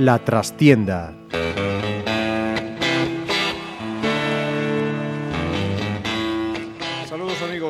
La 0.00 0.18
trastienda. 0.18 1.12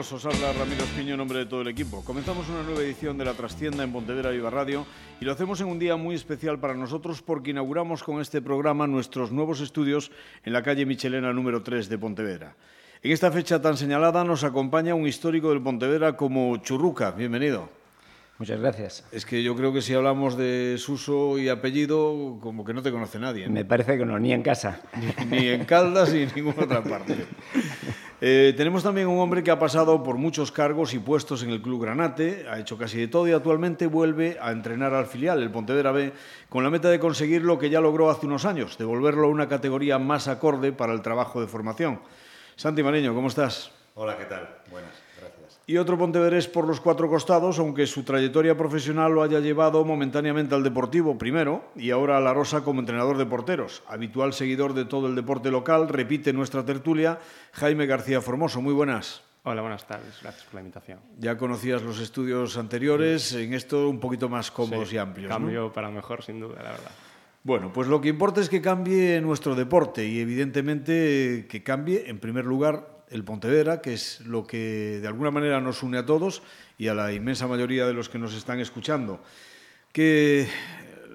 Amigos, 0.01 0.25
os 0.25 0.25
habla 0.25 0.55
Ramiro 0.55 0.83
Espiño 0.83 1.13
en 1.13 1.19
nombre 1.19 1.41
de 1.41 1.47
todo 1.47 1.61
el 1.61 1.69
equipo. 1.69 2.03
Comenzamos 2.03 2.49
una 2.49 2.63
nueva 2.63 2.81
edición 2.81 3.19
de 3.19 3.25
La 3.27 3.35
Trastienda 3.35 3.85
en 3.85 3.93
Pontevedra 3.93 4.31
Viva 4.31 4.49
Radio 4.49 4.87
y 5.21 5.27
lo 5.27 5.33
hacemos 5.33 5.61
en 5.61 5.67
un 5.67 5.79
día 5.79 5.97
muy 5.97 6.15
especial 6.15 6.59
para 6.59 6.73
nosotros 6.73 7.21
porque 7.21 7.51
inauguramos 7.51 8.03
con 8.03 8.19
este 8.23 8.41
programa 8.41 8.87
nuestros 8.87 9.31
nuevos 9.31 9.61
estudios 9.61 10.11
en 10.43 10.55
la 10.55 10.63
calle 10.63 10.87
Michelena 10.87 11.35
número 11.35 11.63
3 11.63 11.91
de 11.91 11.99
Pontevedra. 11.99 12.57
En 13.03 13.13
esta 13.13 13.31
fecha 13.31 13.61
tan 13.61 13.77
señalada 13.77 14.25
nos 14.25 14.43
acompaña 14.43 14.95
un 14.95 15.07
histórico 15.07 15.51
del 15.51 15.61
Pontevedra 15.61 16.17
como 16.17 16.57
Churruca. 16.57 17.11
Bienvenido. 17.11 17.69
Muchas 18.39 18.59
gracias. 18.59 19.05
Es 19.13 19.27
que 19.27 19.43
yo 19.43 19.55
creo 19.55 19.71
que 19.71 19.83
si 19.83 19.93
hablamos 19.93 20.35
de 20.39 20.77
Suso 20.79 21.39
y 21.39 21.51
apellido, 21.51 22.39
como 22.41 22.65
que 22.65 22.73
no 22.73 22.81
te 22.81 22.91
conoce 22.91 23.19
nadie. 23.19 23.47
¿no? 23.47 23.53
Me 23.53 23.67
parece 23.67 23.99
que 23.99 24.07
no, 24.07 24.19
ni 24.19 24.33
en 24.33 24.43
casa. 24.43 24.81
Ni, 25.29 25.41
ni 25.41 25.49
en 25.49 25.67
Caldas 25.67 26.11
ni 26.11 26.23
en 26.23 26.31
ninguna 26.37 26.65
otra 26.65 26.83
parte. 26.83 27.27
Eh, 28.23 28.53
tenemos 28.55 28.83
también 28.83 29.09
un 29.09 29.19
hombre 29.19 29.43
que 29.43 29.51
ha 29.51 29.59
pasado 29.59 30.03
por 30.03 30.17
muchos 30.17 30.53
cargos 30.53 30.93
y 30.93 30.99
puestos 30.99 31.43
en 31.43 31.51
el 31.51 31.63
Club 31.63 31.83
Granate, 31.83 32.47
ha 32.51 32.59
hecho 32.59 32.77
casi 32.77 32.99
de 32.99 33.09
todo 33.09 33.27
y 33.27 33.33
actualmente 33.33 33.87
vuelve 33.87 34.37
a 34.43 34.53
entrenar 34.53 34.93
al 34.93 35.07
filial, 35.07 35.43
el 35.43 35.51
Pontevedra 35.51 35.91
B, 35.91 36.13
con 36.51 36.63
la 36.63 36.69
meta 36.69 36.91
de 36.91 37.01
conseguir 37.01 37.43
lo 37.43 37.59
que 37.59 37.71
ya 37.71 37.81
logró 37.81 38.11
hace 38.11 38.27
unos 38.27 38.45
años, 38.45 38.77
devolverlo 38.77 39.27
a 39.27 39.31
una 39.31 39.49
categoría 39.49 39.99
más 39.99 40.29
acorde 40.29 40.71
para 40.73 40.93
el 40.93 41.01
trabajo 41.01 41.41
de 41.41 41.47
formación. 41.47 42.01
Santi 42.57 42.83
Mariño, 42.83 43.15
¿cómo 43.15 43.29
estás? 43.29 43.73
Hola, 43.95 44.19
¿qué 44.19 44.27
tal? 44.27 44.49
Buenas. 44.71 45.00
Y 45.71 45.79
otro 45.79 45.97
pontevedrés 45.97 46.49
por 46.49 46.67
los 46.67 46.81
cuatro 46.81 47.09
costados, 47.09 47.61
aunque 47.61 47.87
su 47.87 48.03
trayectoria 48.03 48.57
profesional 48.57 49.13
lo 49.13 49.23
haya 49.23 49.39
llevado 49.39 49.85
momentáneamente 49.85 50.53
al 50.53 50.65
Deportivo 50.65 51.17
primero 51.17 51.63
y 51.77 51.93
ahora 51.93 52.17
a 52.17 52.21
La 52.21 52.35
Rosa 52.35 52.65
como 52.65 52.81
entrenador 52.81 53.17
de 53.17 53.25
porteros. 53.25 53.85
Habitual 53.87 54.33
seguidor 54.33 54.75
de 54.75 54.85
todo 54.85 55.07
el 55.07 55.15
deporte 55.15 55.53
local, 55.53 55.89
repite 55.89 56.33
nuestra 56.33 56.65
tertulia, 56.65 57.21
Jaime 57.53 57.87
García 57.87 58.21
Formoso. 58.21 58.61
Muy 58.61 58.75
buenas. 58.75 59.23
Hola, 59.45 59.61
buenas 59.61 59.87
tardes. 59.87 60.19
Gracias 60.21 60.43
por 60.43 60.55
la 60.55 60.61
invitación. 60.63 60.99
Ya 61.21 61.39
conocías 61.39 61.83
los 61.83 62.01
estudios 62.01 62.59
anteriores, 62.59 63.33
en 63.35 63.55
esto 63.55 63.89
un 63.89 64.01
poquito 64.01 64.29
más 64.29 64.51
cómodos 64.51 64.89
Sí, 64.89 64.97
y 64.97 64.99
amplios. 64.99 65.29
¿no? 65.29 65.37
Cambio 65.37 65.73
para 65.73 65.89
mejor, 65.89 66.25
sin 66.25 66.41
duda, 66.41 66.65
la 66.65 66.73
verdad. 66.73 66.91
Bueno, 67.45 67.73
pues 67.73 67.87
lo 67.87 68.01
que 68.01 68.09
importa 68.09 68.41
es 68.41 68.49
que 68.49 68.61
cambie 68.61 69.21
nuestro 69.21 69.55
deporte 69.55 70.05
y 70.05 70.19
evidentemente 70.19 71.47
que 71.49 71.63
cambie 71.63 72.11
en 72.11 72.19
primer 72.19 72.45
lugar 72.45 73.00
el 73.11 73.25
Pontevedra, 73.25 73.81
que 73.81 73.93
es 73.95 74.21
lo 74.21 74.47
que 74.47 74.99
de 75.01 75.07
alguna 75.09 75.31
manera 75.31 75.61
nos 75.61 75.83
une 75.83 75.99
a 75.99 76.07
todos 76.07 76.43
y 76.79 76.89
a 76.89 76.95
la 76.95 77.13
inmensa 77.13 77.47
mayoría 77.47 77.87
de 77.87 77.93
los 77.93 78.09
que 78.09 78.19
nos 78.19 78.35
están 78.35 78.61
escuchando. 78.61 79.21
Que 79.93 80.49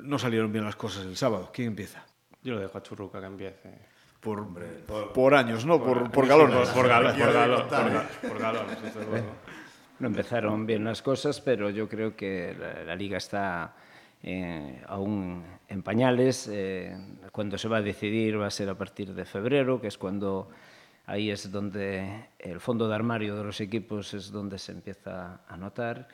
no 0.03 0.19
salieron 0.19 0.51
bien 0.51 0.65
las 0.65 0.75
cosas 0.75 1.05
el 1.05 1.15
sábado. 1.17 1.49
¿Quién 1.53 1.69
empieza? 1.69 2.03
Yo 2.43 2.53
lo 2.55 2.59
dejo 2.59 2.77
a 2.77 2.83
Churruca 2.83 3.19
que 3.19 3.25
empiece. 3.25 3.95
Por, 4.19 4.47
por, 5.13 5.35
años, 5.35 5.65
¿no? 5.65 5.81
Por, 5.83 6.09
por 6.11 6.27
galones. 6.27 6.69
Por, 6.73 6.87
galo- 6.89 7.15
por, 8.27 8.39
galones. 8.39 8.77
No 9.99 10.07
empezaron 10.07 10.65
bien 10.65 10.83
las 10.83 11.01
cosas, 11.01 11.39
pero 11.39 11.69
yo 11.69 11.87
creo 11.87 12.15
que 12.15 12.55
la, 12.59 12.83
la 12.83 12.95
liga 12.95 13.17
está 13.17 13.75
eh, 14.23 14.81
aún 14.87 15.43
en 15.69 15.83
pañales. 15.83 16.49
eh, 16.51 16.97
cuando 17.31 17.57
se 17.57 17.67
va 17.67 17.77
a 17.77 17.81
decidir 17.81 18.39
va 18.41 18.47
a 18.47 18.51
ser 18.51 18.67
a 18.69 18.75
partir 18.75 19.13
de 19.13 19.25
febrero, 19.25 19.79
que 19.79 19.87
es 19.87 19.97
cuando 19.97 20.49
ahí 21.05 21.29
es 21.29 21.51
donde 21.51 22.29
el 22.39 22.59
fondo 22.59 22.87
de 22.87 22.95
armario 22.95 23.35
de 23.35 23.43
los 23.43 23.61
equipos 23.61 24.13
es 24.13 24.31
donde 24.31 24.57
se 24.57 24.71
empieza 24.71 25.41
a 25.47 25.57
notar. 25.57 26.07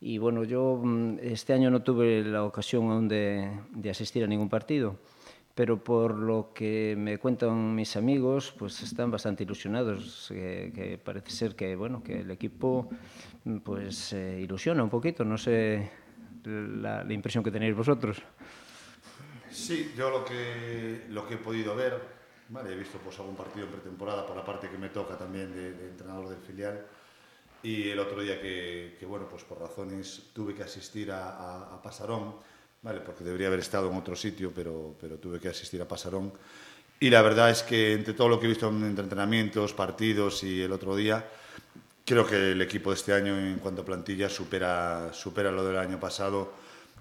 Y 0.00 0.18
bueno, 0.18 0.44
yo 0.44 0.80
mm, 0.82 1.18
este 1.22 1.52
año 1.52 1.70
no 1.70 1.82
tuve 1.82 2.22
la 2.22 2.44
ocasión 2.44 2.90
aún 2.90 3.08
de, 3.08 3.50
de 3.70 3.90
asistir 3.90 4.22
a 4.24 4.26
ningún 4.26 4.48
partido, 4.48 4.96
pero 5.54 5.82
por 5.82 6.14
lo 6.14 6.52
que 6.54 6.94
me 6.96 7.18
cuentan 7.18 7.74
mis 7.74 7.96
amigos, 7.96 8.54
pues 8.56 8.80
están 8.82 9.10
bastante 9.10 9.42
ilusionados, 9.42 10.26
que, 10.28 10.72
que 10.74 10.98
parece 10.98 11.30
ser 11.30 11.56
que 11.56 11.74
bueno 11.74 12.02
que 12.02 12.20
el 12.20 12.30
equipo 12.30 12.88
mm, 13.44 13.58
pues 13.58 14.12
eh, 14.12 14.40
ilusiona 14.40 14.84
un 14.84 14.90
poquito, 14.90 15.24
no 15.24 15.36
sé 15.36 15.90
la, 16.44 17.02
la 17.02 17.12
impresión 17.12 17.42
que 17.42 17.50
tenéis 17.50 17.74
vosotros. 17.74 18.22
Sí, 19.50 19.92
yo 19.96 20.10
lo 20.10 20.24
que, 20.24 21.06
lo 21.08 21.26
que 21.26 21.34
he 21.34 21.38
podido 21.38 21.74
ver, 21.74 22.00
vale, 22.48 22.72
he 22.72 22.76
visto 22.76 22.98
pues, 22.98 23.18
algún 23.18 23.36
partido 23.36 23.66
en 23.66 23.72
pretemporada 23.72 24.26
por 24.26 24.36
la 24.36 24.44
parte 24.44 24.68
que 24.68 24.78
me 24.78 24.88
toca 24.88 25.16
también 25.16 25.52
de, 25.52 25.72
de 25.72 25.88
entrenador 25.88 26.28
del 26.28 26.38
filial. 26.38 26.86
Y 27.62 27.90
el 27.90 27.98
otro 27.98 28.22
día 28.22 28.40
que, 28.40 28.96
que, 28.98 29.06
bueno, 29.06 29.28
pues 29.28 29.42
por 29.44 29.58
razones 29.60 30.30
tuve 30.32 30.54
que 30.54 30.62
asistir 30.62 31.10
a, 31.10 31.30
a, 31.30 31.74
a 31.74 31.82
Pasarón, 31.82 32.36
vale, 32.82 33.00
porque 33.00 33.24
debería 33.24 33.48
haber 33.48 33.60
estado 33.60 33.90
en 33.90 33.96
otro 33.96 34.14
sitio, 34.14 34.52
pero, 34.54 34.94
pero 35.00 35.16
tuve 35.16 35.40
que 35.40 35.48
asistir 35.48 35.82
a 35.82 35.88
Pasarón. 35.88 36.32
Y 37.00 37.10
la 37.10 37.22
verdad 37.22 37.50
es 37.50 37.62
que 37.62 37.92
entre 37.92 38.14
todo 38.14 38.28
lo 38.28 38.40
que 38.40 38.46
he 38.46 38.48
visto 38.48 38.68
en 38.68 38.84
entre 38.84 39.04
entrenamientos, 39.04 39.72
partidos 39.72 40.42
y 40.42 40.62
el 40.62 40.72
otro 40.72 40.96
día, 40.96 41.28
creo 42.04 42.26
que 42.26 42.52
el 42.52 42.62
equipo 42.62 42.90
de 42.90 42.96
este 42.96 43.12
año 43.12 43.38
en 43.38 43.58
cuanto 43.58 43.82
a 43.82 43.84
plantilla 43.84 44.28
supera, 44.28 45.12
supera 45.12 45.52
lo 45.52 45.64
del 45.64 45.78
año 45.78 46.00
pasado, 46.00 46.52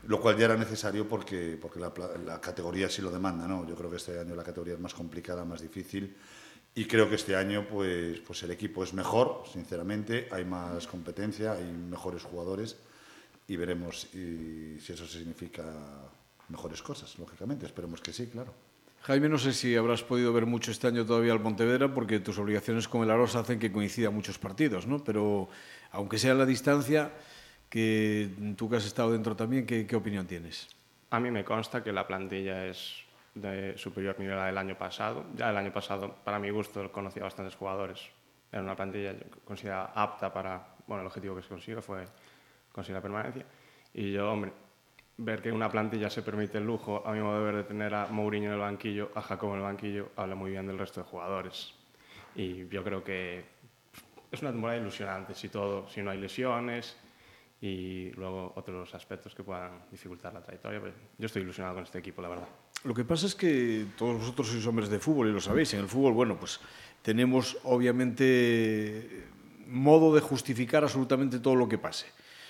lo 0.05 0.21
cual 0.21 0.37
ya 0.37 0.45
era 0.45 0.57
necesario 0.57 1.07
porque, 1.07 1.57
porque 1.61 1.79
la, 1.79 2.39
categoría 2.41 2.89
sí 2.89 3.01
lo 3.01 3.11
demanda. 3.11 3.47
¿no? 3.47 3.67
Yo 3.67 3.75
creo 3.75 3.89
que 3.89 3.97
este 3.97 4.19
año 4.19 4.35
la 4.35 4.43
categoría 4.43 4.75
es 4.75 4.79
más 4.79 4.93
complicada, 4.93 5.43
más 5.45 5.61
difícil 5.61 6.15
y 6.75 6.85
creo 6.85 7.09
que 7.09 7.15
este 7.15 7.35
año 7.35 7.65
pues, 7.67 8.19
pues 8.19 8.43
el 8.43 8.51
equipo 8.51 8.83
es 8.83 8.93
mejor, 8.93 9.43
sinceramente, 9.51 10.27
hay 10.31 10.45
más 10.45 10.85
competencia, 10.85 11.53
hay 11.53 11.71
mejores 11.71 12.21
jugadores 12.21 12.77
y 13.47 13.55
veremos 13.55 14.07
si 14.11 14.77
eso 14.87 15.07
significa 15.07 15.63
mejores 16.49 16.83
cosas, 16.83 17.17
lógicamente, 17.17 17.65
esperemos 17.65 17.99
que 17.99 18.13
sí, 18.13 18.27
claro. 18.27 18.53
Jaime, 19.01 19.29
no 19.29 19.37
sé 19.37 19.53
si 19.53 19.75
habrás 19.75 20.03
podido 20.03 20.33
ver 20.33 20.45
mucho 20.45 20.69
este 20.69 20.87
año 20.87 21.05
todavía 21.05 21.31
al 21.31 21.41
Pontevedra, 21.41 21.93
porque 21.93 22.19
tus 22.19 22.37
obligaciones 22.39 22.87
con 22.87 23.03
el 23.03 23.09
Arosa 23.09 23.39
hacen 23.39 23.57
que 23.57 23.71
coincidan 23.71 24.13
muchos 24.13 24.37
partidos, 24.37 24.85
¿no? 24.85 25.03
Pero 25.03 25.49
aunque 25.91 26.19
sea 26.19 26.33
la 26.33 26.45
distancia, 26.45 27.13
que 27.69 28.29
tú 28.57 28.69
que 28.69 28.77
has 28.77 28.85
estado 28.85 29.11
dentro 29.11 29.35
también, 29.35 29.65
¿qué, 29.65 29.95
opinión 29.95 30.25
tienes? 30.25 30.69
A 31.09 31.19
mí 31.19 31.31
me 31.31 31.43
consta 31.43 31.83
que 31.83 31.91
la 31.91 32.07
plantilla 32.07 32.65
es 32.65 33.03
de 33.35 33.77
superior 33.77 34.19
nivel 34.19 34.37
a 34.37 34.45
del 34.45 34.57
año 34.57 34.77
pasado. 34.77 35.25
Ya 35.35 35.49
el 35.49 35.57
año 35.57 35.71
pasado, 35.71 36.15
para 36.23 36.39
mi 36.39 36.49
gusto, 36.49 36.91
conocía 36.91 37.23
bastantes 37.23 37.55
jugadores. 37.55 38.01
Era 38.51 38.61
una 38.61 38.75
plantilla 38.75 39.15
considerada 39.45 39.91
apta 39.95 40.33
para... 40.33 40.75
Bueno, 40.87 41.01
el 41.01 41.07
objetivo 41.07 41.35
que 41.35 41.41
se 41.41 41.49
consiguió 41.49 41.81
fue 41.81 42.05
conseguir 42.71 42.95
la 42.95 43.01
permanencia. 43.01 43.45
Y 43.93 44.13
yo, 44.13 44.31
hombre, 44.31 44.53
ver 45.17 45.41
que 45.41 45.51
una 45.51 45.69
plantilla 45.69 46.09
se 46.09 46.21
permite 46.21 46.57
el 46.57 46.65
lujo, 46.65 47.03
a 47.05 47.11
mi 47.11 47.19
modo 47.19 47.39
de 47.39 47.45
ver, 47.45 47.55
de 47.57 47.63
tener 47.63 47.93
a 47.93 48.07
Mourinho 48.07 48.47
en 48.47 48.53
el 48.53 48.59
banquillo, 48.59 49.11
a 49.15 49.21
Jacobo 49.21 49.53
en 49.53 49.59
el 49.59 49.65
banquillo, 49.65 50.11
habla 50.15 50.35
muy 50.35 50.51
bien 50.51 50.67
del 50.67 50.77
resto 50.77 51.01
de 51.01 51.07
jugadores. 51.07 51.73
Y 52.35 52.67
yo 52.69 52.83
creo 52.83 53.03
que 53.03 53.43
es 54.31 54.41
una 54.41 54.51
temporada 54.51 54.79
ilusionante, 54.79 55.33
si 55.35 55.49
todo, 55.49 55.89
si 55.89 56.01
no 56.01 56.11
hay 56.11 56.19
lesiones 56.19 56.97
y 57.61 58.11
luego 58.11 58.53
otros 58.55 58.93
aspectos 58.93 59.33
que 59.33 59.43
puedan 59.43 59.81
dificultar 59.91 60.33
la 60.33 60.41
trayectoria. 60.41 60.79
Pero 60.79 60.93
yo 61.17 61.25
estoy 61.25 61.41
ilusionado 61.41 61.75
con 61.75 61.83
este 61.83 61.99
equipo, 61.99 62.21
la 62.21 62.29
verdad. 62.29 62.47
Lo 62.83 62.93
que 62.93 63.03
pasa 63.03 63.25
es 63.25 63.35
que 63.35 63.85
todos 63.97 64.19
vosotros 64.19 64.47
sois 64.47 64.65
hombres 64.67 64.89
de 64.89 64.99
fútbol 64.99 65.29
y 65.29 65.33
lo 65.33 65.41
sabéis. 65.41 65.73
En 65.73 65.81
el 65.81 65.87
fútbol, 65.87 66.13
bueno, 66.13 66.37
pues 66.39 66.59
tenemos 67.01 67.57
obviamente 67.63 69.25
modo 69.67 70.13
de 70.13 70.21
justificar 70.21 70.83
absolutamente 70.83 71.39
todo 71.39 71.55
lo 71.55 71.67
que 71.67 71.77
pase. 71.77 72.05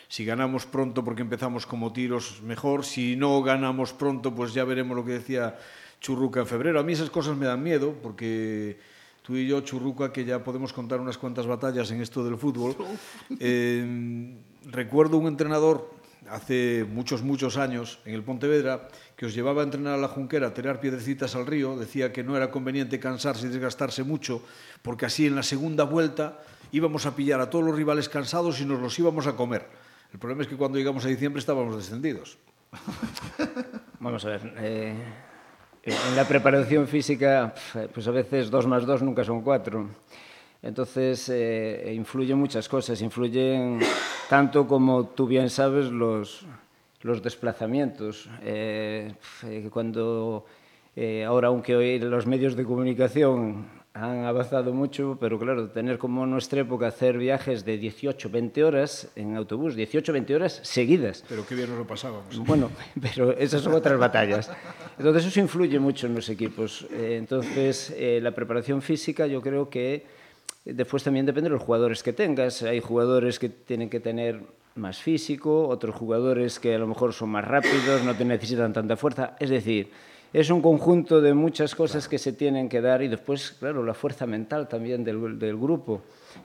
Si 0.09 0.23
ganamos 0.25 0.65
pronto 0.65 1.03
porque 1.03 1.21
empezamos 1.21 1.65
como 1.65 1.91
tiros, 1.91 2.41
mejor. 2.41 2.83
Si 2.83 3.15
no 3.15 3.41
ganamos 3.43 3.93
pronto, 3.93 4.35
pues 4.35 4.53
ya 4.53 4.63
veremos 4.63 4.95
lo 4.95 5.05
que 5.05 5.13
decía 5.13 5.57
Churruca 6.01 6.41
en 6.41 6.47
febrero. 6.47 6.79
A 6.79 6.83
mí 6.83 6.93
esas 6.93 7.09
cosas 7.09 7.35
me 7.37 7.45
dan 7.45 7.63
miedo 7.63 7.95
porque 8.03 8.77
tú 9.21 9.35
y 9.35 9.47
yo, 9.47 9.61
Churruca, 9.61 10.11
que 10.11 10.23
ya 10.23 10.43
podemos 10.43 10.71
contar 10.71 10.99
unas 10.99 11.17
cuantas 11.17 11.47
batallas 11.47 11.91
en 11.91 12.01
esto 12.01 12.23
del 12.23 12.37
fútbol. 12.37 12.75
Eh, 13.39 14.35
recuerdo 14.65 15.17
un 15.17 15.27
entrenador 15.27 15.91
hace 16.29 16.85
muchos, 16.89 17.21
muchos 17.21 17.57
años 17.57 17.99
en 18.05 18.13
el 18.13 18.23
Pontevedra 18.23 18.87
que 19.15 19.25
os 19.25 19.33
llevaba 19.33 19.61
a 19.61 19.65
entrenar 19.65 19.93
a 19.93 19.97
la 19.97 20.07
Junquera, 20.07 20.47
a 20.47 20.53
tirar 20.53 20.79
piedrecitas 20.79 21.35
al 21.35 21.45
río, 21.45 21.77
decía 21.77 22.11
que 22.11 22.23
no 22.23 22.35
era 22.35 22.51
conveniente 22.51 22.99
cansarse 22.99 23.47
y 23.47 23.49
desgastarse 23.49 24.03
mucho, 24.03 24.43
porque 24.81 25.05
así 25.05 25.25
en 25.25 25.35
la 25.35 25.43
segunda 25.43 25.83
vuelta 25.83 26.39
íbamos 26.71 27.05
a 27.05 27.15
pillar 27.15 27.39
a 27.39 27.49
todos 27.49 27.65
los 27.65 27.75
rivales 27.75 28.09
cansados 28.09 28.59
y 28.61 28.65
nos 28.65 28.79
los 28.79 28.97
íbamos 28.99 29.27
a 29.27 29.35
comer. 29.35 29.65
El 30.11 30.19
problema 30.19 30.41
es 30.41 30.47
que 30.47 30.57
cuando 30.57 30.77
llegamos 30.77 31.05
a 31.05 31.09
diciembre 31.09 31.39
estábamos 31.39 31.75
descendidos. 31.75 32.37
Vamos 33.99 34.23
a 34.25 34.29
ver. 34.29 34.53
eh, 34.57 34.95
en 35.83 36.15
la 36.17 36.27
preparación 36.27 36.85
física, 36.85 37.53
pues 37.93 38.07
a 38.07 38.11
veces 38.11 38.51
dos 38.51 38.67
más 38.67 38.85
dos 38.85 39.01
nunca 39.01 39.23
son 39.23 39.41
cuatro. 39.41 39.89
Entonces, 40.61 41.29
eh, 41.29 41.93
influyen 41.95 42.37
muchas 42.37 42.67
cosas. 42.67 43.01
Influyen 43.01 43.79
tanto 44.29 44.67
como 44.67 45.05
tú 45.07 45.27
bien 45.27 45.49
sabes 45.49 45.91
los, 45.91 46.45
los 47.01 47.21
desplazamientos. 47.21 48.29
Eh, 48.43 49.13
eh, 49.43 49.69
cuando 49.71 50.45
Eh, 50.99 51.23
ahora, 51.23 51.49
aunque 51.49 51.75
hoy 51.75 51.99
los 51.99 52.25
medios 52.25 52.55
de 52.55 52.63
comunicación 52.63 53.67
han 53.93 54.25
avanzado 54.25 54.73
mucho, 54.73 55.15
pero 55.21 55.37
claro, 55.37 55.69
tener 55.69 55.99
como 55.99 56.23
en 56.23 56.31
nuestra 56.31 56.61
época 56.61 56.87
hacer 56.87 57.19
viajes 57.19 57.63
de 57.65 57.77
18, 57.77 58.29
20 58.31 58.63
horas 58.63 59.07
en 59.15 59.35
autobús, 59.37 59.75
18, 59.75 60.11
20 60.11 60.35
horas 60.35 60.59
seguidas. 60.63 61.23
Pero 61.29 61.45
qué 61.45 61.53
bien 61.53 61.69
nos 61.69 61.77
lo 61.77 61.85
pasábamos. 61.85 62.35
Bueno, 62.39 62.71
pero 62.99 63.31
esas 63.37 63.61
son 63.61 63.73
otras 63.75 63.99
batallas. 63.99 64.49
Entonces 64.97 65.27
eso 65.27 65.39
influye 65.39 65.77
mucho 65.79 66.07
en 66.07 66.15
los 66.15 66.29
equipos. 66.29 66.87
Eh, 66.91 67.17
entonces 67.19 67.93
eh, 67.95 68.19
la 68.19 68.31
preparación 68.31 68.81
física 68.81 69.27
yo 69.27 69.39
creo 69.43 69.69
que 69.69 70.03
después 70.73 71.03
también 71.03 71.25
depende 71.25 71.49
de 71.49 71.55
los 71.55 71.63
jugadores 71.63 72.03
que 72.03 72.13
tengas. 72.13 72.63
Hay 72.63 72.81
jugadores 72.81 73.39
que 73.39 73.49
tienen 73.49 73.89
que 73.89 73.99
tener 73.99 74.41
más 74.75 74.99
físico, 75.01 75.67
otros 75.67 75.95
jugadores 75.95 76.59
que 76.59 76.75
a 76.75 76.79
lo 76.79 76.87
mejor 76.87 77.13
son 77.13 77.29
más 77.29 77.45
rápidos, 77.45 78.03
no 78.03 78.15
te 78.15 78.25
necesitan 78.25 78.73
tanta 78.73 78.95
fuerza. 78.95 79.35
Es 79.39 79.49
decir, 79.49 79.89
es 80.33 80.49
un 80.49 80.61
conjunto 80.61 81.21
de 81.21 81.33
muchas 81.33 81.73
cosas 81.73 82.07
que 82.07 82.17
se 82.17 82.33
tienen 82.33 82.69
que 82.69 82.81
dar 82.81 83.01
y 83.01 83.07
después, 83.07 83.51
claro, 83.59 83.83
la 83.83 83.93
fuerza 83.93 84.25
mental 84.25 84.67
también 84.67 85.03
del, 85.03 85.39
del 85.39 85.57
grupo, 85.57 86.01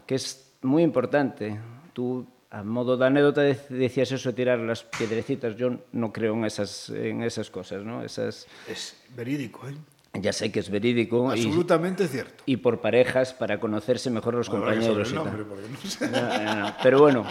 que 0.06 0.14
es 0.14 0.52
muy 0.62 0.82
importante. 0.82 1.58
Tú, 1.92 2.26
a 2.50 2.62
modo 2.62 2.96
de 2.96 3.06
anécdota, 3.06 3.42
decías 3.42 4.12
eso 4.12 4.32
tirar 4.32 4.58
las 4.60 4.82
piedrecitas. 4.82 5.56
Yo 5.56 5.78
no 5.92 6.12
creo 6.12 6.34
en 6.34 6.44
esas, 6.44 6.90
en 6.90 7.22
esas 7.22 7.50
cosas, 7.50 7.84
¿no? 7.84 8.02
Esas... 8.02 8.46
Es 8.68 8.96
verídico, 9.14 9.68
¿eh? 9.68 9.74
Ya 10.14 10.32
sé 10.32 10.52
que 10.52 10.60
es 10.60 10.68
verídico. 10.68 11.30
Absolutamente 11.30 12.04
y, 12.04 12.08
cierto. 12.08 12.42
Y 12.44 12.58
por 12.58 12.80
parejas, 12.80 13.32
para 13.32 13.58
conocerse 13.58 14.10
mejor 14.10 14.34
los 14.34 14.48
bueno, 14.48 14.66
compañeros. 14.66 15.08
El 15.08 15.14
nombre, 15.14 15.44
no, 15.44 15.90
sé. 15.90 16.08
no, 16.10 16.54
no, 16.54 16.74
pero 16.82 17.00
bueno, 17.00 17.24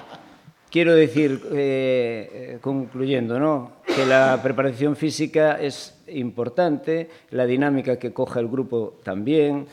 quiero 0.72 0.96
decir, 0.96 1.42
eh, 1.52 2.58
concluyendo, 2.62 3.40
¿no? 3.40 3.82
que 3.96 4.06
la 4.06 4.40
preparación 4.42 4.96
física 4.96 5.60
es 5.62 6.02
importante, 6.08 7.10
la 7.30 7.46
dinámica 7.46 7.98
que 7.98 8.14
coja 8.14 8.40
el 8.40 8.48
grupo 8.48 9.00
también. 9.04 9.68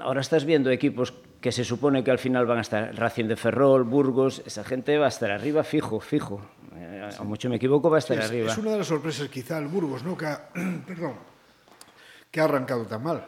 Ahora 0.00 0.20
estás 0.20 0.44
viendo 0.44 0.70
equipos 0.70 1.12
que 1.40 1.52
se 1.52 1.64
supone 1.64 2.04
que 2.04 2.10
al 2.10 2.18
final 2.18 2.46
van 2.46 2.58
a 2.58 2.60
estar 2.60 2.94
Racing 2.94 3.26
de 3.26 3.36
Ferrol, 3.36 3.82
Burgos, 3.82 4.42
esa 4.46 4.64
gente 4.64 4.96
va 4.96 5.06
a 5.06 5.08
estar 5.08 5.30
arriba 5.30 5.64
fijo, 5.64 6.00
fijo. 6.00 6.40
Eh, 6.76 7.10
a 7.18 7.24
mucho 7.24 7.50
me 7.50 7.56
equivoco, 7.56 7.90
va 7.90 7.96
a 7.96 7.98
estar 7.98 8.18
es, 8.18 8.26
arriba. 8.26 8.52
Es 8.52 8.58
una 8.58 8.72
de 8.72 8.78
las 8.78 8.86
sorpresas 8.86 9.28
quizá 9.28 9.58
el 9.58 9.66
Burgos, 9.66 10.04
¿no? 10.04 10.16
Que 10.16 10.26
perdón, 10.86 11.14
que 12.32 12.40
ha 12.40 12.44
arrancado 12.44 12.86
tan 12.86 13.04
mal. 13.04 13.24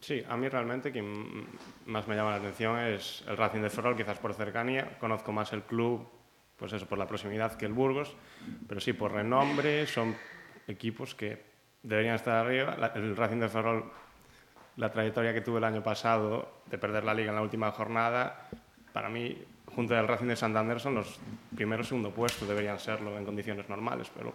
Sí, 0.00 0.22
a 0.28 0.36
mí 0.36 0.48
realmente 0.48 0.92
quien 0.92 1.48
más 1.86 2.06
me 2.06 2.14
llama 2.14 2.30
la 2.30 2.36
atención 2.36 2.78
es 2.78 3.24
el 3.26 3.36
Racing 3.36 3.62
de 3.62 3.70
Ferrol, 3.70 3.96
quizás 3.96 4.18
por 4.18 4.34
cercanía. 4.34 4.98
Conozco 5.00 5.32
más 5.32 5.52
el 5.52 5.62
club, 5.62 6.06
pues 6.56 6.72
eso, 6.74 6.86
por 6.86 6.98
la 6.98 7.08
proximidad 7.08 7.56
que 7.56 7.66
el 7.66 7.72
Burgos, 7.72 8.14
pero 8.68 8.80
sí, 8.80 8.92
por 8.92 9.12
renombre, 9.12 9.86
son 9.86 10.14
equipos 10.68 11.14
que 11.14 11.42
deberían 11.82 12.14
estar 12.14 12.34
arriba. 12.34 12.76
el 12.94 13.16
Racing 13.16 13.38
de 13.38 13.48
Ferrol, 13.48 13.90
la 14.76 14.92
trayectoria 14.92 15.32
que 15.32 15.40
tuvo 15.40 15.58
el 15.58 15.64
año 15.64 15.82
pasado 15.82 16.60
de 16.66 16.76
perder 16.76 17.04
la 17.04 17.14
liga 17.14 17.30
en 17.30 17.36
la 17.36 17.42
última 17.42 17.72
jornada, 17.72 18.48
para 18.92 19.08
mí, 19.08 19.42
junto 19.74 19.96
al 19.96 20.06
Racing 20.06 20.26
de 20.26 20.36
Santander, 20.36 20.80
son 20.80 20.94
los 20.94 21.18
primeros 21.54 21.88
segundo 21.88 22.10
puestos, 22.10 22.46
deberían 22.46 22.78
serlo 22.78 23.16
en 23.18 23.24
condiciones 23.24 23.68
normales, 23.68 24.10
pero 24.14 24.34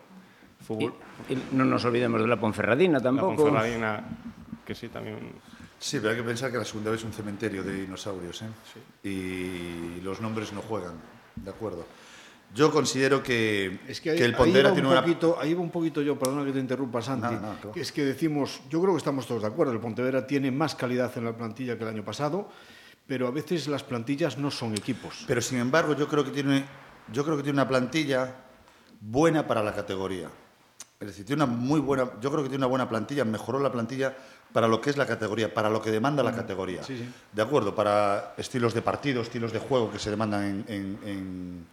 fútbol... 0.62 0.94
Y, 1.30 1.34
y 1.34 1.44
no 1.52 1.66
nos 1.66 1.84
olvidemos 1.86 2.22
de 2.22 2.28
la 2.28 2.40
Ponferradina 2.40 3.00
tampoco. 3.00 3.32
La 3.32 3.38
Ponferradina, 3.38 4.04
que 4.66 4.76
sí, 4.76 4.88
también... 4.90 5.18
Sí, 5.80 5.98
pero 5.98 6.12
hay 6.12 6.18
que 6.18 6.24
pensar 6.24 6.52
que 6.52 6.58
la 6.58 6.66
segunda 6.66 6.92
vez 6.92 7.00
es 7.00 7.06
un 7.06 7.14
cementerio 7.14 7.64
de 7.64 7.74
dinosaurios, 7.82 8.44
¿eh? 8.44 8.48
Sí. 8.72 9.10
Y 9.10 10.02
los 10.02 10.22
nombres 10.22 10.54
no 10.54 10.62
juegan, 10.62 10.94
¿de 11.36 11.50
acuerdo? 11.50 11.86
Yo 12.54 12.70
considero 12.70 13.24
que, 13.24 13.80
es 13.88 14.02
que, 14.02 14.12
ahí, 14.12 14.18
que 14.18 14.26
el 14.26 14.36
Pondera 14.36 14.70
ahí 14.70 14.76
tiene 14.76 14.90
un 14.90 14.94
una... 14.94 15.02
Poquito, 15.02 15.38
ahí 15.40 15.54
va 15.54 15.62
un 15.62 15.72
poquito 15.72 16.02
yo, 16.02 16.20
perdona 16.20 16.46
que 16.46 16.52
te 16.52 16.60
interrumpa, 16.60 17.02
Santi, 17.02 17.34
No, 17.34 17.42
no, 17.42 17.54
claro. 17.56 17.72
es 17.76 17.92
que 17.92 18.04
decimos, 18.04 18.62
yo 18.70 18.82
creo 18.82 18.94
que 18.94 18.98
estamos 18.98 19.26
todos 19.26 19.42
de 19.42 19.48
acuerdo, 19.48 19.72
el 19.72 19.80
Pontevedra 19.80 20.28
tiene 20.28 20.52
más 20.52 20.76
calidad 20.76 21.12
en 21.18 21.26
la 21.26 21.36
plantilla 21.36 21.78
que 21.78 21.84
el 21.84 21.90
año 21.90 22.04
pasado, 22.04 22.50
pero 23.08 23.28
a 23.28 23.32
veces 23.32 23.68
las 23.68 23.84
plantillas 23.84 24.38
no 24.38 24.52
son 24.52 24.74
equipos. 24.74 25.24
Pero 25.28 25.42
sin 25.42 25.60
embargo, 25.60 25.96
yo 25.96 26.08
creo 26.08 26.26
que 26.26 26.32
tiene, 26.32 26.66
yo 27.12 27.24
creo 27.24 27.38
que 27.38 27.44
tiene 27.44 27.56
una 27.56 27.68
plantilla 27.68 28.36
buena 29.00 29.48
para 29.48 29.64
la 29.64 29.74
categoría. 29.74 30.30
Es 31.02 31.08
decir, 31.08 31.26
tiene 31.26 31.44
una 31.44 31.52
muy 31.52 31.80
buena, 31.80 32.12
yo 32.22 32.30
creo 32.32 32.44
que 32.44 32.50
tiene 32.50 32.64
una 32.64 32.68
buena 32.68 32.88
plantilla, 32.88 33.26
mejoró 33.26 33.60
la 33.60 33.72
plantilla 33.72 34.16
para 34.54 34.68
lo 34.68 34.80
que 34.80 34.92
es 34.92 34.98
la 34.98 35.08
categoría, 35.08 35.52
para 35.54 35.70
lo 35.70 35.82
que 35.82 35.90
demanda 35.90 36.22
la 36.22 36.36
categoría. 36.36 36.84
Sí, 36.84 36.96
sí. 36.98 37.10
De 37.34 37.42
acuerdo, 37.42 37.74
para 37.74 38.36
estilos 38.38 38.74
de 38.76 38.82
partido, 38.84 39.22
estilos 39.22 39.52
de 39.52 39.60
juego 39.60 39.92
que 39.92 39.98
se 39.98 40.12
demandan 40.12 40.44
en, 40.44 40.66
en, 40.68 41.00
en, 41.10 41.66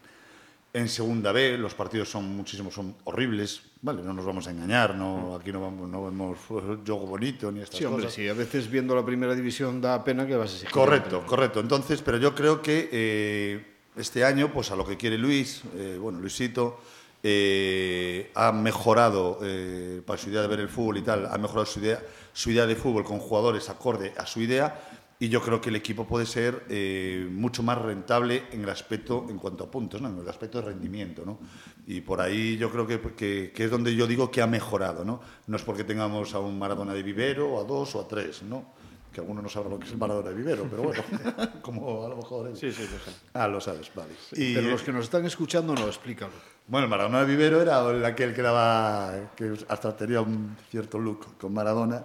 en 0.73 0.89
segunda 0.89 1.33
B, 1.33 1.59
los 1.59 1.75
partidos 1.75 2.09
son 2.09 2.25
muchísimos, 2.37 2.73
son 2.73 2.95
horribles, 3.05 3.61
vale, 3.83 4.03
no 4.03 4.15
nos 4.15 4.25
vamos 4.25 4.47
a 4.47 4.51
engañar, 4.51 4.95
no, 4.95 5.35
aquí 5.35 5.53
no, 5.53 5.61
vamos, 5.61 5.89
no 5.91 6.05
vemos 6.05 6.39
juego 6.39 7.07
bonito 7.07 7.53
ni 7.53 7.61
estas 7.61 7.79
Sí, 7.79 7.85
hombre, 7.85 8.05
cosas. 8.05 8.15
sí, 8.15 8.29
a 8.29 8.33
veces 8.35 8.71
viendo 8.71 8.95
la 8.95 9.05
primera 9.05 9.35
división 9.35 9.81
da 9.83 10.03
pena 10.05 10.27
que 10.27 10.37
vas 10.37 10.65
a. 10.67 10.71
Correcto, 10.71 11.25
correcto. 11.27 11.61
Entonces, 11.61 12.01
pero 12.01 12.17
yo 12.19 12.35
creo 12.35 12.63
que 12.63 12.89
eh, 12.93 13.67
este 13.97 14.25
año, 14.25 14.53
pues 14.53 14.71
a 14.71 14.77
lo 14.77 14.87
que 14.87 14.97
quiere 14.97 15.19
Luis, 15.19 15.63
eh, 15.75 15.99
bueno, 16.01 16.19
Luisito, 16.21 16.81
eh, 17.23 18.31
ha 18.35 18.53
mejorado 18.53 19.39
eh, 19.43 20.03
para 20.07 20.19
su 20.19 20.31
idea 20.31 20.43
de 20.43 20.49
ver 20.49 20.61
el 20.61 20.69
fútbol 20.69 20.99
y 20.99 21.03
tal, 21.03 21.27
ha 21.27 21.39
mejorado 21.39 21.67
su 21.67 21.81
idea, 21.81 22.01
su 22.33 22.51
idea 22.51 22.67
de 22.67 22.77
fútbol 22.77 23.05
con 23.05 23.19
jugadores 23.19 23.69
acorde 23.69 24.13
a 24.17 24.27
su 24.27 24.41
idea 24.41 24.99
y 25.21 25.29
yo 25.29 25.43
creo 25.43 25.61
que 25.61 25.71
el 25.71 25.77
equipo 25.77 26.07
puede 26.07 26.27
ser 26.27 26.65
eh, 26.69 27.27
mucho 27.29 27.65
más 27.65 27.77
rentable 27.79 28.45
en 28.53 28.63
el 28.63 28.69
aspecto, 28.69 29.27
en 29.29 29.39
cuanto 29.39 29.65
a 29.65 29.71
puntos, 29.71 30.01
¿no? 30.01 30.09
en 30.09 30.19
el 30.19 30.29
aspecto 30.29 30.61
de 30.61 30.67
rendimiento. 30.69 31.25
¿no? 31.25 31.41
Y 31.89 32.03
por 32.03 32.21
ahí 32.21 32.57
yo 32.57 32.71
creo 32.71 32.87
que, 32.87 33.01
que, 33.01 33.53
que, 33.53 33.65
es 33.65 33.71
donde 33.71 33.97
yo 33.97 34.07
digo 34.07 34.31
que 34.31 34.43
ha 34.43 34.47
mejorado. 34.47 35.05
¿no? 35.05 35.21
no 35.49 35.57
es 35.57 35.63
porque 35.63 35.83
tengamos 35.83 36.35
a 36.35 36.39
un 36.39 36.57
Maradona 36.57 36.95
de 36.95 37.03
vivero, 37.03 37.55
o 37.55 37.61
a 37.61 37.65
dos 37.65 37.97
o 37.97 38.01
a 38.01 38.07
tres, 38.07 38.45
¿no? 38.45 38.79
que 39.13 39.21
alguno 39.21 39.43
no 39.43 39.49
sabrá 39.49 39.71
lo 39.71 39.79
que 39.79 39.87
es 39.87 39.93
el 39.93 39.99
Maradona 39.99 40.29
de 40.29 40.35
vivero, 40.37 40.69
pero 40.71 40.83
bueno, 40.85 41.03
como 41.63 42.05
a 42.05 42.09
lo 42.09 42.17
mejor... 42.17 42.57
Sí, 42.57 42.71
sí, 42.71 42.83
lo 42.83 42.99
sé. 42.99 43.19
Ah, 43.33 43.49
lo 43.49 43.61
sabes, 43.61 43.91
vale. 43.93 44.13
Y, 44.33 44.55
pero 44.55 44.71
los 44.71 44.83
que 44.83 44.93
nos 44.93 45.05
están 45.05 45.25
escuchando, 45.25 45.75
no, 45.75 45.89
explícalo. 45.89 46.33
Bueno, 46.69 46.85
el 46.85 46.91
Maradona 46.91 47.21
de 47.21 47.27
Vivero 47.27 47.63
era 47.63 47.81
aquel 48.07 48.35
que 48.35 48.43
daba, 48.43 49.31
que 49.35 49.55
hasta 49.69 49.97
tenía 49.97 50.21
un 50.21 50.55
cierto 50.71 50.99
look 50.99 51.39
con 51.39 51.53
Maradona 51.55 52.05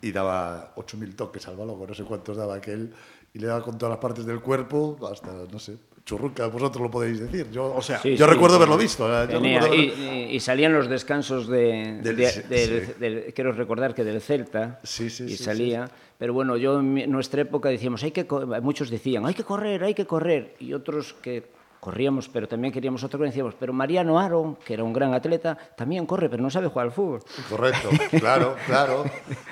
y 0.00 0.10
daba 0.10 0.72
8.000 0.76 1.14
toques 1.14 1.46
al 1.48 1.56
balón, 1.56 1.78
no 1.86 1.94
sé 1.94 2.04
cuántos 2.04 2.36
daba 2.38 2.54
aquel, 2.54 2.92
y 3.34 3.38
le 3.38 3.46
daba 3.46 3.62
con 3.62 3.76
todas 3.76 3.90
las 3.90 4.00
partes 4.00 4.24
del 4.24 4.40
cuerpo, 4.40 4.98
hasta, 5.12 5.30
no 5.52 5.58
sé, 5.58 5.76
churruca, 6.06 6.46
vosotros 6.46 6.82
lo 6.82 6.90
podéis 6.90 7.20
decir. 7.20 7.50
Yo, 7.50 7.74
o 7.74 7.82
sea, 7.82 7.98
Sí, 8.00 8.16
yo 8.16 8.24
sí, 8.24 8.32
recuerdo 8.32 8.56
sí. 8.56 8.62
haberlo 8.62 8.78
visto. 8.78 9.06
¿eh? 9.22 9.28
Yo 9.30 9.74
y, 9.74 10.40
salían 10.40 10.72
los 10.72 10.88
descansos 10.88 11.46
de, 11.46 12.00
Del- 12.02 12.16
de- 12.16 12.42
del- 12.48 12.94
del- 12.98 13.34
quiero 13.34 13.52
recordar 13.52 13.94
que 13.94 14.02
del 14.02 14.22
Celta 14.22 14.80
Sí, 14.82 15.10
sí, 15.10 15.24
y 15.24 15.36
salía 15.36 15.90
pero 16.18 16.32
bueno 16.32 16.56
yo 16.56 16.80
en 16.80 17.10
nuestra 17.10 17.42
época 17.42 17.68
decíamos 17.68 18.02
hay 18.02 18.10
que 18.12 18.26
muchos 18.62 18.88
decían 18.90 19.24
hay 19.26 19.34
que 19.34 19.44
correr 19.44 19.84
hay 19.84 19.94
que 19.94 20.06
correr 20.06 20.54
y 20.58 20.72
otros 20.72 21.14
que 21.14 21.44
corríamos 21.80 22.28
pero 22.28 22.46
también 22.46 22.72
queríamos 22.72 23.02
otro 23.02 23.18
que 23.18 23.24
decíamos 23.26 23.54
pero 23.58 23.72
Mariano 23.72 24.20
Aro 24.20 24.58
que 24.64 24.74
era 24.74 24.84
un 24.84 24.92
gran 24.92 25.14
atleta 25.14 25.56
también 25.76 26.04
corre 26.06 26.28
pero 26.28 26.42
no 26.42 26.50
sabe 26.50 26.68
jugar 26.68 26.86
al 26.86 26.92
fútbol 26.92 27.22
Correcto, 27.48 27.88
claro, 28.18 28.54
claro. 28.66 29.04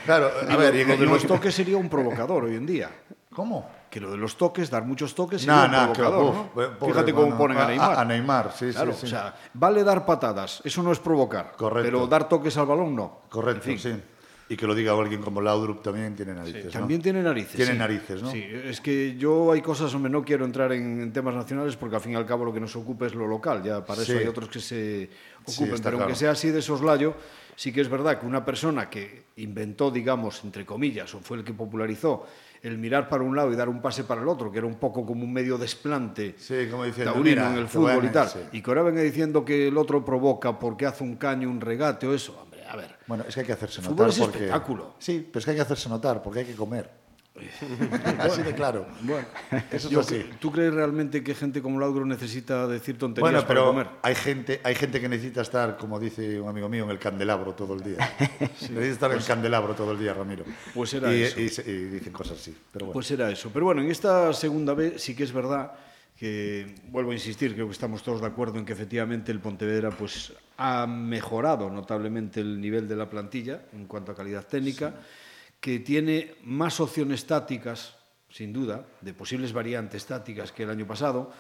claro. 0.05 0.31
A 0.49 0.57
ver, 0.57 0.75
y 0.75 0.85
lo 0.85 0.97
de 0.97 1.07
los 1.07 1.27
toques 1.27 1.55
sería 1.55 1.77
un 1.77 1.89
provocador 1.89 2.45
hoy 2.45 2.55
en 2.57 2.67
día. 2.67 2.91
¿Cómo? 3.35 3.69
Que 3.91 4.01
lo 4.01 4.11
de 4.11 4.17
los 4.19 4.37
toques, 4.37 4.69
dar 4.69 4.85
muchos 4.85 5.15
toques, 5.15 5.47
No, 5.47 5.63
sería 5.63 5.81
un 5.81 5.87
no, 5.89 5.93
que, 5.93 6.01
provocador. 6.03 6.31
uf, 6.31 6.37
¿no? 6.37 6.79
pobre 6.79 6.93
Fíjate 6.93 7.13
cómo 7.13 7.23
hermano. 7.27 7.39
ponen 7.39 7.59
a 7.59 7.67
Neymar. 7.67 7.99
A, 7.99 8.05
Neymar, 8.05 8.53
sí, 8.53 8.71
Claro, 8.73 8.93
sí, 8.93 8.99
sí. 9.01 9.07
o 9.07 9.09
sea, 9.09 9.35
vale 9.55 9.83
dar 9.85 10.05
patadas, 10.05 10.61
eso 10.65 10.83
no 10.83 10.93
es 10.93 10.99
provocar. 10.99 11.53
Correcto. 11.57 11.87
Pero 11.91 12.07
dar 12.07 12.29
toques 12.29 12.57
al 12.59 12.67
balón 12.67 12.95
no. 12.97 13.21
Correcto, 13.31 13.71
En 13.71 13.79
fin, 13.79 13.95
sí. 13.95 14.03
Y 14.49 14.57
que 14.57 14.67
lo 14.67 14.75
diga 14.75 14.93
alguien 14.93 15.21
como 15.21 15.41
Laudrup 15.41 15.83
también 15.83 16.17
tiene 16.17 16.35
narices. 16.35 16.73
También 16.73 17.03
tiene 17.03 17.23
narices. 17.23 17.55
Tiene 17.55 17.73
sí. 17.73 17.79
narices, 17.79 18.23
¿no? 18.23 18.31
Sí, 18.31 18.43
es 18.43 18.81
que 18.81 19.17
yo 19.17 19.53
hay 19.53 19.61
cosas, 19.61 19.95
hombre, 19.95 20.11
no 20.11 20.25
quiero 20.25 20.45
entrar 20.45 20.73
en, 20.73 21.01
en 21.03 21.13
temas 21.13 21.35
nacionales 21.35 21.77
porque 21.77 21.97
al 21.97 22.03
fin 22.03 22.13
y 22.13 22.15
al 22.17 22.27
cabo 22.27 22.45
lo 22.45 22.53
que 22.53 22.61
nos 22.61 22.75
ocupa 22.77 23.07
es 23.07 23.15
lo 23.15 23.27
local, 23.27 23.63
ya 23.63 23.85
para 23.85 24.03
eso 24.03 24.17
hay 24.17 24.27
otros 24.27 24.49
que 24.49 24.61
se 24.61 25.11
está 25.47 25.91
pero 25.91 25.99
aunque 25.99 26.15
sea 26.15 26.33
así 26.33 26.51
de 26.51 26.63
soslayo, 26.63 27.15
sí 27.57 27.73
que 27.73 27.81
es 27.81 27.89
verdad 27.89 28.21
que 28.21 28.27
una 28.27 28.45
persona 28.45 28.89
que 28.89 29.25
inventó, 29.37 29.91
digamos, 29.91 30.43
entre 30.45 30.65
comillas, 30.65 31.15
o 31.15 31.21
fue 31.21 31.39
el 31.39 31.45
que 31.45 31.53
popularizó 31.53 32.27
el 32.63 32.77
mirar 32.77 33.09
para 33.09 33.23
un 33.23 33.37
lado 33.37 33.53
y 33.53 33.57
dar 33.57 33.69
un 33.69 33.81
pase 33.81 34.05
para 34.05 34.21
el 34.21 34.29
otro, 34.29 34.51
que 34.51 34.59
era 34.59 34.67
un 34.67 34.77
poco 34.77 35.07
como 35.07 35.23
un 35.23 35.33
medio 35.33 35.59
desplante 35.59 36.35
Sí, 36.37 36.67
como 36.71 36.85
diciendo, 36.85 37.13
taurino 37.13 37.43
mira, 37.43 37.53
en 37.53 37.59
el 37.59 37.69
fútbol 37.69 38.05
y 38.05 38.09
tal, 38.09 38.29
sí. 38.29 38.41
y 38.53 38.63
que 38.63 38.71
ahora 38.71 38.83
venga 38.83 39.01
diciendo 39.01 39.45
que 39.45 39.69
el 39.69 39.77
otro 39.77 40.05
provoca 40.05 40.59
porque 40.59 40.87
hace 40.87 41.05
un 41.05 41.17
caño, 41.17 41.49
un 41.49 41.61
regate 41.61 42.07
o 42.07 42.15
eso, 42.15 42.48
a 42.69 42.77
ver. 42.77 42.97
Bueno, 43.07 43.25
es 43.27 43.35
que 43.35 43.41
hay 43.41 43.47
que 43.47 43.53
hacerse 43.53 43.81
Fútbol 43.81 43.97
notar 44.07 44.09
es 44.11 44.19
porque... 44.19 44.39
espectáculo. 44.39 44.95
Sí, 44.99 45.27
pero 45.31 45.39
es 45.41 45.45
que 45.45 45.51
hay 45.53 45.57
que 45.57 45.63
hacerse 45.63 45.89
notar 45.89 46.23
porque 46.23 46.41
hay 46.41 46.45
que 46.47 46.55
comer. 46.55 46.91
así 48.19 48.43
de 48.43 48.53
claro. 48.53 48.87
Bueno, 49.03 49.25
Eso 49.71 49.87
es 49.87 49.91
yo- 49.91 50.01
así. 50.01 50.29
¿Tú 50.41 50.51
crees 50.51 50.75
realmente 50.75 51.23
que 51.23 51.35
gente 51.37 51.63
como 51.63 51.79
Laudro 51.79 52.05
necesita 52.05 52.67
decir 52.67 52.99
tonterías 52.99 53.23
Bueno, 53.31 53.39
para 53.47 53.49
pero 53.49 53.67
comer? 53.67 53.87
hay 54.03 54.15
gente, 54.17 54.61
hay 54.65 54.75
gente 54.75 55.01
que 55.01 55.09
necesita 55.09 55.43
estar, 55.43 55.77
como 55.77 56.01
dice 56.01 56.41
un 56.41 56.49
amigo 56.49 56.69
mío, 56.69 56.83
en 56.85 56.91
el 56.91 56.99
candelabro 56.99 57.55
todo 57.55 57.75
el 57.75 57.83
día. 57.83 57.99
Necesita 58.41 58.81
estar 58.87 59.13
en 59.13 59.19
el 59.19 59.25
candelabro 59.25 59.75
todo 59.75 59.93
el 59.93 60.01
día, 60.01 60.15
Ramiro. 60.15 60.45
Pues 60.75 60.93
era 60.95 61.15
y, 61.15 61.23
eso. 61.23 61.41
y 61.41 61.49
se- 61.49 61.63
y 61.71 61.85
dicen 61.85 62.13
cosas 62.13 62.39
así. 62.39 62.57
Pero 62.73 62.87
bueno. 62.87 62.95
Pues 62.95 63.09
era 63.13 63.31
eso. 63.31 63.51
Pero 63.53 63.67
bueno, 63.67 63.83
en 63.83 63.91
esta 63.93 64.33
segunda 64.33 64.75
vez 64.75 65.01
sí 65.01 65.15
que 65.15 65.23
es 65.23 65.33
verdad 65.33 65.73
que 66.19 66.75
vuelvo 66.89 67.13
a 67.13 67.15
insistir, 67.15 67.55
creo 67.55 67.67
que 67.67 67.73
estamos 67.73 68.03
todos 68.03 68.21
de 68.21 68.27
acuerdo 68.27 68.59
en 68.59 68.67
que 68.67 68.73
efectivamente 68.73 69.31
el 69.31 69.39
Pontevedra 69.39 69.91
pues 69.91 70.33
ha 70.57 70.85
mejorado 70.87 71.71
notablemente 71.71 72.41
el 72.41 72.61
nivel 72.61 72.89
de 72.89 72.97
la 72.97 73.09
plantilla 73.09 73.63
en 73.73 73.87
cuanto 73.87 74.11
a 74.11 74.17
calidad 74.17 74.45
técnica, 74.45 74.95
que 75.61 75.79
tiene 75.79 76.35
más 76.43 76.81
opciones 76.81 77.25
tácticas, 77.25 77.97
sin 78.31 78.53
duda, 78.53 78.85
de 79.01 79.15
posibles 79.15 79.53
variantes 79.53 80.07
tácticas 80.07 80.51
que 80.51 80.65
el 80.65 80.71
año 80.71 80.87
pasado. 80.87 81.33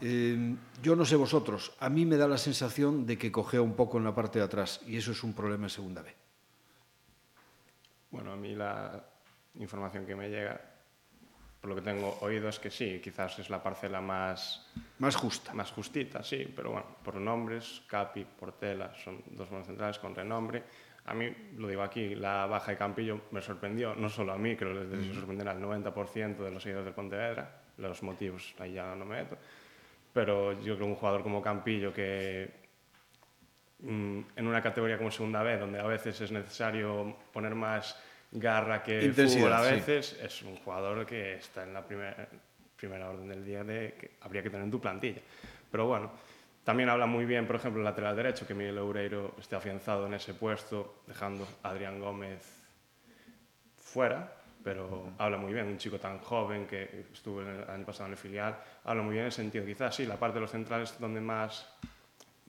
Eh, 0.00 0.56
yo 0.82 0.96
no 0.96 1.04
sé 1.04 1.16
vosotros, 1.16 1.72
a 1.78 1.90
mí 1.90 2.06
me 2.06 2.16
da 2.16 2.26
la 2.26 2.38
sensación 2.38 3.04
de 3.04 3.18
que 3.18 3.30
cogea 3.30 3.60
un 3.60 3.74
poco 3.74 3.98
en 3.98 4.04
la 4.04 4.14
parte 4.14 4.38
de 4.38 4.46
atrás 4.46 4.80
y 4.86 4.96
eso 4.96 5.12
es 5.12 5.22
un 5.22 5.34
problema 5.34 5.64
en 5.64 5.70
segunda 5.70 6.00
B. 6.00 6.14
Bueno, 8.10 8.32
a 8.32 8.36
mí 8.36 8.54
la 8.54 9.04
información 9.56 10.06
que 10.06 10.16
me 10.16 10.30
llega 10.30 10.73
por 11.64 11.70
lo 11.70 11.76
que 11.76 11.90
tengo 11.90 12.18
oído 12.20 12.50
es 12.50 12.58
que 12.58 12.70
sí, 12.70 13.00
quizás 13.02 13.38
es 13.38 13.48
la 13.48 13.62
parcela 13.62 13.98
más... 13.98 14.70
Más 14.98 15.16
justa. 15.16 15.54
Más 15.54 15.72
justita, 15.72 16.22
sí, 16.22 16.46
pero 16.54 16.72
bueno, 16.72 16.86
por 17.02 17.14
nombres, 17.14 17.80
Capi, 17.86 18.26
Portela, 18.38 18.94
son 19.02 19.22
dos 19.30 19.48
buenos 19.48 19.66
centrales 19.66 19.98
con 19.98 20.14
renombre. 20.14 20.62
A 21.06 21.14
mí, 21.14 21.34
lo 21.56 21.66
digo 21.66 21.80
aquí, 21.80 22.16
la 22.16 22.44
baja 22.44 22.72
de 22.72 22.76
Campillo 22.76 23.18
me 23.30 23.40
sorprendió, 23.40 23.94
no 23.94 24.10
solo 24.10 24.34
a 24.34 24.36
mí, 24.36 24.56
creo 24.56 24.74
que 24.74 24.94
les 24.94 25.16
sorprenderá 25.16 25.52
al 25.52 25.62
90% 25.62 26.36
de 26.36 26.50
los 26.50 26.62
seguidores 26.62 26.84
del 26.84 26.94
Pontevedra, 26.94 27.62
los 27.78 28.02
motivos 28.02 28.54
ahí 28.58 28.74
ya 28.74 28.94
no 28.94 29.06
me 29.06 29.22
meto, 29.22 29.38
pero 30.12 30.52
yo 30.52 30.74
creo 30.74 30.76
que 30.76 30.84
un 30.84 30.96
jugador 30.96 31.22
como 31.22 31.40
Campillo 31.40 31.94
que 31.94 32.52
mm, 33.78 34.20
en 34.36 34.46
una 34.46 34.60
categoría 34.60 34.98
como 34.98 35.10
Segunda 35.10 35.42
B, 35.42 35.56
donde 35.56 35.80
a 35.80 35.86
veces 35.86 36.20
es 36.20 36.30
necesario 36.30 37.16
poner 37.32 37.54
más 37.54 37.98
garra 38.34 38.82
que 38.82 39.12
fútbol 39.12 39.52
a 39.52 39.60
veces, 39.60 40.06
sí. 40.08 40.16
es 40.20 40.42
un 40.42 40.56
jugador 40.56 41.06
que 41.06 41.34
está 41.34 41.62
en 41.62 41.72
la 41.72 41.82
primera, 41.86 42.28
primera 42.76 43.08
orden 43.08 43.28
del 43.28 43.44
día 43.44 43.64
de 43.64 43.94
que 43.98 44.10
habría 44.20 44.42
que 44.42 44.50
tener 44.50 44.64
en 44.64 44.70
tu 44.70 44.80
plantilla. 44.80 45.20
Pero 45.70 45.86
bueno, 45.86 46.10
también 46.64 46.88
habla 46.88 47.06
muy 47.06 47.24
bien, 47.24 47.46
por 47.46 47.56
ejemplo, 47.56 47.80
el 47.80 47.84
lateral 47.84 48.16
derecho, 48.16 48.46
que 48.46 48.54
Miguel 48.54 48.78
Oureiro 48.78 49.34
esté 49.38 49.56
afianzado 49.56 50.06
en 50.06 50.14
ese 50.14 50.34
puesto, 50.34 51.02
dejando 51.06 51.46
a 51.62 51.70
Adrián 51.70 52.00
Gómez 52.00 52.42
fuera, 53.78 54.32
pero 54.62 54.86
uh 54.86 55.06
-huh. 55.06 55.14
habla 55.18 55.36
muy 55.36 55.52
bien, 55.52 55.66
un 55.66 55.78
chico 55.78 55.98
tan 55.98 56.18
joven 56.18 56.66
que 56.66 57.06
estuvo 57.12 57.42
el 57.42 57.68
año 57.68 57.84
pasado 57.84 58.06
en 58.06 58.12
el 58.12 58.18
filial, 58.18 58.56
habla 58.84 59.02
muy 59.02 59.12
bien 59.12 59.22
en 59.22 59.26
el 59.26 59.32
sentido, 59.32 59.64
quizás 59.64 59.94
sí, 59.94 60.06
la 60.06 60.16
parte 60.16 60.36
de 60.36 60.40
los 60.40 60.50
centrales 60.50 60.98
donde 60.98 61.20
más 61.20 61.68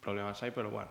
problemas 0.02 0.42
hay, 0.42 0.52
pero 0.52 0.70
bueno, 0.70 0.90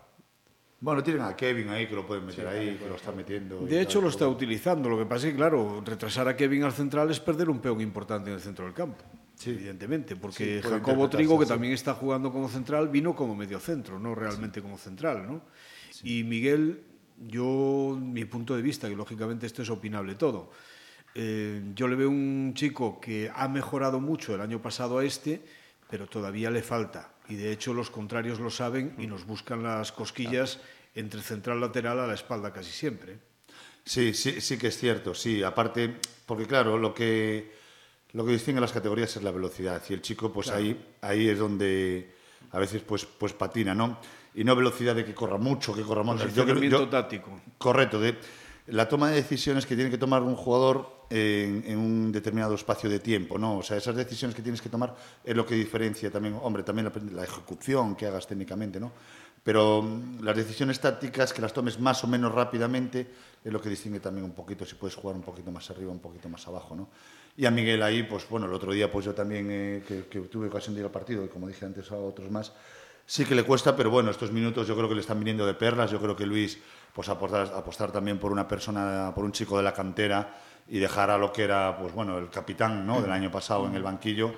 bueno, 0.85 1.03
tienen 1.03 1.23
a 1.23 1.35
Kevin 1.35 1.71
ahí 1.71 1.87
que 1.87 1.95
lo 1.95 2.07
pueden 2.07 2.27
meter 2.27 2.47
sí, 2.47 2.59
ahí, 2.59 2.77
que 2.77 2.87
lo 2.87 2.97
está 2.97 3.11
metiendo. 3.11 3.59
De 3.61 3.81
hecho, 3.81 4.03
lo 4.03 4.11
está 4.11 4.29
utilizando. 4.29 4.91
Lo 4.91 4.99
que 4.99 5.07
pasa 5.07 5.27
es 5.27 5.33
que, 5.33 5.39
claro, 5.39 5.83
retrasar 5.83 6.29
a 6.29 6.37
Kevin 6.37 6.63
al 6.65 6.75
central 6.75 7.11
es 7.11 7.21
perder 7.21 7.49
un 7.49 7.59
peón 7.59 7.81
importante 7.81 8.29
en 8.29 8.37
el 8.37 8.43
centro 8.43 8.67
del 8.67 8.75
campo. 8.75 9.03
Sí. 9.35 9.49
Evidentemente, 9.49 10.15
porque 10.15 10.61
sí, 10.61 10.69
Jacobo 10.69 11.09
Trigo, 11.09 11.39
que 11.39 11.47
sí. 11.47 11.49
también 11.49 11.73
está 11.73 11.95
jugando 11.95 12.31
como 12.31 12.51
central, 12.51 12.91
vino 12.91 13.17
como 13.17 13.35
medio 13.35 13.59
centro, 13.61 13.99
no 13.99 14.15
realmente 14.15 14.61
como 14.61 14.77
central. 14.77 15.27
¿no? 15.27 15.41
Y 16.03 16.23
Miguel, 16.23 16.83
yo, 17.29 17.99
mi 17.99 18.27
punto 18.27 18.55
de 18.55 18.61
vista, 18.61 18.87
que 18.87 18.95
lógicamente 18.95 19.47
esto 19.47 19.63
es 19.63 19.71
opinable 19.71 20.17
todo, 20.17 20.51
eh, 21.15 21.63
yo 21.75 21.89
le 21.89 21.97
veo 21.97 22.11
un 22.11 22.53
chico 22.55 23.01
que 23.01 23.33
ha 23.35 23.49
mejorado 23.49 24.01
mucho 24.01 24.35
el 24.35 24.43
año 24.43 24.61
pasado 24.61 24.99
a 24.99 25.05
este, 25.07 25.43
pero 25.89 26.07
todavía 26.09 26.51
le 26.51 26.63
falta. 26.63 27.15
Y 27.27 27.37
de 27.37 27.53
hecho 27.53 27.73
los 27.73 27.89
contrarios 27.89 28.39
lo 28.39 28.51
saben 28.51 28.95
y 28.99 29.07
nos 29.07 29.25
buscan 29.25 29.63
las 29.63 29.93
cosquillas 29.93 30.61
entre 30.95 31.21
central 31.23 31.61
lateral 31.61 31.99
a 32.01 32.07
la 32.07 32.15
espalda 32.15 32.53
casi 32.53 32.71
siempre. 32.71 33.19
Sí, 33.85 34.15
sí, 34.15 34.41
sí 34.41 34.57
que 34.57 34.69
es 34.69 34.79
cierto, 34.79 35.15
sí. 35.15 35.43
Aparte, 35.43 35.97
porque 36.27 36.47
claro, 36.47 36.79
lo 36.79 36.95
que, 36.95 37.53
lo 38.13 38.25
que 38.25 38.33
distingue 38.33 38.61
las 38.61 38.73
categorías 38.73 39.15
es 39.17 39.23
la 39.23 39.31
velocidad. 39.31 39.83
Y 39.89 39.93
el 39.93 40.03
chico, 40.03 40.33
pues 40.33 40.47
claro. 40.47 40.63
ahí, 40.63 40.97
ahí 41.03 41.29
es 41.29 41.39
donde 41.39 42.15
a 42.53 42.59
veces 42.59 42.83
pues, 42.83 43.05
pues 43.05 43.33
patina, 43.33 43.75
¿no? 43.75 43.99
Y 44.35 44.45
no 44.45 44.57
velocidad 44.57 44.95
de 44.95 45.05
que 45.05 45.15
corra 45.15 45.39
mucho, 45.39 45.75
que 45.75 45.83
corra 45.83 46.03
mucho. 46.03 46.29
Yo 46.29 46.47
yo, 46.47 46.89
táctico. 46.89 47.41
Correcto, 47.59 48.01
de 48.01 48.17
la 48.69 48.89
toma 48.89 49.11
de 49.11 49.17
decisiones 49.17 49.67
que 49.67 49.75
tiene 49.75 49.91
que 49.91 49.99
tomar 49.99 50.23
un 50.23 50.35
jugador 50.35 51.07
en, 51.11 51.63
en, 51.67 51.79
un 51.79 52.11
determinado 52.11 52.55
espacio 52.55 52.89
de 52.89 52.99
tiempo, 52.99 53.39
¿no? 53.39 53.59
O 53.59 53.63
sea, 53.63 53.77
esas 53.77 53.95
decisiones 53.95 54.35
que 54.35 54.43
tienes 54.43 54.63
que 54.63 54.71
tomar 54.71 54.95
es 55.23 55.37
lo 55.37 55.45
que 55.45 55.55
diferencia 55.55 56.11
también, 56.11 56.39
hombre, 56.43 56.63
también 56.63 56.87
la, 56.87 57.13
la 57.13 57.25
ejecución 57.25 57.95
que 57.95 58.07
hagas 58.07 58.27
técnicamente, 58.27 58.81
¿no? 58.81 58.93
Pero 59.45 59.83
mm, 59.83 60.25
las 60.25 60.35
decisiones 60.35 60.81
tácticas, 60.81 61.33
que 61.33 61.43
las 61.43 61.53
tomes 61.53 61.79
más 61.79 62.03
o 62.03 62.09
menos 62.09 62.33
rápidamente, 62.33 63.07
es 63.45 63.53
lo 63.53 63.61
que 63.61 63.69
distingue 63.69 64.01
también 64.01 64.25
un 64.25 64.33
poquito 64.33 64.65
si 64.65 64.75
puedes 64.75 64.97
jugar 64.97 65.15
un 65.15 65.23
poquito 65.23 65.53
más 65.53 65.71
arriba, 65.71 65.93
un 65.93 66.01
poquito 66.01 66.29
más 66.29 66.49
abajo, 66.49 66.75
¿no? 66.75 66.89
Y 67.37 67.47
a 67.47 67.51
Miguel 67.51 67.83
ahí, 67.83 68.05
pues 68.05 68.29
bueno, 68.29 68.47
el 68.47 68.55
otro 68.55 68.73
día 68.73 68.91
pues 68.91 69.05
yo 69.05 69.15
también, 69.15 69.49
eh, 69.51 69.83
que, 69.87 70.21
tuve 70.21 70.47
ocasión 70.49 70.75
de 70.75 70.81
ir 70.81 70.87
al 70.87 70.93
partido, 70.93 71.25
y 71.25 71.29
como 71.29 71.47
dije 71.47 71.67
antes 71.67 71.93
a 71.93 71.97
otros 71.97 72.31
más, 72.31 72.53
sí 73.05 73.25
que 73.27 73.35
le 73.35 73.43
cuesta, 73.43 73.77
pero 73.77 73.91
bueno, 73.91 74.11
estos 74.11 74.33
minutos 74.33 74.67
yo 74.67 74.75
creo 74.75 74.89
que 74.89 74.95
le 74.95 75.03
están 75.03 75.19
viniendo 75.19 75.45
de 75.45 75.55
perlas, 75.55 75.91
yo 75.91 76.01
creo 76.01 76.17
que 76.17 76.25
Luis, 76.25 76.59
pues 76.95 77.09
apostar, 77.09 77.93
también 77.93 78.19
por 78.19 78.33
una 78.33 78.49
persona, 78.49 79.13
por 79.15 79.25
un 79.25 79.33
chico 79.33 79.57
de 79.59 79.65
la 79.65 79.75
cantera 79.75 80.35
y 80.69 80.79
dejar 80.79 81.11
a 81.11 81.19
lo 81.19 81.33
que 81.33 81.43
era, 81.43 81.77
pues 81.77 81.93
bueno, 81.93 82.17
el 82.17 82.31
capitán, 82.31 82.87
¿no? 82.87 83.03
Del 83.03 83.11
año 83.11 83.31
pasado 83.31 83.67
en 83.67 83.75
el 83.75 83.83
banquillo, 83.83 84.33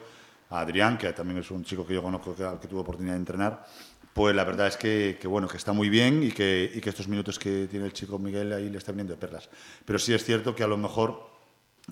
a 0.50 0.60
Adrián, 0.60 0.96
que 0.96 1.12
también 1.12 1.38
es 1.38 1.50
un 1.50 1.64
chico 1.64 1.86
que 1.86 1.94
yo 1.94 2.02
conozco, 2.02 2.34
que, 2.34 2.48
que 2.60 2.66
tuve 2.66 2.80
oportunidad 2.80 3.14
de 3.14 3.20
entrenar, 3.20 3.66
pues 4.16 4.34
la 4.34 4.44
verdad 4.44 4.68
es 4.68 4.78
que, 4.78 5.18
bueno, 5.28 5.46
que 5.46 5.58
está 5.58 5.74
muy 5.74 5.90
bien 5.90 6.22
y 6.22 6.32
que, 6.32 6.72
estos 6.82 7.06
minutos 7.06 7.38
que 7.38 7.66
tiene 7.70 7.84
el 7.84 7.92
chico 7.92 8.18
Miguel 8.18 8.50
ahí 8.50 8.70
le 8.70 8.78
está 8.78 8.90
viniendo 8.90 9.12
de 9.12 9.20
perlas. 9.20 9.50
Pero 9.84 9.98
sí 9.98 10.14
es 10.14 10.24
cierto 10.24 10.54
que 10.54 10.62
a 10.62 10.66
lo 10.66 10.78
mejor 10.78 11.28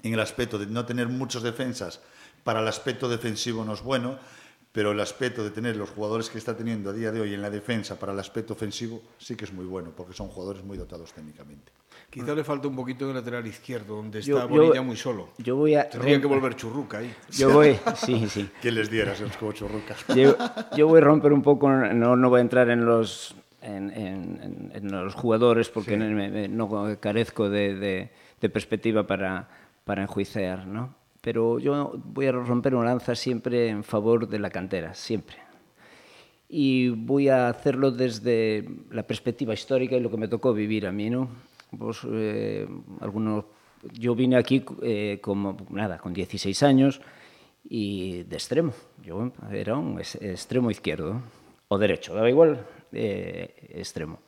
en 0.02 0.14
el 0.14 0.20
aspecto 0.20 0.58
de 0.58 0.64
no 0.64 0.86
tener 0.86 1.08
muchos 1.08 1.42
defensas 1.42 2.00
para 2.42 2.60
el 2.60 2.68
aspecto 2.68 3.10
defensivo 3.10 3.62
no 3.62 3.74
es 3.74 3.82
bueno, 3.82 4.18
pero 4.72 4.92
el 4.92 5.00
aspecto 5.00 5.44
de 5.44 5.50
tener 5.50 5.76
los 5.76 5.90
jugadores 5.90 6.30
que 6.30 6.38
está 6.38 6.56
teniendo 6.56 6.88
a 6.88 6.92
día 6.94 7.12
de 7.12 7.20
hoy 7.20 7.34
en 7.34 7.42
la 7.42 7.50
defensa 7.50 7.98
para 7.98 8.14
el 8.14 8.18
aspecto 8.18 8.54
ofensivo 8.54 9.02
sí 9.18 9.36
que 9.36 9.44
es 9.44 9.52
muy 9.52 9.66
bueno, 9.66 9.92
porque 9.94 10.14
son 10.14 10.28
jugadores 10.28 10.64
muy 10.64 10.78
dotados 10.78 11.12
técnicamente. 11.12 11.72
Quizá 12.14 12.34
le 12.34 12.44
falta 12.44 12.68
un 12.68 12.76
poquito 12.76 13.04
en 13.04 13.10
el 13.10 13.16
lateral 13.16 13.46
izquierdo, 13.46 13.96
donde 13.96 14.20
está 14.20 14.30
yo, 14.30 14.48
Bonilla 14.48 14.82
muy 14.82 14.96
solo. 14.96 15.30
Yo 15.38 15.56
voy 15.56 15.74
a... 15.74 15.88
Tendría 15.88 16.20
que 16.20 16.26
volver 16.26 16.54
Churruca 16.54 16.98
ahí. 16.98 17.12
Yo 17.30 17.52
voy, 17.52 17.76
sí, 17.96 18.26
sí. 18.28 18.48
¿Qué 18.62 18.70
les 18.70 18.90
dieras 18.90 19.22
como 19.38 19.52
Churruca? 19.52 19.96
Yo, 20.14 20.36
yo, 20.76 20.86
voy 20.86 21.00
a 21.00 21.04
romper 21.04 21.32
un 21.32 21.42
poco, 21.42 21.68
no, 21.68 22.16
no 22.16 22.30
voy 22.30 22.38
a 22.38 22.42
entrar 22.42 22.70
en 22.70 22.84
los, 22.86 23.34
en, 23.60 23.90
en, 23.90 24.70
en 24.74 24.90
los 24.90 25.14
jugadores, 25.14 25.68
porque 25.68 25.92
sí. 25.92 26.48
no, 26.48 26.68
no, 26.68 27.00
carezco 27.00 27.50
de, 27.50 27.74
de, 27.74 28.10
de 28.40 28.48
perspectiva 28.48 29.06
para, 29.06 29.48
para 29.84 30.02
enjuiciar, 30.02 30.66
¿no? 30.66 30.94
pero 31.24 31.58
yo 31.58 31.94
voy 32.04 32.26
a 32.26 32.32
romper 32.32 32.74
una 32.74 32.90
lanza 32.90 33.14
siempre 33.14 33.68
en 33.68 33.82
favor 33.82 34.28
de 34.28 34.38
la 34.38 34.50
cantera, 34.50 34.92
siempre. 34.92 35.36
Y 36.50 36.90
voy 36.90 37.30
a 37.30 37.48
hacerlo 37.48 37.90
desde 37.90 38.68
la 38.90 39.04
perspectiva 39.04 39.54
histórica 39.54 39.96
y 39.96 40.00
lo 40.00 40.10
que 40.10 40.18
me 40.18 40.28
tocó 40.28 40.52
vivir 40.52 40.86
a 40.86 40.92
mí, 40.92 41.08
¿no? 41.08 41.30
Pues, 41.78 42.00
eh, 42.10 42.66
algunos, 43.00 43.44
yo 43.92 44.14
vine 44.14 44.36
aquí 44.36 44.64
eh, 44.82 45.18
como, 45.22 45.56
nada, 45.70 45.98
con 45.98 46.12
16 46.12 46.62
años 46.62 47.00
y 47.68 48.22
de 48.24 48.36
extremo. 48.36 48.72
Yo 49.02 49.32
era 49.52 49.76
un 49.76 50.00
extremo 50.00 50.70
izquierdo 50.70 51.22
o 51.68 51.78
derecho, 51.78 52.14
daba 52.14 52.28
igual, 52.28 52.66
eh, 52.92 53.54
extremo. 53.74 54.20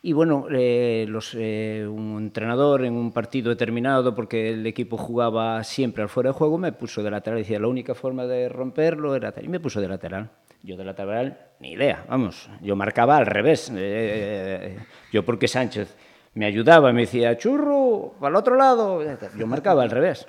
Y 0.00 0.12
bueno, 0.12 0.46
eh, 0.50 1.06
los, 1.08 1.34
eh, 1.36 1.84
un 1.88 2.16
entrenador 2.18 2.84
en 2.84 2.94
un 2.94 3.10
partido 3.10 3.50
determinado, 3.50 4.14
porque 4.14 4.50
el 4.50 4.64
equipo 4.66 4.96
jugaba 4.96 5.64
siempre 5.64 6.04
al 6.04 6.08
fuera 6.08 6.30
de 6.30 6.34
juego, 6.34 6.56
me 6.56 6.70
puso 6.70 7.02
de 7.02 7.10
lateral. 7.10 7.40
Decía, 7.40 7.58
la 7.58 7.66
única 7.66 7.94
forma 7.96 8.24
de 8.26 8.48
romperlo 8.48 9.16
era 9.16 9.32
tal. 9.32 9.44
Y 9.44 9.48
me 9.48 9.58
puso 9.58 9.80
de 9.80 9.88
lateral. 9.88 10.30
Yo 10.62 10.76
de 10.76 10.84
lateral, 10.84 11.38
ni 11.60 11.72
idea, 11.72 12.04
vamos. 12.08 12.48
Yo 12.62 12.76
marcaba 12.76 13.16
al 13.16 13.26
revés. 13.26 13.72
Eh, 13.74 14.76
yo 15.12 15.24
porque 15.24 15.48
Sánchez 15.48 15.96
me 16.34 16.46
ayudaba, 16.46 16.92
me 16.92 17.02
decía, 17.02 17.36
churro, 17.36 18.14
al 18.20 18.36
otro 18.36 18.56
lado. 18.56 19.00
Yo 19.36 19.46
marcaba 19.46 19.82
al 19.82 19.90
revés. 19.90 20.26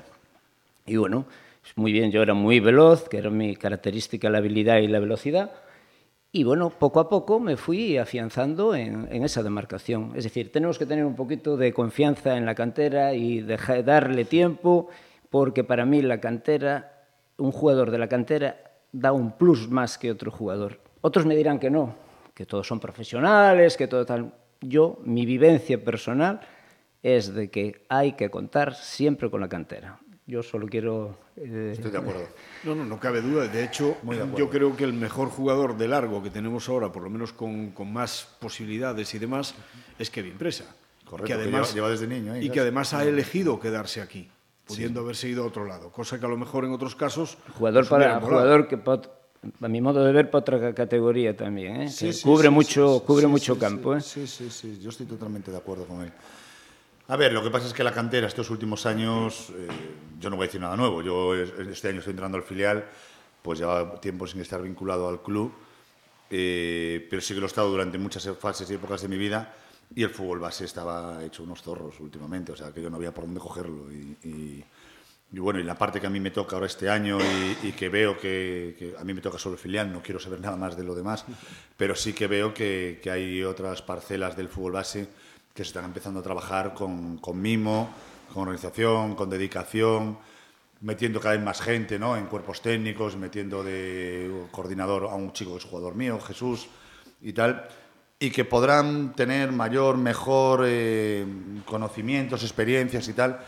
Y 0.86 0.98
bueno, 0.98 1.25
muy 1.75 1.91
bien, 1.91 2.12
yo 2.12 2.22
era 2.22 2.34
muy 2.34 2.60
veloz, 2.60 3.08
que 3.08 3.18
era 3.18 3.29
mi 3.29 3.56
característica 3.56 4.29
la 4.29 4.39
habilidad 4.39 4.77
y 4.77 4.88
la 4.88 5.00
velocidad 5.00 5.51
Y 6.32 6.44
bueno, 6.44 6.70
poco 6.72 7.00
a 7.00 7.10
poco 7.10 7.39
me 7.39 7.58
fui 7.58 7.98
afianzando 7.98 8.75
en, 8.75 9.08
en, 9.12 9.24
esa 9.24 9.44
demarcación. 9.44 10.13
Es 10.15 10.24
decir, 10.24 10.51
tenemos 10.51 10.77
que 10.79 10.86
tener 10.86 11.06
un 11.06 11.15
poquito 11.15 11.58
de 11.58 11.74
confianza 11.74 12.38
en 12.38 12.46
la 12.46 12.56
cantera 12.56 13.13
y 13.13 13.41
dejar, 13.41 13.84
darle 13.84 14.25
tiempo, 14.25 14.89
porque 15.29 15.63
para 15.63 15.86
mí 15.86 16.01
la 16.01 16.20
cantera, 16.20 17.06
un 17.38 17.51
jugador 17.51 17.91
de 17.91 17.98
la 17.98 18.08
cantera 18.08 18.58
da 18.91 19.12
un 19.12 19.32
plus 19.34 19.70
más 19.70 19.98
que 19.98 20.12
otro 20.12 20.32
jugador. 20.32 20.79
Otros 21.01 21.25
me 21.25 21.36
dirán 21.36 21.60
que 21.60 21.70
no, 21.70 21.96
que 22.34 22.46
todos 22.46 22.68
son 22.68 22.79
profesionales, 22.79 23.77
que 23.77 23.88
todo 23.88 24.06
tal. 24.06 24.34
Yo, 24.62 25.00
mi 25.04 25.25
vivencia 25.25 25.84
personal 25.84 26.42
es 27.01 27.34
de 27.34 27.50
que 27.50 27.86
hay 27.89 28.13
que 28.13 28.30
contar 28.30 28.75
siempre 28.75 29.30
con 29.30 29.42
la 29.42 29.50
cantera. 29.50 30.00
Yo 30.25 30.44
solo 30.44 30.68
quiero... 30.68 31.18
Eh... 31.38 31.72
Estoy 31.74 31.92
de 31.92 31.98
acuerdo. 31.98 32.28
No, 32.66 32.75
no, 32.75 32.84
no 32.84 33.00
cabe 33.00 33.22
duda. 33.22 33.48
De 33.48 33.63
hecho, 33.63 33.96
de 34.04 34.28
yo 34.38 34.50
creo 34.50 34.75
que 34.75 34.84
el 34.84 34.92
mejor 34.92 35.30
jugador 35.30 35.78
de 35.78 35.88
largo 35.88 36.22
que 36.22 36.30
tenemos 36.30 36.68
ahora, 36.68 36.92
por 36.92 37.04
lo 37.04 37.10
menos 37.10 37.32
con, 37.32 37.72
con 37.72 37.94
más 37.94 38.36
posibilidades 38.42 39.13
y 39.13 39.20
demás, 39.20 39.56
es 39.98 40.10
Kevin 40.10 40.38
Presa. 40.38 40.66
Correcto, 41.06 41.25
que 41.25 41.34
además, 41.34 41.70
que 41.70 41.75
lleva, 41.75 41.88
lleva, 41.88 41.89
desde 41.89 42.08
niño. 42.08 42.36
¿eh? 42.36 42.44
Y 42.44 42.50
que 42.50 42.60
además 42.60 42.94
ha 42.94 43.06
elegido 43.06 43.62
quedarse 43.62 44.01
aquí, 44.01 44.30
pudiendo 44.66 45.00
sí. 45.00 45.04
haberse 45.06 45.30
ido 45.30 45.44
a 45.44 45.48
otro 45.48 45.66
lado. 45.66 45.89
Cosa 45.89 46.20
que 46.20 46.25
a 46.25 46.30
lo 46.30 46.36
mejor 46.36 46.66
en 46.66 46.72
otros 46.72 46.96
casos... 46.98 47.38
Jugador, 47.58 47.88
para, 47.88 48.20
jugador 48.20 48.68
que 48.68 48.78
a 49.62 49.67
mi 49.67 49.81
modo 49.81 50.03
de 50.03 50.12
ver, 50.12 50.29
para 50.29 50.41
otra 50.41 50.74
categoría 50.74 51.36
también, 51.36 51.81
¿eh? 51.84 51.89
Sí, 51.89 52.08
que 52.08 52.13
sí, 52.13 52.24
cubre 52.24 52.50
sí, 52.50 52.53
mucho, 52.53 53.03
cubre 53.05 53.27
mucho 53.27 53.58
campo. 53.58 53.96
¿eh? 53.96 54.01
Sí, 54.01 54.27
sí, 54.27 54.50
sí, 54.50 54.79
yo 54.81 54.89
estoy 54.89 55.05
totalmente 55.05 55.51
de 55.51 55.58
acuerdo 55.58 55.86
con 55.86 56.01
él. 56.01 56.12
A 57.08 57.15
ver, 57.15 57.34
lo 57.34 57.41
que 57.41 57.50
pasa 57.50 57.67
es 57.67 57.74
que 57.74 57.84
la 57.84 57.93
cantera 57.93 58.27
estos 58.27 58.50
últimos 58.50 58.86
años, 58.86 59.50
eh, 59.58 59.67
yo 60.19 60.29
no 60.29 60.36
voy 60.36 60.43
a 60.43 60.48
decir 60.48 60.62
nada 60.62 60.75
nuevo, 60.75 61.01
yo 61.01 61.36
este 61.36 61.89
año 61.89 62.00
estoy 62.00 62.12
entrando 62.12 62.38
al 62.38 62.43
filial, 62.43 62.86
pues 63.41 63.60
lleva 63.60 64.00
tiempo 64.00 64.27
sin 64.27 64.41
estar 64.41 64.62
vinculado 64.62 65.08
al 65.08 65.22
club, 65.22 65.51
eh, 66.29 67.08
pero 67.10 67.22
sí 67.22 67.34
que 67.34 67.39
lo 67.39 67.46
he 67.46 67.48
estado 67.48 67.69
durante 67.69 67.98
muchas 67.98 68.29
fases 68.38 68.69
y 68.69 68.75
épocas 68.75 69.01
de 69.01 69.08
mi 69.08 69.17
vida 69.17 69.55
y 69.96 70.03
el 70.03 70.12
fútbol 70.12 70.39
base 70.39 70.65
estaba 70.65 71.24
hecho 71.24 71.41
unos 71.41 71.63
zorros 71.63 72.00
últimamente, 72.00 72.51
o 72.51 72.55
sea 72.55 72.72
que 72.72 72.81
yo 72.81 72.91
no 72.91 72.98
había 72.98 73.12
por 73.12 73.25
dónde 73.25 73.39
cogerlo 73.39 73.91
y, 73.91 74.15
y 74.24 74.63
y 75.31 75.39
bueno, 75.39 75.59
y 75.59 75.63
la 75.63 75.75
parte 75.75 76.01
que 76.01 76.07
a 76.07 76.09
mí 76.09 76.19
me 76.19 76.31
toca 76.31 76.55
ahora 76.55 76.65
este 76.65 76.89
año 76.89 77.19
y, 77.63 77.71
que 77.74 77.89
veo 77.89 78.17
que, 78.17 78.75
que, 78.77 78.95
a 79.00 79.03
mí 79.03 79.13
me 79.13 79.21
toca 79.21 79.38
solo 79.38 79.55
el 79.55 79.62
filial, 79.62 79.91
no 79.91 80.01
quiero 80.01 80.19
saber 80.19 80.41
nada 80.41 80.57
más 80.57 80.75
de 80.75 80.83
lo 80.83 80.95
demás, 80.95 81.25
pero 81.77 81.95
sí 81.95 82.13
que 82.13 82.27
veo 82.27 82.53
que, 82.53 83.00
que 83.03 83.12
hay 83.12 83.43
otras 83.43 83.81
parcelas 83.81 84.36
del 84.36 84.50
fútbol 84.50 84.74
base 84.74 85.07
que 85.53 85.63
se 85.63 85.69
están 85.69 85.86
empezando 85.86 86.21
a 86.21 86.24
trabajar 86.24 86.74
con, 86.74 87.17
con 87.17 87.39
mimo, 87.39 87.89
con 88.33 88.43
organización, 88.43 89.15
con 89.15 89.29
dedicación, 89.29 90.17
metiendo 90.81 91.19
cada 91.19 91.36
vez 91.36 91.43
más 91.43 91.62
gente 91.62 92.00
¿no? 92.00 92.15
en 92.15 92.25
cuerpos 92.25 92.62
técnicos, 92.62 93.15
metiendo 93.17 93.63
de 93.63 94.45
coordinador 94.51 95.05
a 95.05 95.15
un 95.15 95.33
chico 95.33 95.51
que 95.51 95.57
es 95.57 95.65
jugador 95.65 95.95
mío, 95.95 96.19
Jesús, 96.19 96.67
y 97.21 97.33
tal, 97.33 97.67
y 98.19 98.31
que 98.31 98.45
podrán 98.45 99.13
tener 99.13 99.51
mayor, 99.51 99.98
mejor 99.98 100.63
eh, 100.65 101.25
conocimientos, 101.65 102.43
experiencias 102.43 103.07
y 103.07 103.13
tal, 103.13 103.39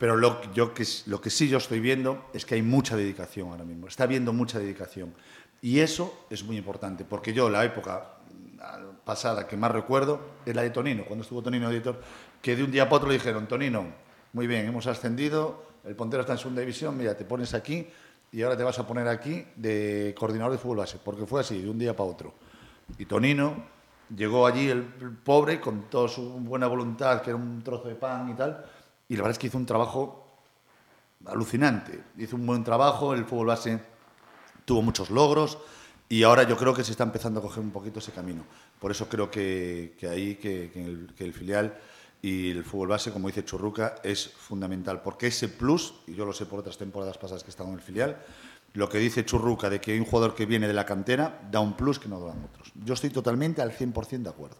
pero 0.00 0.16
lo, 0.16 0.40
que, 0.40 1.30
sí 1.30 1.48
yo 1.50 1.58
estoy 1.58 1.78
viendo 1.78 2.24
es 2.32 2.46
que 2.46 2.54
hay 2.54 2.62
mucha 2.62 2.96
dedicación 2.96 3.50
ahora 3.50 3.64
mismo, 3.64 3.86
está 3.86 4.04
habiendo 4.04 4.32
mucha 4.32 4.58
dedicación. 4.58 5.12
Y 5.60 5.80
eso 5.80 6.24
es 6.30 6.42
muy 6.42 6.56
importante, 6.56 7.04
porque 7.04 7.34
yo 7.34 7.50
la 7.50 7.62
época 7.66 8.14
pasada 9.04 9.46
que 9.46 9.58
más 9.58 9.70
recuerdo 9.70 10.18
es 10.46 10.56
la 10.56 10.62
de 10.62 10.70
Tonino, 10.70 11.04
cuando 11.04 11.22
estuvo 11.22 11.42
Tonino 11.42 11.70
editor, 11.70 12.00
que 12.40 12.56
de 12.56 12.64
un 12.64 12.70
día 12.70 12.86
para 12.86 12.96
otro 12.96 13.08
le 13.08 13.16
dijeron, 13.16 13.46
Tonino, 13.46 13.88
muy 14.32 14.46
bien, 14.46 14.64
hemos 14.66 14.86
ascendido, 14.86 15.66
el 15.84 15.94
Pontero 15.94 16.22
está 16.22 16.32
en 16.32 16.38
segunda 16.38 16.62
división, 16.62 16.96
mira, 16.96 17.14
te 17.14 17.26
pones 17.26 17.52
aquí 17.52 17.86
y 18.32 18.40
ahora 18.40 18.56
te 18.56 18.62
vas 18.62 18.78
a 18.78 18.86
poner 18.86 19.06
aquí 19.06 19.44
de 19.54 20.14
coordinador 20.18 20.52
de 20.52 20.58
fútbol 20.58 20.78
base, 20.78 20.98
porque 21.04 21.26
fue 21.26 21.42
así, 21.42 21.60
de 21.60 21.68
un 21.68 21.78
día 21.78 21.94
para 21.94 22.08
otro. 22.08 22.32
Y 22.96 23.04
Tonino 23.04 23.64
llegó 24.16 24.46
allí, 24.46 24.70
el 24.70 24.82
pobre, 25.22 25.60
con 25.60 25.90
toda 25.90 26.08
su 26.08 26.22
buena 26.22 26.68
voluntad, 26.68 27.20
que 27.20 27.28
era 27.28 27.36
un 27.36 27.62
trozo 27.62 27.88
de 27.88 27.96
pan 27.96 28.30
y 28.30 28.34
tal, 28.34 28.64
y 29.10 29.16
la 29.16 29.22
verdad 29.22 29.32
es 29.32 29.38
que 29.38 29.48
hizo 29.48 29.58
un 29.58 29.66
trabajo 29.66 30.24
alucinante. 31.26 32.00
Hizo 32.16 32.36
un 32.36 32.46
buen 32.46 32.62
trabajo, 32.62 33.12
el 33.12 33.24
fútbol 33.24 33.48
base 33.48 33.80
tuvo 34.64 34.82
muchos 34.82 35.10
logros 35.10 35.58
y 36.08 36.22
ahora 36.22 36.44
yo 36.44 36.56
creo 36.56 36.72
que 36.72 36.84
se 36.84 36.92
está 36.92 37.02
empezando 37.02 37.40
a 37.40 37.42
coger 37.42 37.60
un 37.62 37.72
poquito 37.72 37.98
ese 37.98 38.12
camino. 38.12 38.44
Por 38.78 38.92
eso 38.92 39.08
creo 39.08 39.28
que, 39.28 39.96
ahí, 40.08 40.36
que, 40.36 40.70
el, 40.76 41.12
que 41.16 41.24
el 41.24 41.34
filial 41.34 41.76
y 42.22 42.52
el 42.52 42.62
fútbol 42.64 42.86
base, 42.86 43.10
como 43.10 43.26
dice 43.26 43.44
Churruca, 43.44 43.96
es 44.04 44.28
fundamental, 44.28 45.02
porque 45.02 45.26
ese 45.26 45.48
plus, 45.48 45.94
y 46.06 46.14
yo 46.14 46.24
lo 46.24 46.32
sé 46.32 46.46
por 46.46 46.60
otras 46.60 46.78
temporadas 46.78 47.18
pasadas 47.18 47.42
que 47.42 47.48
he 47.48 47.50
estado 47.50 47.68
en 47.70 47.76
el 47.76 47.82
filial, 47.82 48.24
lo 48.74 48.88
que 48.88 48.98
dice 48.98 49.24
Churruca 49.24 49.68
de 49.70 49.80
que 49.80 49.98
un 49.98 50.06
jugador 50.06 50.36
que 50.36 50.46
viene 50.46 50.68
de 50.68 50.74
la 50.74 50.86
cantera 50.86 51.40
da 51.50 51.58
un 51.58 51.76
plus 51.76 51.98
que 51.98 52.08
no 52.08 52.20
dan 52.20 52.44
otros. 52.44 52.70
Yo 52.84 52.94
estoy 52.94 53.10
totalmente 53.10 53.60
al 53.60 53.76
100% 53.76 54.22
de 54.22 54.30
acuerdo. 54.30 54.58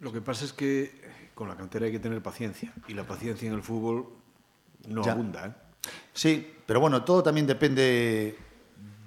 Lo 0.00 0.12
que 0.12 0.20
pasa 0.20 0.44
es 0.44 0.52
que 0.52 1.19
con 1.40 1.48
la 1.48 1.56
cantera 1.56 1.86
hay 1.86 1.92
que 1.92 1.98
tener 1.98 2.22
paciencia 2.22 2.70
y 2.86 2.92
la 2.92 3.04
paciencia 3.06 3.48
en 3.48 3.54
el 3.54 3.62
fútbol 3.62 4.04
no 4.86 5.02
Ya. 5.02 5.12
abunda. 5.12 5.46
¿eh? 5.46 5.52
Sí, 6.12 6.54
pero 6.66 6.80
bueno, 6.80 7.02
todo 7.02 7.22
también 7.22 7.46
depende 7.46 8.36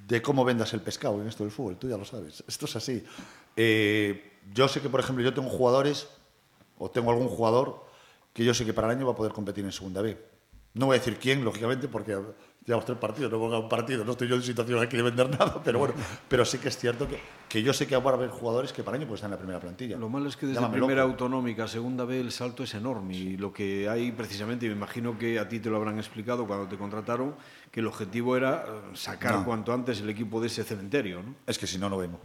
de 0.08 0.22
cómo 0.24 0.44
vendas 0.44 0.74
el 0.74 0.82
pescado 0.82 1.22
en 1.22 1.28
esto 1.28 1.44
del 1.44 1.52
fútbol, 1.52 1.78
tú 1.78 1.88
ya 1.88 1.96
lo 1.96 2.06
sabes, 2.06 2.44
esto 2.48 2.66
es 2.66 2.76
así. 2.76 3.04
Eh, 3.56 4.40
yo 4.52 4.68
sé 4.68 4.82
que, 4.82 4.90
por 4.90 5.00
ejemplo, 5.00 5.24
yo 5.24 5.32
tengo 5.32 5.48
jugadores, 5.48 6.08
o 6.80 6.90
tengo 6.90 7.12
algún 7.12 7.28
jugador, 7.28 7.86
que 8.34 8.44
yo 8.44 8.56
sé 8.56 8.66
que 8.66 8.74
para 8.74 8.88
el 8.90 8.98
año 8.98 9.06
va 9.06 9.14
a 9.14 9.16
poder 9.16 9.32
competir 9.32 9.64
en 9.64 9.72
Segunda 9.72 10.02
B. 10.02 10.18
No 10.74 10.88
voy 10.88 10.96
a 10.96 11.00
decir 11.00 11.18
quién, 11.20 11.46
lógicamente, 11.46 11.88
porque 11.88 12.18
llevamos 12.66 12.86
tres 12.86 12.98
partidos, 12.98 13.32
no 13.32 13.40
ganado 13.42 13.62
un 13.64 13.70
partido, 13.70 14.06
no 14.06 14.12
estoy 14.14 14.28
yo 14.28 14.36
en 14.36 14.42
situación 14.44 14.82
aquí 14.82 14.96
de 14.96 15.04
vender 15.04 15.30
nada, 15.30 15.62
pero 15.64 15.80
bueno, 15.80 15.94
pero 16.30 16.46
sí 16.46 16.58
que 16.60 16.70
es 16.70 16.78
cierto 16.78 17.08
que, 17.08 17.20
que 17.50 17.62
yo 17.62 17.74
sé 17.74 17.86
que 17.88 17.96
va 17.98 18.12
a 18.12 18.14
haber 18.14 18.30
jugadores 18.30 18.72
que 18.72 18.84
para 18.84 18.96
año 18.98 19.06
pueden 19.06 19.16
estar 19.16 19.28
en 19.28 19.32
la 19.32 19.38
primera 19.38 19.60
plantilla. 19.60 19.98
Lo 19.98 20.08
malo 20.10 20.30
es 20.30 20.38
que 20.38 20.46
desde 20.46 20.62
Llámame 20.62 20.78
primera 20.80 21.02
loco. 21.02 21.12
autonómica 21.12 21.66
a 21.66 21.68
segunda 21.68 22.06
B 22.06 22.20
el 22.20 22.32
salto 22.32 22.64
es 22.64 22.74
enorme 22.74 23.16
y 23.16 23.38
lo 23.38 23.52
que 23.52 23.90
hay 23.90 24.12
precisamente, 24.14 24.66
y 24.66 24.70
me 24.70 24.76
imagino 24.76 25.18
que 25.18 25.40
a 25.40 25.48
ti 25.50 25.60
te 25.60 25.70
lo 25.70 25.76
habrán 25.78 25.98
explicado 25.98 26.48
cuando 26.48 26.68
te 26.68 26.78
contrataron, 26.78 27.36
que 27.72 27.82
el 27.82 27.88
objetivo 27.88 28.38
era 28.38 28.64
eh, 28.68 28.82
sacar 28.96 29.34
No. 29.36 29.46
cuanto 29.46 29.74
antes 29.74 30.00
el 30.00 30.10
equipo 30.10 30.40
de 30.40 30.48
ese 30.48 30.64
cementerio. 30.64 31.22
¿no? 31.22 31.36
Es 31.46 31.58
que 31.60 31.68
si 31.68 31.78
no, 31.78 31.90
no 31.90 31.98
vengo. 31.98 32.20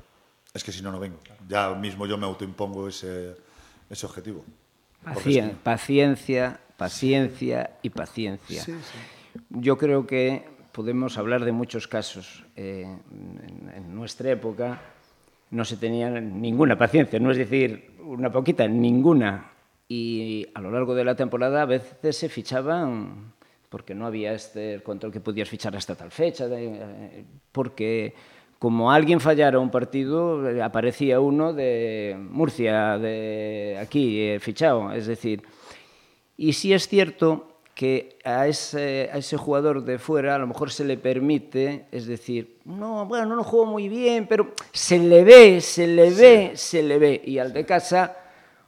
Es 0.54 0.62
que 0.64 0.72
si 0.72 0.82
no, 0.82 0.90
no 0.92 0.98
vengo. 1.00 1.18
Ya 1.48 1.70
mismo 1.74 2.06
yo 2.06 2.16
me 2.16 2.26
autoimpongo 2.26 2.88
ese, 2.88 3.34
ese 3.90 4.06
objetivo. 4.06 4.44
Porque 5.02 5.18
es 5.18 5.24
Pacien- 5.26 5.56
paciencia, 5.62 6.60
paciencia 6.76 7.70
y 7.82 7.90
paciencia. 7.90 8.64
Yo 9.50 9.76
creo 9.78 10.06
que 10.06 10.44
podemos 10.72 11.18
hablar 11.18 11.44
de 11.44 11.52
muchos 11.52 11.88
casos. 11.88 12.44
Eh, 12.56 12.82
en, 12.82 13.72
en 13.74 13.94
nuestra 13.94 14.30
época 14.30 14.80
no 15.50 15.64
se 15.64 15.76
tenía 15.76 16.10
ninguna 16.20 16.76
paciencia, 16.76 17.18
no 17.18 17.30
es 17.30 17.38
decir, 17.38 17.92
una 18.04 18.30
poquita, 18.30 18.66
ninguna. 18.68 19.52
Y 19.88 20.46
a 20.54 20.60
lo 20.60 20.70
largo 20.70 20.94
de 20.94 21.04
la 21.04 21.14
temporada 21.16 21.62
a 21.62 21.66
veces 21.66 22.16
se 22.16 22.28
fichaban 22.28 23.32
porque 23.70 23.94
no 23.94 24.06
había 24.06 24.32
este 24.32 24.80
control 24.82 25.12
que 25.12 25.20
podías 25.20 25.48
fichar 25.48 25.76
hasta 25.76 25.94
tal 25.94 26.10
fecha, 26.10 26.48
de- 26.48 26.66
eh, 26.80 27.24
porque 27.52 28.14
como 28.58 28.90
alguien 28.90 29.20
fallara 29.20 29.58
un 29.58 29.70
partido, 29.70 30.48
eh, 30.50 30.62
aparecía 30.62 31.20
uno 31.20 31.52
de 31.52 32.16
Murcia, 32.18 32.98
de 32.98 33.78
aquí, 33.80 34.20
eh, 34.20 34.40
fichado. 34.40 34.92
Es 34.92 35.06
decir, 35.06 35.42
y 36.36 36.52
sí 36.54 36.72
es 36.72 36.88
cierto 36.88 37.47
que 37.78 38.18
a 38.24 38.48
ese, 38.48 39.08
a 39.12 39.18
ese 39.18 39.36
jugador 39.36 39.84
de 39.84 40.00
fuera 40.00 40.34
a 40.34 40.38
lo 40.40 40.48
mejor 40.48 40.72
se 40.72 40.84
le 40.84 40.96
permite, 40.96 41.84
es 41.92 42.08
decir, 42.08 42.56
no, 42.64 43.06
bueno, 43.06 43.24
no 43.26 43.36
lo 43.36 43.44
juego 43.44 43.66
muy 43.66 43.88
bien, 43.88 44.26
pero 44.26 44.48
se 44.72 44.98
le 44.98 45.22
ve, 45.22 45.60
se 45.60 45.86
le 45.86 46.10
ve, 46.10 46.52
se 46.56 46.82
le 46.82 46.98
ve. 46.98 47.22
Y 47.24 47.38
al 47.38 47.52
de 47.52 47.64
casa, 47.64 48.16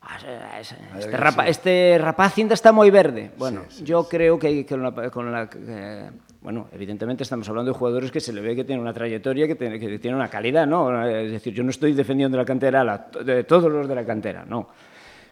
"Ah, 0.01 0.61
este, 0.61 1.17
rapa, 1.17 1.49
este 1.49 1.99
rapacinda 2.01 2.55
está 2.55 2.71
muy 2.71 2.89
verde. 2.91 3.33
Bueno, 3.37 3.65
yo 3.83 4.09
creo 4.09 4.39
que 4.39 4.65
con 4.65 4.81
la... 4.81 5.11
Con 5.11 5.33
la 5.33 5.51
eh, 5.57 6.11
bueno, 6.41 6.69
evidentemente 6.73 7.25
estamos 7.25 7.49
hablando 7.49 7.73
de 7.73 7.79
jugadores 7.79 8.13
que 8.13 8.21
se 8.21 8.33
le 8.33 8.41
ve 8.41 8.55
que 8.55 8.63
tienen 8.63 8.81
una 8.81 8.93
trayectoria, 8.95 9.49
que 9.49 9.57
tiene, 9.57 9.81
que 9.81 9.99
tiene 9.99 10.17
una 10.17 10.31
calidad, 10.31 10.69
¿no? 10.69 11.05
Es 11.05 11.33
decir, 11.33 11.53
yo 11.53 11.65
no 11.65 11.71
estoy 11.71 11.95
defendiendo 11.95 12.39
la 12.39 12.45
cantera, 12.45 12.85
la- 12.85 13.09
de 13.25 13.43
todos 13.43 13.71
los 13.73 13.89
de 13.89 13.95
la 13.97 14.07
cantera, 14.07 14.45
no. 14.47 14.69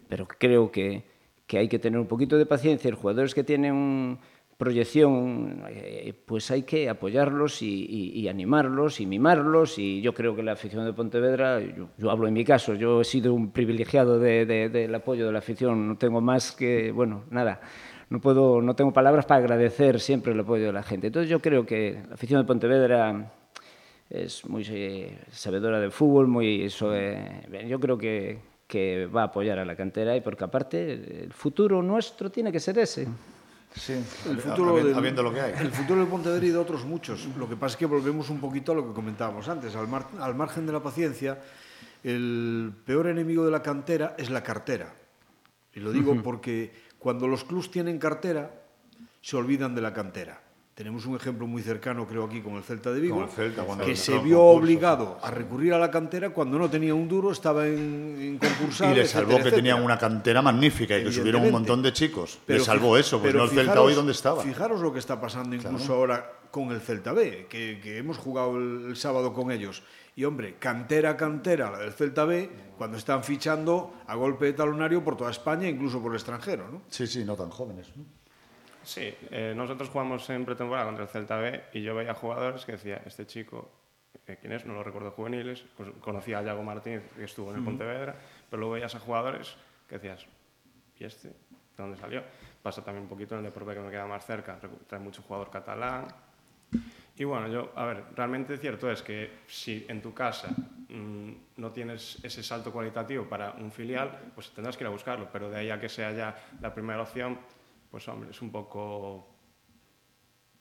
Pero 0.09 0.27
creo 0.27 0.71
que, 0.73 1.03
que 1.48 1.58
hay 1.58 1.66
que 1.68 1.80
tener 1.80 1.98
un 1.98 2.06
poquito 2.06 2.38
de 2.38 2.46
paciencia. 2.46 2.90
Los 2.90 3.00
jugadores 3.00 3.34
que 3.34 3.42
tienen 3.42 4.18
proyección, 4.56 5.62
eh, 5.70 6.12
pues 6.26 6.50
hay 6.50 6.62
que 6.64 6.88
apoyarlos 6.90 7.62
y, 7.62 8.28
animarlos 8.28 9.00
y 9.00 9.06
mimarlos. 9.06 9.78
Y 9.78 10.00
yo 10.02 10.12
creo 10.12 10.37
que 10.37 10.42
la 10.42 10.52
afición 10.52 10.84
de 10.84 10.92
Pontevedra, 10.92 11.61
yo, 11.96 12.11
hablo 12.11 12.28
en 12.28 12.34
mi 12.34 12.44
caso, 12.44 12.74
yo 12.74 13.00
he 13.00 13.04
sido 13.04 13.32
un 13.34 13.50
privilegiado 13.50 14.18
de- 14.18 14.44
de- 14.46 14.68
del 14.68 14.94
apoyo 14.94 15.26
de 15.26 15.32
la 15.32 15.38
afición. 15.38 15.88
No 15.88 15.96
tengo 15.96 16.20
más 16.20 16.52
que, 16.52 16.92
bueno, 16.92 17.24
nada. 17.30 17.61
No, 18.11 18.20
puedo, 18.20 18.61
no 18.62 18.74
tengo 18.74 18.92
palabras 18.92 19.26
para 19.26 19.38
agradecer 19.40 20.00
siempre 20.00 20.32
el 20.32 20.40
apoyo 20.40 20.66
de 20.66 20.72
la 20.72 20.82
gente. 20.82 21.06
Entonces 21.08 21.30
yo 21.30 21.40
creo 21.40 21.64
que 21.64 22.02
la 22.08 22.14
afición 22.14 22.40
de 22.40 22.46
Pontevedra 22.46 23.32
es 24.11 24.44
muy 24.48 24.66
eh, 24.70 25.18
sabedora 25.30 25.78
del 25.80 25.92
fútbol, 25.92 26.26
muy 26.28 26.62
eso, 26.62 26.94
eh, 26.94 27.46
yo 27.68 27.78
creo 27.78 27.96
que, 27.98 28.38
que 28.68 29.07
va 29.07 29.22
a 29.22 29.24
apoyar 29.24 29.59
a 29.59 29.64
la 29.64 29.74
cantera 29.74 30.14
y 30.14 30.20
porque 30.20 30.44
aparte 30.44 31.24
el 31.24 31.33
futuro 31.33 31.83
nuestro 31.83 32.31
tiene 32.31 32.52
que 32.52 32.61
ser 32.61 32.78
ese. 32.78 33.09
Sí, 33.74 33.94
El 34.28 34.38
futuro, 34.40 34.70
habiendo, 34.70 34.88
del, 34.90 34.98
habiendo 34.98 35.22
lo 35.22 35.33
que 35.33 35.40
hay. 35.40 35.52
el 35.59 35.70
futuro 35.70 36.00
del 36.00 36.09
Pontevedra 36.09 36.44
y 36.46 36.50
de 36.50 36.57
otros 36.59 36.85
muchos. 36.85 37.26
Lo 37.38 37.48
que 37.48 37.57
pasa 37.57 37.72
es 37.74 37.76
que 37.78 37.87
volvemos 37.87 38.28
un 38.31 38.40
poquito 38.40 38.72
a 38.72 38.74
lo 38.74 38.87
que 38.87 38.92
comentábamos 38.94 39.48
antes. 39.48 39.74
Al, 39.74 39.88
mar- 39.88 40.07
al 40.20 40.35
margen 40.35 40.66
de 40.66 40.72
la 40.72 40.81
paciencia, 40.83 41.38
el 42.04 42.72
peor 42.87 43.09
enemigo 43.09 43.44
de 43.44 43.50
la 43.50 43.62
cantera 43.62 44.14
es 44.18 44.31
la 44.31 44.42
cartera. 44.42 44.94
Y 45.74 45.81
lo 45.81 45.90
digo 45.92 46.22
porque 46.22 46.72
cuando 46.98 47.26
los 47.28 47.44
clubs 47.44 47.70
tienen 47.70 47.98
cartera, 47.98 48.50
se 49.20 49.37
olvidan 49.37 49.74
de 49.74 49.81
la 49.83 49.92
cantera. 49.92 50.40
Tenemos 50.79 51.07
un 51.07 51.17
ejemplo 51.17 51.45
muy 51.49 51.61
cercano, 51.61 52.07
creo, 52.07 52.23
aquí 52.23 52.41
con 52.41 52.55
el 52.55 52.62
Celta 52.62 52.93
de 52.93 53.01
Vigo, 53.01 53.27
Celta, 53.35 53.67
que 53.85 53.97
se 53.97 54.17
vio 54.21 54.43
obligado 54.45 55.19
a 55.21 55.29
recurrir 55.29 55.75
a 55.75 55.79
la 55.81 55.91
cantera 55.91 56.31
cuando 56.31 56.57
no 56.57 56.71
tenía 56.71 56.95
un 56.95 57.09
duro, 57.09 57.33
estaba 57.33 57.67
en, 57.67 58.17
en 58.21 58.38
concursal, 58.38 58.93
Y 58.93 58.95
le 58.95 59.01
etcétera, 59.01 59.07
salvó 59.09 59.31
que 59.31 59.35
etcétera. 59.38 59.57
tenían 59.57 59.83
una 59.83 59.99
cantera 59.99 60.41
magnífica 60.41 60.97
y 60.97 61.03
que 61.03 61.11
subieron 61.11 61.43
un 61.43 61.51
montón 61.51 61.83
de 61.83 61.93
chicos. 61.93 62.38
Pero 62.47 62.61
le 62.61 62.64
salvó 62.64 62.97
eso, 62.97 63.19
pues 63.19 63.33
pero 63.33 63.45
no 63.45 63.51
el 63.51 63.57
Celta 63.57 63.83
hoy 63.83 63.95
donde 63.95 64.12
estaba. 64.12 64.41
Fijaros 64.41 64.81
lo 64.81 64.93
que 64.93 65.01
está 65.01 65.21
pasando 65.21 65.57
incluso 65.57 65.95
ahora 65.95 66.31
con 66.53 66.71
el 66.71 66.81
Celta 66.81 67.12
B, 67.12 67.49
que, 67.51 67.81
que 67.83 67.99
hemos 67.99 68.17
jugado 68.17 68.57
el, 68.57 68.85
el 68.91 68.97
sábado 68.97 69.33
con 69.33 69.51
ellos. 69.51 69.83
Y 70.14 70.23
hombre, 70.27 70.59
cantera, 70.61 71.17
cantera, 71.17 71.73
la 71.73 71.79
del 71.79 71.93
Celta 71.93 72.25
B, 72.25 72.51
cuando 72.79 72.99
están 72.99 73.25
fichando 73.25 73.95
a 74.07 74.14
golpe 74.14 74.45
de 74.45 74.53
talonario 74.53 75.03
por 75.03 75.17
toda 75.17 75.33
España, 75.33 75.69
incluso 75.69 76.01
por 76.01 76.12
el 76.12 76.19
extranjero, 76.19 76.69
¿no? 76.71 76.83
Sí, 76.88 77.09
sí, 77.09 77.25
no 77.25 77.35
tan 77.35 77.51
jóvenes. 77.51 77.88
¿no? 77.97 78.05
Sí, 78.88 79.14
eh, 79.31 79.53
nosotros 79.55 79.90
jugamos 79.90 80.31
en 80.31 80.46
pretemporada 80.46 80.87
contra 80.87 81.05
el 81.05 81.11
Celta 81.11 81.37
B 81.37 81.64
y 81.74 81.83
yo 81.83 81.94
veía 81.94 82.14
jugadores 82.14 82.64
que 82.64 82.72
decía, 82.72 83.03
este 83.05 83.27
chico 83.27 83.70
eh, 84.27 84.38
quién 84.40 84.55
es, 84.55 84.64
no 84.64 84.72
lo 84.72 84.83
recuerdo 84.83 85.11
juveniles, 85.11 85.62
pues 85.77 85.90
conocía 86.01 86.38
a 86.38 86.42
Yago 86.42 86.62
Martínez, 86.62 87.03
que 87.14 87.24
estuvo 87.24 87.51
en 87.51 87.59
el 87.59 87.64
Pontevedra, 87.64 88.16
pero 88.48 88.61
luego 88.61 88.72
veías 88.72 88.94
a 88.94 88.98
jugadores 88.98 89.55
que 89.87 89.98
decías, 89.98 90.24
¿y 90.98 91.05
este? 91.05 91.29
¿De 91.29 91.35
dónde 91.77 91.98
salió? 91.98 92.22
Pasa 92.62 92.83
también 92.83 93.03
un 93.03 93.11
poquito 93.11 93.35
en 93.35 93.40
el 93.40 93.44
Deporte 93.44 93.74
que 93.74 93.81
me 93.81 93.90
queda 93.90 94.07
más 94.07 94.24
cerca, 94.24 94.59
trae 94.87 95.01
mucho 95.01 95.20
jugador 95.20 95.51
catalán. 95.51 96.09
Y 97.14 97.24
bueno, 97.24 97.46
yo, 97.48 97.72
a 97.77 97.85
ver, 97.85 98.05
realmente 98.16 98.57
cierto 98.57 98.90
es 98.90 99.03
que 99.03 99.40
si 99.46 99.85
en 99.87 100.01
tu 100.01 100.14
casa 100.14 100.48
mmm, 100.88 101.33
no 101.59 101.70
tienes 101.72 102.24
ese 102.24 102.42
salto 102.42 102.72
cualitativo 102.72 103.24
para 103.24 103.51
un 103.51 103.70
filial, 103.70 104.31
pues 104.35 104.51
tendrás 104.53 104.79
que 104.79 104.85
ir 104.85 104.88
a 104.88 104.90
buscarlo, 104.90 105.29
pero 105.31 105.51
de 105.51 105.59
ahí 105.59 105.70
a 105.70 105.79
que 105.79 105.90
sea 105.90 106.11
ya 106.12 106.35
la 106.62 106.72
primera 106.72 107.03
opción, 107.03 107.38
pues 107.90 108.07
hombre, 108.09 108.31
es 108.31 108.42
un 108.42 108.51
poco 108.51 109.38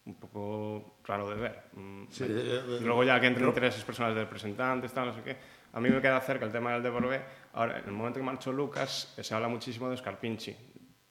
un 0.08 0.16
poco 0.16 1.00
raro 1.04 1.30
de 1.30 1.36
ver. 1.36 1.64
Mm, 1.74 2.06
sí, 2.10 2.24
eh, 2.24 2.28
eh, 2.30 2.80
Luego 2.82 3.04
ya 3.04 3.20
que 3.20 3.28
entren 3.28 3.48
intereses 3.48 3.84
personales 3.84 4.16
de 4.16 4.24
representantes, 4.24 4.94
tal, 4.94 5.08
no 5.08 5.14
sé 5.14 5.22
qué. 5.22 5.38
A 5.74 5.82
mí 5.82 5.90
me 5.90 6.02
queda 6.02 6.20
cerca 6.22 6.46
el 6.46 6.52
tema 6.52 6.72
del 6.74 6.82
Deporvé. 6.82 7.22
Ahora, 7.54 7.80
en 7.80 7.86
el 7.86 7.92
momento 7.92 8.20
que 8.20 8.26
marchó 8.26 8.54
Lucas, 8.54 9.14
eh, 9.18 9.24
se 9.24 9.36
habla 9.36 9.50
muchísimo 9.50 9.90
de 9.90 9.96
Oscar 9.96 10.18
Pinchi. 10.20 10.56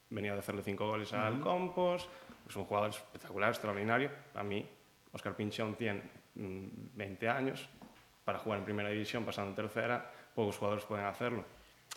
Venía 0.08 0.32
de 0.32 0.38
hacerle 0.38 0.62
cinco 0.62 0.86
goles 0.86 1.12
al 1.12 1.34
uh 1.34 1.36
-huh. 1.36 1.42
Compos, 1.42 2.08
es 2.48 2.56
un 2.56 2.64
jugador 2.64 2.90
espectacular, 2.90 3.50
extraordinario. 3.50 4.10
A 4.34 4.42
mí, 4.42 4.66
Oscar 5.12 5.36
Pinchi 5.36 5.60
aún 5.60 5.74
tiene 5.74 6.02
20 6.34 7.26
mm, 7.26 7.30
años. 7.30 7.68
Para 8.24 8.38
jugar 8.38 8.58
en 8.58 8.64
primera 8.64 8.88
división, 8.88 9.24
pasando 9.24 9.50
en 9.50 9.56
tercera, 9.56 10.10
pocos 10.34 10.56
jugadores 10.56 10.84
pueden 10.84 11.04
hacerlo. 11.04 11.44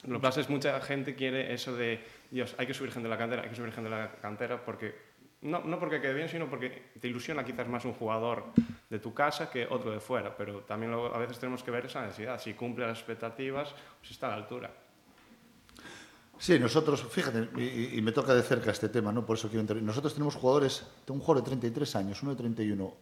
Lo 0.05 0.19
que 0.19 0.21
pasa 0.21 0.41
es 0.41 0.47
que 0.47 0.53
mucha 0.53 0.79
gente 0.82 1.15
quiere 1.15 1.53
eso 1.53 1.75
de, 1.75 2.03
Dios, 2.31 2.55
hay 2.57 2.67
que 2.67 2.73
subir 2.73 2.91
gente 2.91 3.07
de 3.07 3.13
la 3.13 3.17
cantera, 3.17 3.43
hay 3.43 3.49
que 3.49 3.55
subir 3.55 3.71
gente 3.71 3.89
de 3.89 3.95
la 3.95 4.11
cantera 4.15 4.63
porque 4.63 5.09
no, 5.41 5.63
no 5.63 5.79
porque 5.79 6.01
quede 6.01 6.13
bien, 6.13 6.27
sino 6.27 6.49
porque 6.49 6.91
te 6.99 7.07
ilusiona 7.07 7.45
quizás 7.45 7.67
más 7.67 7.85
un 7.85 7.93
jugador 7.93 8.45
de 8.89 8.99
tu 8.99 9.13
casa 9.13 9.49
que 9.49 9.65
otro 9.69 9.91
de 9.91 9.99
fuera, 9.99 10.35
pero 10.35 10.61
también 10.61 10.93
a 10.93 11.17
veces 11.17 11.39
tenemos 11.39 11.63
que 11.63 11.71
ver 11.71 11.85
esa 11.85 12.01
necesidad, 12.01 12.39
si 12.39 12.53
cumple 12.53 12.85
las 12.85 12.97
expectativas, 12.97 13.73
si 14.03 14.13
está 14.13 14.27
a 14.27 14.31
la 14.31 14.35
altura. 14.35 14.71
Sí, 16.37 16.57
nosotros, 16.57 17.03
fíjate, 17.03 17.49
y, 17.57 17.97
y, 17.97 18.01
me 18.01 18.13
toca 18.13 18.33
de 18.33 18.41
cerca 18.41 18.71
este 18.71 18.87
tema, 18.87 19.11
¿no? 19.11 19.25
Por 19.25 19.37
eso 19.37 19.49
quiero 19.49 19.59
intervenir. 19.59 19.85
Nosotros 19.85 20.13
tenemos 20.13 20.35
jugadores, 20.35 20.85
tengo 21.03 21.19
un 21.19 21.25
jugador 21.25 21.43
de 21.43 21.49
33 21.49 21.95
años, 21.97 22.23
uno 22.23 22.31
de 22.31 22.37
31, 22.37 22.93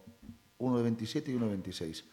uno 0.58 0.76
de 0.76 0.82
27 0.82 1.30
y 1.30 1.34
uno 1.34 1.46
de 1.46 1.52
26, 1.52 2.04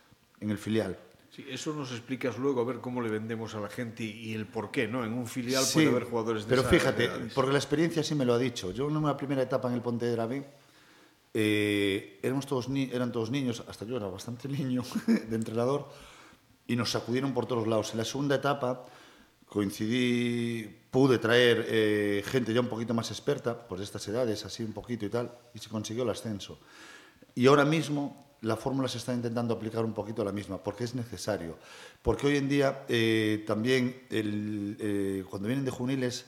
en 0.42 0.50
el 0.52 0.58
filial. 0.60 1.00
Sí, 1.36 1.46
eso 1.50 1.74
nos 1.74 1.92
explicas 1.92 2.38
luego 2.38 2.62
a 2.62 2.64
ver 2.64 2.80
cómo 2.80 3.02
le 3.02 3.10
vendemos 3.10 3.56
a 3.56 3.60
la 3.60 3.68
gente 3.68 4.06
y, 4.06 4.34
el 4.34 4.46
por 4.46 4.72
qué, 4.72 4.88
¿no? 4.88 5.04
En 5.04 5.12
un 5.12 5.28
filial 5.28 5.66
sí, 5.66 5.74
puede 5.74 5.90
haber 5.90 6.04
jugadores 6.06 6.46
de 6.46 6.50
Pero 6.50 6.64
fíjate, 6.64 7.06
edades. 7.06 7.34
porque 7.34 7.52
la 7.52 7.58
experiencia 7.58 8.04
sí 8.04 8.16
me 8.16 8.24
lo 8.24 8.34
ha 8.36 8.38
dicho. 8.38 8.72
Yo 8.72 8.88
en 8.88 8.96
una 8.96 9.18
primera 9.18 9.42
etapa 9.42 9.68
en 9.68 9.74
el 9.74 9.82
Pontevedra 9.82 10.28
B, 10.28 10.46
eh, 11.34 12.20
éramos 12.24 12.46
todos 12.46 12.70
ni 12.70 12.90
eran 12.90 13.12
todos 13.12 13.32
niños, 13.32 13.62
hasta 13.68 13.84
yo 13.84 13.98
era 13.98 14.08
bastante 14.08 14.48
niño 14.48 14.84
de 15.08 15.36
entrenador, 15.36 15.90
y 16.68 16.78
nos 16.78 16.92
sacudieron 16.92 17.34
por 17.34 17.48
todos 17.48 17.68
lados. 17.68 17.92
En 17.92 17.98
la 17.98 18.06
segunda 18.06 18.36
etapa 18.36 18.86
coincidí, 19.46 20.74
pude 20.90 21.18
traer 21.18 21.66
eh, 21.68 22.24
gente 22.26 22.54
ya 22.54 22.62
un 22.62 22.70
poquito 22.70 22.94
más 22.94 23.12
experta, 23.12 23.68
por 23.68 23.82
estas 23.82 24.08
edades, 24.08 24.46
así 24.46 24.64
un 24.64 24.72
poquito 24.72 25.06
y 25.06 25.10
tal, 25.10 25.38
y 25.54 25.60
se 25.60 25.68
consiguió 25.68 26.04
el 26.04 26.12
ascenso. 26.12 26.60
Y 27.36 27.48
ahora 27.48 27.66
mismo 27.66 28.25
la 28.42 28.56
fórmula 28.56 28.88
se 28.88 28.98
está 28.98 29.14
intentando 29.14 29.54
aplicar 29.54 29.84
un 29.84 29.94
poquito 29.94 30.22
a 30.22 30.26
la 30.26 30.32
misma, 30.32 30.58
porque 30.58 30.84
es 30.84 30.96
necesario. 30.96 31.58
Porque 32.02 32.28
hoy 32.28 32.38
en 32.38 32.50
día 32.50 32.86
eh, 32.88 33.44
también 33.48 34.04
eh, 34.10 35.24
cuando 35.30 35.48
vienen 35.48 35.66
de 35.66 35.72
juveniles 35.72 36.26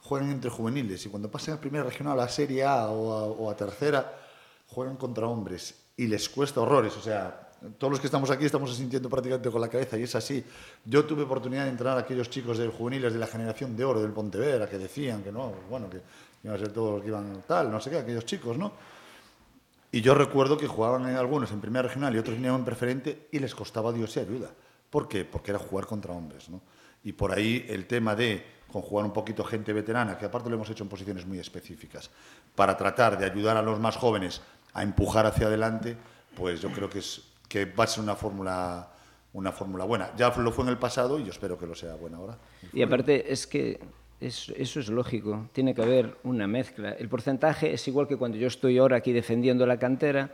juegan 0.00 0.30
entre 0.30 0.50
juveniles 0.50 1.04
y 1.06 1.08
cuando 1.08 1.30
pasan 1.30 1.54
a 1.54 1.60
primera 1.60 1.84
regional 1.84 2.18
a 2.20 2.28
Serie 2.28 2.64
A 2.64 2.88
o 2.88 3.12
a, 3.12 3.22
o 3.24 3.50
a 3.50 3.56
tercera 3.56 4.18
juegan 4.68 4.96
contra 4.96 5.26
hombres 5.26 5.74
y 5.96 6.06
les 6.06 6.28
cuesta 6.28 6.60
horrores. 6.60 6.96
O 6.96 7.00
sea, 7.00 7.48
todos 7.78 7.90
los 7.90 8.00
que 8.00 8.06
estamos 8.06 8.30
aquí 8.30 8.44
estamos 8.44 8.74
sintiendo 8.74 9.08
prácticamente 9.08 9.50
con 9.50 9.60
la 9.60 9.68
cabeza 9.68 9.98
y 9.98 10.04
es 10.04 10.14
así. 10.14 10.44
Yo 10.84 11.04
tuve 11.04 11.22
oportunidad 11.22 11.64
de 11.64 11.70
entrenar 11.70 11.96
a 11.96 12.00
aquellos 12.00 12.30
chicos 12.30 12.58
de 12.58 12.68
juveniles 12.68 13.12
de 13.12 13.18
la 13.18 13.26
generación 13.26 13.76
de 13.76 13.84
oro 13.84 14.00
del 14.00 14.12
Pontevedra 14.12 14.68
que 14.68 14.78
decían 14.78 15.22
que 15.22 15.32
no, 15.32 15.52
bueno, 15.68 15.90
que 15.90 16.00
iban 16.44 16.56
a 16.56 16.58
ser 16.58 16.72
todos 16.72 16.94
los 16.94 17.02
que 17.02 17.08
iban 17.08 17.42
tal, 17.46 17.70
no 17.70 17.80
sé 17.80 17.90
qué, 17.90 17.98
aquellos 17.98 18.24
chicos, 18.24 18.56
¿no? 18.56 18.72
Y 19.90 20.00
yo 20.02 20.14
recuerdo 20.14 20.58
que 20.58 20.66
jugaban 20.66 21.08
en 21.08 21.16
algunos 21.16 21.50
en 21.50 21.60
primera 21.60 21.88
regional 21.88 22.14
y 22.14 22.18
otros 22.18 22.36
en 22.36 22.64
preferente 22.64 23.28
y 23.32 23.38
les 23.38 23.54
costaba 23.54 23.92
Dios 23.92 24.16
y 24.16 24.20
ayuda. 24.20 24.50
¿Por 24.90 25.08
qué? 25.08 25.24
Porque 25.24 25.50
era 25.50 25.58
jugar 25.58 25.86
contra 25.86 26.12
hombres. 26.12 26.48
¿no? 26.48 26.60
Y 27.04 27.12
por 27.12 27.32
ahí 27.32 27.64
el 27.68 27.86
tema 27.86 28.14
de 28.14 28.44
conjugar 28.70 29.06
un 29.06 29.12
poquito 29.12 29.44
gente 29.44 29.72
veterana, 29.72 30.18
que 30.18 30.26
aparte 30.26 30.50
lo 30.50 30.56
hemos 30.56 30.68
hecho 30.68 30.82
en 30.82 30.90
posiciones 30.90 31.26
muy 31.26 31.38
específicas, 31.38 32.10
para 32.54 32.76
tratar 32.76 33.18
de 33.18 33.24
ayudar 33.24 33.56
a 33.56 33.62
los 33.62 33.80
más 33.80 33.96
jóvenes 33.96 34.42
a 34.74 34.82
empujar 34.82 35.24
hacia 35.24 35.46
adelante, 35.46 35.96
pues 36.36 36.60
yo 36.60 36.70
creo 36.70 36.90
que, 36.90 36.98
es, 36.98 37.22
que 37.48 37.64
va 37.64 37.84
a 37.84 37.86
ser 37.86 38.02
una 38.02 38.14
fórmula 38.14 38.90
una 39.32 39.52
fórmula 39.52 39.84
buena. 39.84 40.10
Ya 40.16 40.30
lo 40.36 40.52
fue 40.52 40.64
en 40.64 40.70
el 40.70 40.78
pasado 40.78 41.18
y 41.18 41.24
yo 41.24 41.30
espero 41.30 41.58
que 41.58 41.66
lo 41.66 41.74
sea 41.74 41.94
buena 41.94 42.16
ahora. 42.16 42.38
Y 42.72 42.82
aparte 42.82 43.32
es 43.32 43.46
que 43.46 43.78
es, 44.20 44.52
eso 44.56 44.80
es 44.80 44.88
lógico, 44.88 45.48
tiene 45.52 45.74
que 45.74 45.82
haber 45.82 46.16
una 46.24 46.46
mezcla. 46.46 46.92
El 46.92 47.08
porcentaje 47.08 47.72
es 47.72 47.86
igual 47.86 48.08
que 48.08 48.16
cuando 48.16 48.36
yo 48.36 48.48
estoy 48.48 48.78
ahora 48.78 48.96
aquí 48.96 49.12
defendiendo 49.12 49.66
la 49.66 49.78
cantera. 49.78 50.30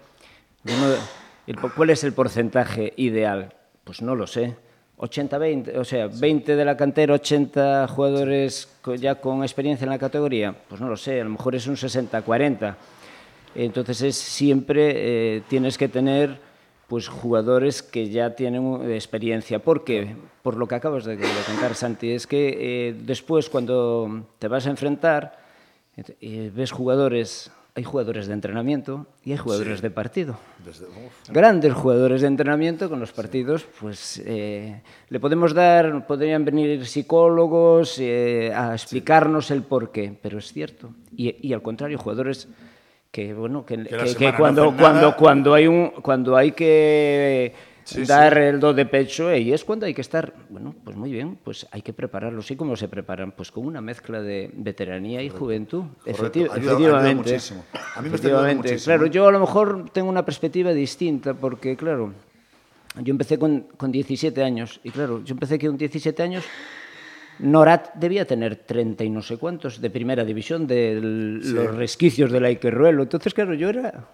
¿Cuál 1.76 1.90
es 1.90 2.04
el 2.04 2.12
porcentaje 2.12 2.94
ideal? 2.96 3.54
Pues 3.84 4.00
no 4.00 4.14
lo 4.14 4.26
sé. 4.26 4.56
80-20, 4.96 5.76
o 5.76 5.84
sea, 5.84 6.06
20 6.06 6.56
de 6.56 6.64
la 6.64 6.76
cantera, 6.76 7.14
80 7.14 7.88
jugadores 7.88 8.68
ya 8.96 9.16
con 9.16 9.42
experiencia 9.42 9.84
en 9.84 9.90
la 9.90 9.98
categoría, 9.98 10.54
pues 10.68 10.80
no 10.80 10.88
lo 10.88 10.96
sé, 10.96 11.20
a 11.20 11.24
lo 11.24 11.30
mejor 11.30 11.56
es 11.56 11.66
un 11.66 11.74
60-40. 11.74 12.76
Entonces 13.56 14.02
es 14.02 14.16
siempre 14.16 14.92
eh, 15.36 15.42
tienes 15.48 15.76
que 15.76 15.88
tener 15.88 16.38
pues 16.86 17.08
jugadores 17.08 17.82
que 17.82 18.08
ya 18.08 18.34
tienen 18.36 18.90
experiencia. 18.90 19.58
¿Por 19.58 19.84
qué? 19.84 20.14
Por 20.44 20.58
lo 20.58 20.68
que 20.68 20.74
acabas 20.74 21.06
de, 21.06 21.16
de 21.16 21.26
contar, 21.46 21.74
Santi, 21.74 22.10
es 22.10 22.26
que 22.26 22.88
eh, 22.88 22.94
después 23.00 23.48
cuando 23.48 24.26
te 24.38 24.46
vas 24.46 24.66
a 24.66 24.70
enfrentar, 24.70 25.38
eh, 25.96 26.50
ves 26.54 26.70
jugadores, 26.70 27.50
hay 27.74 27.82
jugadores 27.82 28.26
de 28.26 28.34
entrenamiento 28.34 29.06
y 29.24 29.32
hay 29.32 29.38
jugadores 29.38 29.78
sí. 29.78 29.82
de 29.82 29.90
partido. 29.90 30.36
Desde, 30.62 30.84
Grandes 31.30 31.72
jugadores 31.72 32.20
de 32.20 32.26
entrenamiento 32.26 32.90
con 32.90 33.00
los 33.00 33.10
partidos, 33.12 33.62
sí. 33.62 33.68
pues 33.80 34.22
eh, 34.26 34.82
le 35.08 35.18
podemos 35.18 35.54
dar, 35.54 36.06
podrían 36.06 36.44
venir 36.44 36.84
psicólogos 36.84 37.98
eh, 37.98 38.52
a 38.54 38.74
explicarnos 38.74 39.46
sí. 39.46 39.54
el 39.54 39.62
porqué, 39.62 40.14
pero 40.20 40.36
es 40.36 40.52
cierto. 40.52 40.90
Y, 41.16 41.48
y 41.48 41.54
al 41.54 41.62
contrario, 41.62 41.96
jugadores 41.96 42.48
que 43.10 43.32
bueno 43.32 43.64
que, 43.64 43.78
que, 43.78 43.96
que, 43.96 44.14
que 44.14 44.34
cuando 44.34 44.72
no 44.72 44.76
cuando 44.76 45.16
cuando 45.16 45.54
hay 45.54 45.68
un 45.68 45.88
cuando 46.02 46.36
hay 46.36 46.52
que 46.52 47.54
sí, 47.84 48.04
dar 48.04 48.34
sí. 48.34 48.40
el 48.40 48.60
do 48.60 48.72
de 48.72 48.86
pecho 48.86 49.34
y 49.34 49.52
es 49.52 49.64
cuando 49.64 49.86
hay 49.86 49.94
que 49.94 50.00
estar 50.00 50.32
bueno 50.48 50.74
pues 50.84 50.96
muy 50.96 51.12
bien 51.12 51.38
pues 51.42 51.66
hay 51.70 51.82
que 51.82 51.92
prepararlo 51.92 52.42
sí 52.42 52.56
como 52.56 52.76
se 52.76 52.88
preparan 52.88 53.32
pues 53.32 53.50
con 53.50 53.66
una 53.66 53.80
mezcla 53.80 54.20
de 54.20 54.50
veteranía 54.54 55.22
y 55.22 55.28
juventud 55.28 55.84
Efecti 56.04 56.42
ayuda, 56.42 56.56
efectivamente 56.56 57.34
ayuda 57.34 57.64
a 57.94 58.02
mí 58.02 58.08
me 58.08 58.16
efectivamente 58.16 58.76
claro 58.76 59.06
yo 59.06 59.28
a 59.28 59.32
lo 59.32 59.40
mejor 59.40 59.90
tengo 59.90 60.08
una 60.08 60.24
perspectiva 60.24 60.72
distinta 60.72 61.34
porque 61.34 61.76
claro 61.76 62.12
yo 63.00 63.10
empecé 63.10 63.38
con, 63.38 63.66
con 63.76 63.92
17 63.92 64.42
años 64.42 64.80
y 64.82 64.90
claro 64.90 65.22
yo 65.24 65.34
empecé 65.34 65.58
con 65.58 65.76
17 65.76 66.22
años 66.22 66.44
Norat 67.38 67.94
debía 67.94 68.24
tener 68.24 68.56
30 68.56 69.02
y 69.02 69.10
no 69.10 69.20
sé 69.20 69.38
cuántos 69.38 69.80
de 69.80 69.90
primera 69.90 70.24
división 70.24 70.66
de 70.66 71.40
sí. 71.42 71.52
los 71.52 71.74
resquicios 71.74 72.30
del 72.30 72.44
Aiquerruelo. 72.44 73.02
Entonces, 73.02 73.34
claro, 73.34 73.54
yo 73.54 73.70
era 73.70 74.06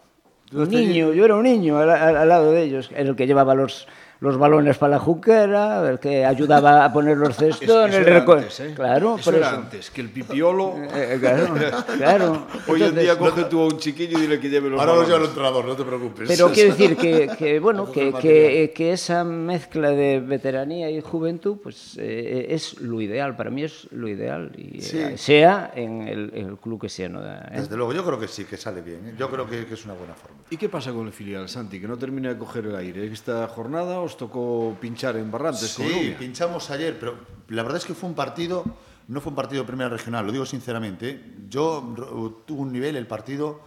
un 0.52 0.68
niño, 0.68 1.12
yo 1.12 1.24
era 1.24 1.36
un 1.36 1.44
niño 1.44 1.78
al, 1.78 1.90
al, 1.90 2.16
al, 2.16 2.28
lado 2.28 2.52
de 2.52 2.62
ellos. 2.62 2.90
Era 2.92 3.10
el 3.10 3.16
que 3.16 3.26
llevaba 3.26 3.54
los, 3.54 3.86
los 4.20 4.36
balones 4.36 4.76
para 4.76 4.92
la 4.92 4.98
juquera, 4.98 5.88
el 5.88 5.98
que 5.98 6.26
ayudaba 6.26 6.84
a 6.84 6.92
poner 6.92 7.16
los 7.16 7.36
cestones. 7.36 7.94
Es, 7.94 8.00
eso 8.02 8.10
era 8.10 8.18
antes, 8.18 8.60
¿eh? 8.60 8.72
Claro, 8.76 9.16
eso 9.18 9.30
era 9.30 9.46
eso. 9.48 9.56
antes, 9.56 9.90
que 9.90 10.02
el 10.02 10.10
pipiolo... 10.10 10.74
Eh, 10.94 11.16
claro, 11.18 11.54
claro. 11.96 12.46
Hoy 12.68 12.82
en 12.82 12.96
día 12.96 13.16
coge 13.18 13.44
tú 13.44 13.60
a 13.60 13.64
un 13.68 13.78
chiquillo 13.78 14.18
y 14.18 14.20
dile 14.20 14.38
que 14.38 14.50
lleve 14.50 14.68
los 14.68 14.78
Ahora 14.78 14.92
balones. 14.92 15.08
lo 15.08 15.14
lleva 15.14 15.24
el 15.24 15.30
entrenador, 15.30 15.64
no 15.64 15.74
te 15.74 15.84
preocupes. 15.84 16.28
Pero 16.28 16.50
quiero 16.52 16.74
decir 16.74 16.96
que, 16.98 17.30
que 17.38 17.60
bueno, 17.60 17.90
que, 17.90 18.12
que, 18.12 18.72
que, 18.76 18.92
esa 18.92 19.24
mezcla 19.24 19.90
de 19.90 20.20
veteranía 20.20 20.90
y 20.90 21.00
juventud 21.00 21.56
pues 21.62 21.96
eh, 21.98 22.48
es 22.50 22.78
lo 22.78 23.00
ideal, 23.00 23.36
para 23.36 23.48
mí 23.48 23.64
es 23.64 23.88
lo 23.90 24.06
ideal, 24.06 24.52
y 24.54 24.82
sí. 24.82 24.98
eh, 24.98 25.16
sea 25.16 25.72
en 25.74 26.02
el, 26.02 26.30
el, 26.34 26.58
club 26.58 26.78
que 26.82 26.90
sea. 26.90 27.08
¿no? 27.08 27.24
¿Eh? 27.24 27.40
Desde 27.54 27.74
luego, 27.74 27.94
yo 27.94 28.04
creo 28.04 28.20
que 28.20 28.28
sí, 28.28 28.44
que 28.44 28.58
sale 28.58 28.82
bien. 28.82 29.08
¿eh? 29.08 29.14
Yo 29.18 29.30
creo 29.30 29.48
que, 29.48 29.64
que, 29.64 29.74
es 29.74 29.84
una 29.86 29.94
buena 29.94 30.12
forma. 30.12 30.39
¿Y 30.48 30.56
qué 30.56 30.68
pasa 30.68 30.92
con 30.92 31.06
el 31.06 31.12
filial, 31.12 31.48
Santi? 31.48 31.80
Que 31.80 31.86
no 31.86 31.96
termina 31.96 32.30
de 32.30 32.38
coger 32.38 32.66
el 32.66 32.76
aire. 32.76 33.06
Esta 33.12 33.46
jornada 33.48 34.00
os 34.00 34.16
tocó 34.16 34.76
pinchar 34.80 35.16
en 35.16 35.30
Barrantes. 35.30 35.70
Sí, 35.70 36.14
pinchamos 36.18 36.70
ayer, 36.70 36.98
pero 36.98 37.16
la 37.48 37.62
verdad 37.62 37.78
es 37.78 37.84
que 37.84 37.94
fue 37.94 38.08
un 38.08 38.14
partido, 38.14 38.64
no 39.08 39.20
fue 39.20 39.30
un 39.30 39.36
partido 39.36 39.62
de 39.62 39.66
primera 39.66 39.88
regional, 39.88 40.26
lo 40.26 40.32
digo 40.32 40.46
sinceramente. 40.46 41.10
¿eh? 41.10 41.20
Yo 41.48 42.42
tuve 42.46 42.60
un 42.60 42.72
nivel, 42.72 42.96
el 42.96 43.06
partido, 43.06 43.60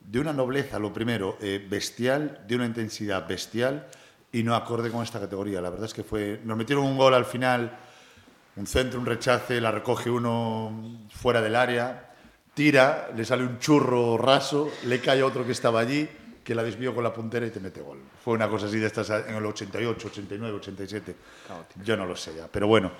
de 0.00 0.20
una 0.20 0.32
nobleza, 0.32 0.78
lo 0.78 0.92
primero, 0.92 1.36
eh, 1.40 1.66
bestial, 1.68 2.44
de 2.46 2.56
una 2.56 2.66
intensidad 2.66 3.26
bestial 3.26 3.88
y 4.30 4.42
no 4.42 4.54
acorde 4.54 4.90
con 4.90 5.02
esta 5.02 5.18
categoría. 5.18 5.60
La 5.60 5.70
verdad 5.70 5.86
es 5.86 5.94
que 5.94 6.04
fue. 6.04 6.40
Nos 6.44 6.56
metieron 6.56 6.84
un 6.84 6.96
gol 6.96 7.14
al 7.14 7.24
final, 7.24 7.78
un 8.56 8.66
centro, 8.66 9.00
un 9.00 9.06
rechace, 9.06 9.60
la 9.60 9.70
recoge 9.70 10.10
uno 10.10 11.00
fuera 11.10 11.40
del 11.40 11.56
área, 11.56 12.12
tira, 12.54 13.10
le 13.16 13.24
sale 13.24 13.44
un 13.44 13.58
churro 13.58 14.18
raso, 14.18 14.70
le 14.84 15.00
cae 15.00 15.22
otro 15.22 15.44
que 15.44 15.52
estaba 15.52 15.80
allí 15.80 16.08
que 16.48 16.54
la 16.54 16.62
desvió 16.62 16.94
con 16.94 17.04
la 17.04 17.12
puntera 17.12 17.46
y 17.46 17.50
te 17.50 17.60
mete 17.60 17.82
gol. 17.82 17.98
Fue 18.24 18.32
una 18.32 18.48
cosa 18.48 18.68
así 18.68 18.78
de 18.78 18.86
estas 18.86 19.10
en 19.10 19.34
el 19.34 19.44
88, 19.44 20.08
89, 20.08 20.56
87. 20.56 21.16
Yo 21.84 21.94
no 21.94 22.06
lo 22.06 22.16
sé 22.16 22.34
ya, 22.34 22.48
pero 22.50 22.66
bueno. 22.66 22.90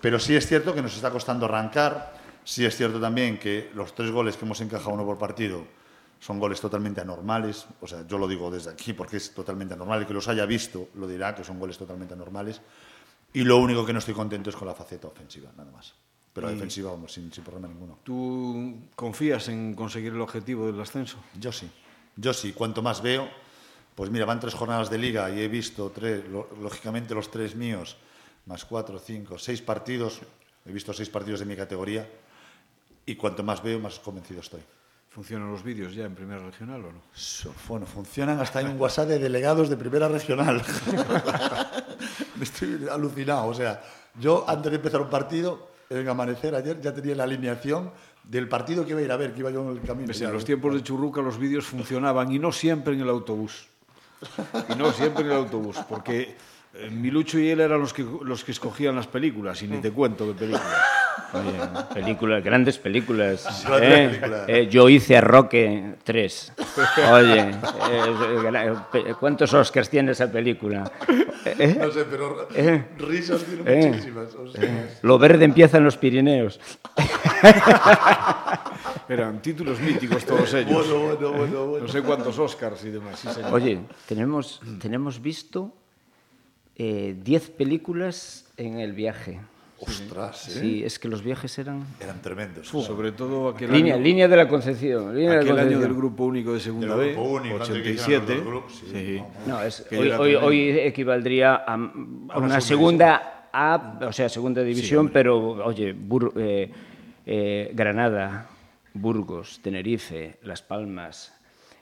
Pero 0.00 0.20
sí 0.20 0.36
es 0.36 0.46
cierto 0.46 0.72
que 0.72 0.80
nos 0.80 0.94
está 0.94 1.10
costando 1.10 1.46
arrancar. 1.46 2.14
Sí 2.44 2.64
es 2.64 2.76
cierto 2.76 3.00
también 3.00 3.40
que 3.40 3.72
los 3.74 3.92
tres 3.92 4.12
goles 4.12 4.36
que 4.36 4.44
hemos 4.44 4.60
encajado 4.60 4.90
uno 4.92 5.04
por 5.04 5.18
partido 5.18 5.64
son 6.20 6.38
goles 6.38 6.60
totalmente 6.60 7.00
anormales. 7.00 7.66
O 7.80 7.88
sea, 7.88 8.06
yo 8.06 8.18
lo 8.18 8.28
digo 8.28 8.52
desde 8.52 8.70
aquí 8.70 8.92
porque 8.92 9.16
es 9.16 9.34
totalmente 9.34 9.74
anormal. 9.74 10.02
El 10.02 10.06
que 10.06 10.14
los 10.14 10.28
haya 10.28 10.46
visto 10.46 10.90
lo 10.94 11.08
dirá 11.08 11.34
que 11.34 11.42
son 11.42 11.58
goles 11.58 11.76
totalmente 11.76 12.14
anormales. 12.14 12.60
Y 13.32 13.42
lo 13.42 13.56
único 13.56 13.84
que 13.84 13.92
no 13.92 13.98
estoy 13.98 14.14
contento 14.14 14.50
es 14.50 14.54
con 14.54 14.68
la 14.68 14.74
faceta 14.74 15.08
ofensiva, 15.08 15.50
nada 15.56 15.72
más. 15.72 15.92
Pero 16.32 16.48
defensiva, 16.48 16.92
vamos, 16.92 17.12
sin, 17.12 17.32
sin 17.32 17.42
problema 17.42 17.66
ninguno. 17.66 17.98
¿Tú 18.04 18.76
confías 18.94 19.48
en 19.48 19.74
conseguir 19.74 20.12
el 20.12 20.20
objetivo 20.20 20.66
del 20.66 20.80
ascenso? 20.80 21.18
Yo 21.34 21.50
sí. 21.50 21.68
Yo 22.16 22.32
sí. 22.32 22.52
Cuanto 22.52 22.82
más 22.82 23.02
veo, 23.02 23.28
pues 23.94 24.10
mira, 24.10 24.24
van 24.24 24.40
tres 24.40 24.54
jornadas 24.54 24.90
de 24.90 24.98
liga 24.98 25.30
y 25.30 25.40
he 25.40 25.48
visto 25.48 25.90
tres, 25.90 26.24
lógicamente 26.60 27.14
los 27.14 27.30
tres 27.30 27.54
míos, 27.54 27.96
más 28.46 28.64
cuatro, 28.64 28.98
cinco, 28.98 29.38
seis 29.38 29.62
partidos. 29.62 30.20
He 30.64 30.72
visto 30.72 30.92
seis 30.92 31.08
partidos 31.08 31.40
de 31.40 31.46
mi 31.46 31.56
categoría 31.56 32.08
y 33.04 33.16
cuanto 33.16 33.42
más 33.42 33.62
veo, 33.62 33.78
más 33.78 33.98
convencido 33.98 34.40
estoy. 34.40 34.60
¿Funcionan 35.10 35.50
los 35.50 35.62
vídeos 35.62 35.94
ya 35.94 36.06
en 36.06 36.14
Primera 36.14 36.40
Regional 36.40 36.84
o 36.86 36.92
no? 36.92 37.02
Bueno, 37.68 37.84
funcionan 37.84 38.40
hasta 38.40 38.62
en 38.62 38.68
un 38.68 38.80
WhatsApp 38.80 39.08
de 39.08 39.18
delegados 39.18 39.68
de 39.68 39.76
primera 39.76 40.08
regional. 40.08 40.62
Me 42.36 42.44
estoy 42.44 42.88
alucinado. 42.90 43.48
O 43.48 43.52
sea, 43.52 43.82
yo 44.18 44.46
antes 44.48 44.72
de 44.72 44.76
empezar 44.76 45.02
un 45.02 45.10
partido, 45.10 45.68
en 45.90 46.08
Amanecer 46.08 46.54
ayer, 46.54 46.80
ya 46.80 46.94
tenía 46.94 47.14
la 47.14 47.24
alineación 47.24 47.92
del 48.24 48.48
partido 48.48 48.84
que 48.84 48.90
iba 48.90 49.00
a 49.00 49.02
ir 49.02 49.12
a 49.12 49.16
ver, 49.16 49.32
que 49.34 49.40
iba 49.40 49.50
yo 49.50 49.62
en 49.62 49.76
el 49.76 49.80
camino. 49.82 50.12
En 50.12 50.20
los 50.32 50.42
lo- 50.42 50.44
tiempos 50.44 50.74
de 50.74 50.82
Churruca 50.82 51.20
los 51.22 51.38
vídeos 51.38 51.66
funcionaban 51.66 52.30
y 52.32 52.38
no 52.38 52.52
siempre 52.52 52.94
en 52.94 53.00
el 53.00 53.08
autobús. 53.08 53.66
Y 54.68 54.74
no 54.76 54.92
siempre 54.92 55.24
en 55.24 55.30
el 55.32 55.36
autobús, 55.36 55.76
porque 55.88 56.36
eh, 56.74 56.90
Milucho 56.90 57.38
y 57.38 57.50
él 57.50 57.60
eran 57.60 57.80
los 57.80 57.92
que, 57.92 58.06
los 58.22 58.44
que 58.44 58.52
escogían 58.52 58.94
las 58.94 59.06
películas, 59.08 59.60
y 59.62 59.66
ni 59.66 59.78
te 59.78 59.90
cuento 59.90 60.26
qué 60.28 60.34
películas. 60.34 60.70
Oye, 61.34 61.58
películas, 61.94 62.44
grandes 62.44 62.78
películas. 62.78 63.64
Grandes 63.66 63.90
¿eh? 63.90 64.06
películas. 64.08 64.44
Eh, 64.48 64.68
yo 64.70 64.88
hice 64.88 65.16
a 65.16 65.20
Roque 65.20 65.94
3. 66.04 66.52
Oye, 67.12 67.50
eh, 67.90 69.14
¿cuántos 69.18 69.52
Oscars 69.54 69.88
tiene 69.88 70.12
esa 70.12 70.30
película? 70.30 70.90
Eh, 71.44 71.76
No 71.80 71.90
sé, 71.90 72.04
pero 72.04 72.48
Eh. 72.54 72.84
risas 72.98 73.42
tiene 73.44 73.62
Eh. 73.66 73.88
muchísimas. 73.88 74.34
o 74.34 74.46
sea, 74.48 74.88
Lo 75.02 75.18
verde 75.18 75.44
empieza 75.44 75.78
en 75.78 75.84
los 75.84 75.96
Pirineos. 75.96 76.60
Eran 79.08 79.40
títulos 79.42 79.80
míticos 79.80 80.24
todos 80.24 80.52
ellos. 80.54 80.88
Bueno, 80.88 81.14
bueno, 81.16 81.32
bueno, 81.32 81.66
bueno. 81.66 81.86
No 81.86 81.92
sé 81.92 82.02
cuántos 82.02 82.38
Oscars 82.38 82.84
y 82.84 82.90
demás. 82.90 83.18
sí, 83.20 83.28
señor. 83.28 83.52
Oye, 83.54 83.80
tenemos, 84.06 84.60
tenemos 84.80 85.20
visto 85.20 85.72
eh, 86.76 87.14
10 87.22 87.50
películas 87.50 88.46
en 88.56 88.78
el 88.80 88.92
viaje. 88.92 89.40
Ostras, 89.84 90.48
¿eh? 90.48 90.60
Sí, 90.60 90.84
es 90.84 90.98
que 90.98 91.08
los 91.08 91.22
viajes 91.24 91.58
eran... 91.58 91.84
Eran 92.00 92.22
tremendos. 92.22 92.68
Sobre 92.68 93.10
todo 93.12 93.48
aquel 93.48 93.72
Línea, 93.72 93.94
año, 93.96 94.04
línea 94.04 94.28
de 94.28 94.36
la 94.36 94.48
Concepción. 94.48 95.14
Línea 95.14 95.30
de 95.30 95.36
la 95.36 95.42
aquel 95.42 95.58
año 95.58 95.80
del 95.80 95.92
grupo 95.94 96.24
único 96.24 96.52
de 96.52 96.60
segunda 96.60 96.96
Del 96.96 97.06
B, 97.08 97.12
grupo 97.14 97.28
único, 97.30 97.54
antes 97.56 97.68
de 97.74 97.82
que 97.82 97.90
hicieran 97.90 98.22
87. 98.22 98.34
los 98.36 98.46
grupos, 98.46 98.72
sí, 98.78 98.86
sí. 98.92 99.16
vamos. 99.16 99.46
No, 99.46 99.62
es, 99.62 99.86
hoy, 100.20 100.34
hoy, 100.36 100.70
equivaldría 100.78 101.54
a, 101.56 101.74
a 101.74 101.76
una 101.76 102.36
una 102.38 102.60
segunda 102.60 103.48
A, 103.52 103.98
o 104.08 104.12
sea, 104.12 104.28
segunda 104.28 104.62
división, 104.62 105.08
pero 105.08 105.38
oye, 105.64 105.94
Bur- 105.94 106.32
eh, 106.36 106.70
eh, 107.26 107.70
Granada, 107.74 108.46
Burgos, 108.94 109.60
Tenerife, 109.62 110.38
Las 110.44 110.62
Palmas, 110.62 111.34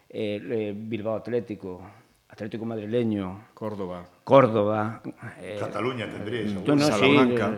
eh, 0.09 0.41
eh, 0.51 0.75
Bilbao 0.75 1.17
Atlético, 1.17 1.83
Atlético 2.31 2.65
Madrileño, 2.65 3.49
Córdoba. 3.55 4.05
Córdoba. 4.25 5.03
eh, 5.41 5.57
Cataluña 5.61 6.07
tendríais. 6.11 6.53
no, 6.55 6.75
no, 6.75 6.85
sí, 6.85 6.91
Salamanca. 6.91 7.53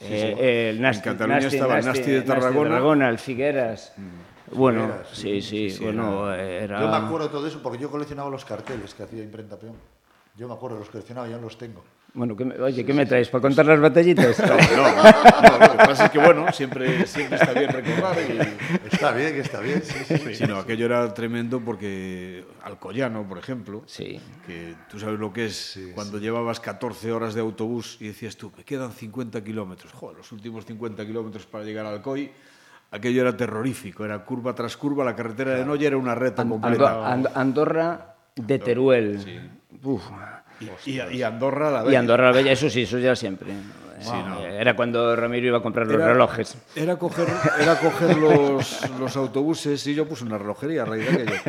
eh, 0.00 0.34
eh, 0.38 0.70
el 0.70 0.80
Nasti, 0.80 1.08
En 1.08 1.14
Cataluña 1.14 1.38
Nasti- 1.40 1.54
estaba 1.54 1.78
el 1.78 1.84
Nasti 1.84 2.10
de 2.10 2.22
Tarragona. 2.22 3.08
el 3.10 3.18
Figueras. 3.18 3.94
Bueno, 4.52 4.82
Figueras, 4.82 5.08
sí, 5.12 5.70
sí, 5.70 5.84
bueno, 5.84 6.32
era... 6.32 6.80
Yo 6.80 6.88
me 6.88 6.96
acuerdo 6.96 7.26
de 7.26 7.32
todo 7.32 7.46
eso 7.46 7.60
porque 7.62 7.78
yo 7.78 7.90
coleccionaba 7.90 8.30
los 8.30 8.44
carteles 8.44 8.94
que 8.94 9.02
hacía 9.02 9.22
Imprenta 9.22 9.56
Peón. 9.58 9.74
Yo 10.36 10.48
me 10.48 10.54
acuerdo, 10.54 10.78
los 10.78 10.88
coleccionaba, 10.88 11.28
ya 11.28 11.36
no 11.36 11.42
los 11.42 11.58
tengo. 11.58 11.82
Bueno, 12.14 12.34
¿qué 12.34 12.46
me- 12.46 12.54
oye, 12.58 12.84
¿qué 12.84 12.94
me 12.94 13.04
traes? 13.04 13.28
¿Para 13.28 13.42
contar 13.42 13.66
las 13.66 13.78
batallitas? 13.78 14.38
No, 14.40 14.46
no, 14.56 15.58
lo 15.66 15.72
que 15.72 15.76
pasa 15.84 16.06
es 16.06 16.10
que, 16.10 16.18
bueno, 16.18 16.50
siempre, 16.52 17.06
siempre 17.06 17.36
está 17.38 17.52
bien 17.52 17.70
recordar. 17.70 18.16
Y, 18.18 18.86
Está 18.94 19.12
bien, 19.12 19.36
está 19.36 19.60
bien, 19.60 19.82
sí, 19.82 19.98
sí. 20.06 20.16
sí. 20.18 20.34
Sí, 20.36 20.44
no, 20.46 20.56
aquello 20.58 20.86
era 20.86 21.12
tremendo 21.12 21.60
porque 21.60 22.44
Alcoyano, 22.64 23.28
por 23.28 23.36
ejemplo, 23.36 23.82
Sí. 23.86 24.18
que 24.46 24.74
tú 24.88 24.98
sabes 24.98 25.18
lo 25.20 25.30
que 25.32 25.46
es 25.46 25.78
cuando 25.94 26.18
llevabas 26.18 26.58
14 26.60 27.12
horas 27.12 27.34
de 27.34 27.42
autobús 27.42 27.98
y 28.00 28.06
decías 28.08 28.36
tú, 28.38 28.50
me 28.56 28.64
quedan 28.64 28.92
50 28.92 29.44
kilómetros, 29.44 29.92
joder, 29.92 30.16
los 30.16 30.32
últimos 30.32 30.64
50 30.64 31.04
kilómetros 31.04 31.44
para 31.44 31.64
llegar 31.64 31.84
al 31.84 31.94
Alcoy, 31.96 32.30
aquello 32.92 33.20
era 33.20 33.36
terrorífico, 33.36 34.06
era 34.06 34.24
curva 34.24 34.54
tras 34.54 34.74
curva, 34.78 35.04
la 35.04 35.14
carretera 35.14 35.50
de 35.54 35.66
Noya 35.66 35.88
era 35.88 35.98
una 35.98 36.14
reta 36.14 36.42
Ando- 36.44 36.48
completa. 36.60 37.12
And- 37.12 37.28
Andorra 37.34 38.14
de 38.34 38.58
Teruel. 38.58 39.50
Uf. 39.82 40.02
Y, 40.86 41.00
y 41.00 41.22
Andorra 41.22 41.70
la 41.70 41.82
Y 41.82 41.86
Bella. 41.86 41.98
Andorra 41.98 42.24
la 42.26 42.32
Bella, 42.32 42.52
eso 42.52 42.70
sí, 42.70 42.82
eso 42.82 42.98
ya 42.98 43.14
siempre. 43.16 43.52
Era 44.58 44.76
cuando 44.76 45.16
Ramiro 45.16 45.46
iba 45.48 45.58
a 45.58 45.62
comprar 45.62 45.86
los 45.86 45.96
Era- 45.96 46.12
relojes. 46.12 46.56
Era 46.74 46.96
coger, 46.98 47.26
era 47.60 47.78
coger 47.80 48.16
los, 48.18 48.90
los 48.98 49.16
autobuses, 49.16 49.86
y 49.86 49.94
yo 49.94 50.06
puse 50.06 50.24
una 50.24 50.38
relojería 50.38 50.82
a 50.82 50.84
raíz 50.84 51.06
de 51.06 51.22
aquello. 51.22 51.40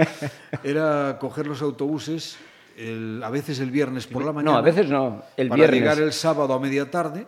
Era 0.63 1.17
coger 1.19 1.45
los 1.47 1.61
autobuses, 1.61 2.37
el- 2.77 3.21
a 3.23 3.29
veces 3.29 3.59
el 3.59 3.69
viernes 3.71 4.07
por 4.07 4.23
la 4.25 4.31
mañana. 4.31 4.51
No, 4.51 4.57
a 4.57 4.61
veces 4.61 4.87
no, 4.89 5.23
el 5.35 5.49
para 5.49 5.57
viernes. 5.57 5.79
llegar 5.81 5.99
el 5.99 6.13
sábado 6.13 6.53
a 6.53 6.59
media 6.59 6.89
tarde 6.89 7.27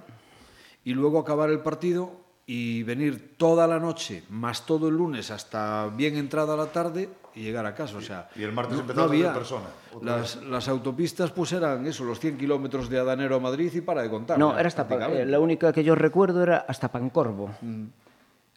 y 0.86 0.94
luego 0.94 1.20
acabar 1.20 1.50
el 1.50 1.60
partido 1.60 2.12
y 2.52 2.82
venir 2.82 3.36
toda 3.38 3.68
la 3.68 3.78
noche, 3.80 4.24
más 4.32 4.66
todo 4.66 4.88
el 4.88 4.96
lunes 4.96 5.30
hasta 5.30 5.88
bien 5.96 6.18
entrada 6.18 6.58
la 6.58 6.66
tarde 6.66 7.08
y 7.36 7.44
llegar 7.44 7.64
a 7.68 7.76
casa. 7.76 7.98
O 7.98 8.02
sea, 8.02 8.28
y 8.36 8.42
el 8.42 8.52
martes 8.52 8.74
no, 8.74 8.82
empezabas 8.82 9.08
no 9.12 9.14
había. 9.16 9.32
persona, 9.36 9.68
otra 9.94 10.18
Las, 10.18 10.38
las 10.42 10.68
autopistas 10.68 11.30
pues 11.30 11.52
eran 11.54 11.86
eso, 11.86 12.04
los 12.06 12.20
100 12.20 12.40
kilómetros 12.40 12.90
de 12.90 12.98
Adanero 12.98 13.36
a 13.36 13.40
Madrid 13.40 13.72
y 13.72 13.82
para 13.82 14.02
de 14.02 14.10
contar. 14.10 14.40
No, 14.40 14.58
era 14.58 14.68
hasta 14.68 14.88
eh, 15.12 15.28
la 15.28 15.40
única 15.40 15.72
que 15.72 15.84
yo 15.84 15.94
recuerdo 15.94 16.42
era 16.42 16.66
hasta 16.68 16.92
Pancorvo. 16.92 17.52
Mm. 17.62 17.84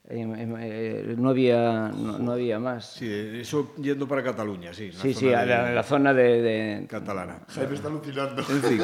Em, 0.09 0.57
eh, 0.59 1.15
no 1.17 1.29
había 1.31 1.89
no, 1.95 2.19
no 2.19 2.33
había 2.33 2.59
más. 2.59 2.95
Sí, 2.95 3.09
eso 3.41 3.73
yendo 3.81 4.09
para 4.09 4.23
Cataluña, 4.23 4.75
sí. 4.75 4.91
la 4.91 5.01
Sí, 5.01 5.15
sí, 5.15 5.27
zona 5.27 5.41
a 5.41 5.47
la, 5.47 5.65
de- 5.69 5.75
la 5.75 5.83
zona 5.85 6.13
de, 6.15 6.43
de- 6.43 6.87
catalana. 6.89 7.39
Jaime 7.49 7.75
está 7.75 7.89
alucinando. 7.89 8.43
En 8.43 8.63
fin, 8.63 8.83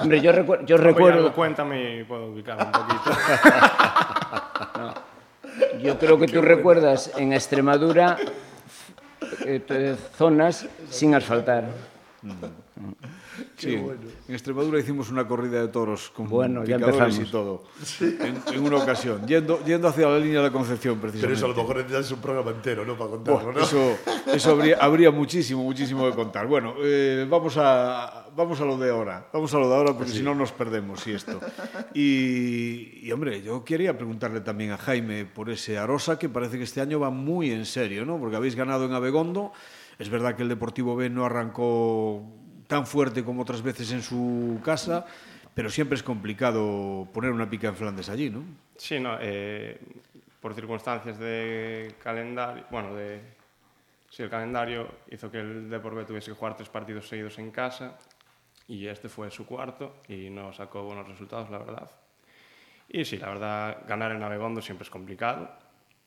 Hombre, 0.00 0.20
yo, 0.20 0.32
recuer- 0.32 0.64
yo 0.64 0.76
recuerdo, 0.78 1.32
cuéntame 1.34 2.00
y 2.00 2.04
puedo 2.04 2.28
ubicar 2.32 2.56
un 2.58 2.72
poquito. 2.72 3.10
yo 5.80 5.98
creo 5.98 6.18
que 6.18 6.28
tú 6.28 6.40
recuerdas 6.40 7.10
en 7.16 7.32
Extremadura 7.32 8.16
eh, 9.46 9.96
zonas 10.16 10.66
sin 10.90 11.14
asfaltar. 11.14 11.64
Sí, 13.62 13.74
en 13.74 14.34
Extremadura 14.34 14.78
hicimos 14.78 15.10
una 15.10 15.26
corrida 15.26 15.60
de 15.60 15.68
toros 15.68 16.10
con 16.10 16.28
Bueno, 16.28 16.64
ya 16.64 16.76
picadores 16.76 17.18
y 17.18 17.24
todo. 17.30 17.64
En, 18.00 18.42
en 18.54 18.62
una 18.62 18.78
ocasión, 18.78 19.26
yendo, 19.26 19.64
yendo 19.64 19.88
hacia 19.88 20.08
la 20.08 20.18
línea 20.18 20.38
de 20.38 20.46
la 20.46 20.52
Concepción, 20.52 20.98
Pero 21.00 21.12
precisamente. 21.12 21.36
eso 21.36 21.46
a 21.46 21.48
lo 21.48 21.54
mejor 21.54 21.76
necesitas 21.76 22.10
un 22.12 22.20
programa 22.20 22.50
entero, 22.50 22.84
¿no? 22.84 22.96
Para 22.96 23.10
contarlo, 23.10 23.52
¿no? 23.52 23.60
Eso, 23.60 23.98
eso 24.32 24.50
habría, 24.50 24.76
habría 24.78 25.10
muchísimo, 25.10 25.62
muchísimo 25.62 26.08
que 26.08 26.14
contar. 26.16 26.46
Bueno, 26.46 26.74
eh, 26.82 27.26
vamos, 27.28 27.56
a, 27.56 28.26
vamos 28.34 28.60
a 28.60 28.64
lo 28.64 28.76
de 28.76 28.90
ahora. 28.90 29.28
Vamos 29.32 29.52
a 29.54 29.58
lo 29.58 29.68
de 29.68 29.74
ahora 29.74 29.92
porque 29.94 30.12
si 30.12 30.22
no 30.22 30.34
nos 30.34 30.52
perdemos 30.52 31.06
y 31.06 31.12
esto. 31.12 31.40
Y, 31.94 33.00
y, 33.06 33.12
hombre, 33.12 33.42
yo 33.42 33.64
quería 33.64 33.96
preguntarle 33.96 34.40
también 34.40 34.70
a 34.72 34.78
Jaime 34.78 35.24
por 35.24 35.50
ese 35.50 35.78
Arosa 35.78 36.18
que 36.18 36.28
parece 36.28 36.58
que 36.58 36.64
este 36.64 36.80
año 36.80 37.00
va 37.00 37.10
muy 37.10 37.50
en 37.50 37.66
serio, 37.66 38.04
¿no? 38.04 38.18
Porque 38.18 38.36
habéis 38.36 38.54
ganado 38.56 38.86
en 38.86 38.92
Abegondo. 38.92 39.52
Es 39.98 40.08
verdad 40.08 40.34
que 40.34 40.42
el 40.42 40.48
Deportivo 40.48 40.96
B 40.96 41.10
no 41.10 41.24
arrancó 41.24 42.22
tan 42.72 42.86
fuerte 42.86 43.22
como 43.22 43.42
otras 43.42 43.60
veces 43.60 43.92
en 43.92 44.00
su 44.00 44.58
casa, 44.64 45.04
pero 45.52 45.68
siempre 45.68 45.94
es 45.94 46.02
complicado 46.02 47.06
poner 47.12 47.30
una 47.30 47.50
pica 47.50 47.68
en 47.68 47.76
Flandes 47.76 48.08
allí, 48.08 48.30
¿no? 48.30 48.42
Sí, 48.76 48.98
no, 48.98 49.18
eh, 49.20 49.78
por 50.40 50.54
circunstancias 50.54 51.18
de 51.18 51.96
calendario, 52.02 52.64
bueno, 52.70 52.94
de, 52.94 53.20
sí, 54.08 54.22
el 54.22 54.30
calendario 54.30 54.88
hizo 55.10 55.30
que 55.30 55.40
el 55.40 55.68
Depor 55.68 55.94
B 55.94 56.06
tuviese 56.06 56.30
que 56.30 56.36
jugar 56.38 56.56
tres 56.56 56.70
partidos 56.70 57.06
seguidos 57.06 57.38
en 57.38 57.50
casa 57.50 57.98
y 58.66 58.86
este 58.86 59.10
fue 59.10 59.30
su 59.30 59.44
cuarto 59.44 59.96
y 60.08 60.30
no 60.30 60.50
sacó 60.54 60.82
buenos 60.82 61.06
resultados, 61.06 61.50
la 61.50 61.58
verdad. 61.58 61.90
Y 62.88 63.04
sí, 63.04 63.18
la 63.18 63.28
verdad, 63.28 63.82
ganar 63.86 64.12
en 64.12 64.22
Abegondo 64.22 64.62
siempre 64.62 64.84
es 64.84 64.90
complicado. 64.90 65.50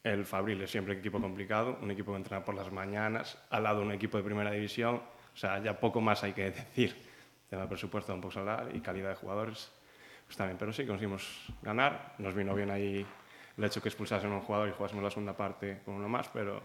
El 0.03 0.25
Fabril 0.25 0.63
es 0.63 0.71
siempre 0.71 0.95
un 0.95 0.99
equipo 0.99 1.21
complicado, 1.21 1.77
un 1.83 1.91
equipo 1.91 2.13
que 2.13 2.17
entrena 2.17 2.43
por 2.43 2.55
las 2.55 2.71
mañanas, 2.71 3.37
al 3.51 3.61
lado 3.61 3.81
de 3.81 3.85
un 3.85 3.91
equipo 3.91 4.17
de 4.17 4.23
primera 4.23 4.49
división. 4.49 5.13
O 5.35 5.37
sea, 5.37 5.61
ya 5.61 5.77
poco 5.79 6.01
más 6.01 6.23
hay 6.23 6.33
que 6.33 6.45
decir. 6.45 6.95
Tema 7.49 7.63
de 7.63 7.67
presupuesto 7.67 8.13
un 8.13 8.21
poco 8.21 8.39
hablar 8.39 8.71
y 8.73 8.79
calidad 8.79 9.09
de 9.09 9.15
jugadores, 9.15 9.71
pues 10.25 10.37
también. 10.37 10.57
Pero 10.57 10.73
sí, 10.73 10.85
conseguimos 10.87 11.45
ganar. 11.61 12.15
Nos 12.17 12.33
vino 12.33 12.55
bien 12.55 12.71
ahí 12.71 13.05
el 13.57 13.63
hecho 13.63 13.81
que 13.81 13.89
expulsasen 13.89 14.31
a 14.31 14.35
un 14.35 14.41
jugador 14.41 14.69
y 14.69 14.71
jugásemos 14.71 15.03
la 15.03 15.11
segunda 15.11 15.35
parte 15.35 15.81
con 15.85 15.95
uno 15.95 16.09
más, 16.09 16.29
pero 16.29 16.61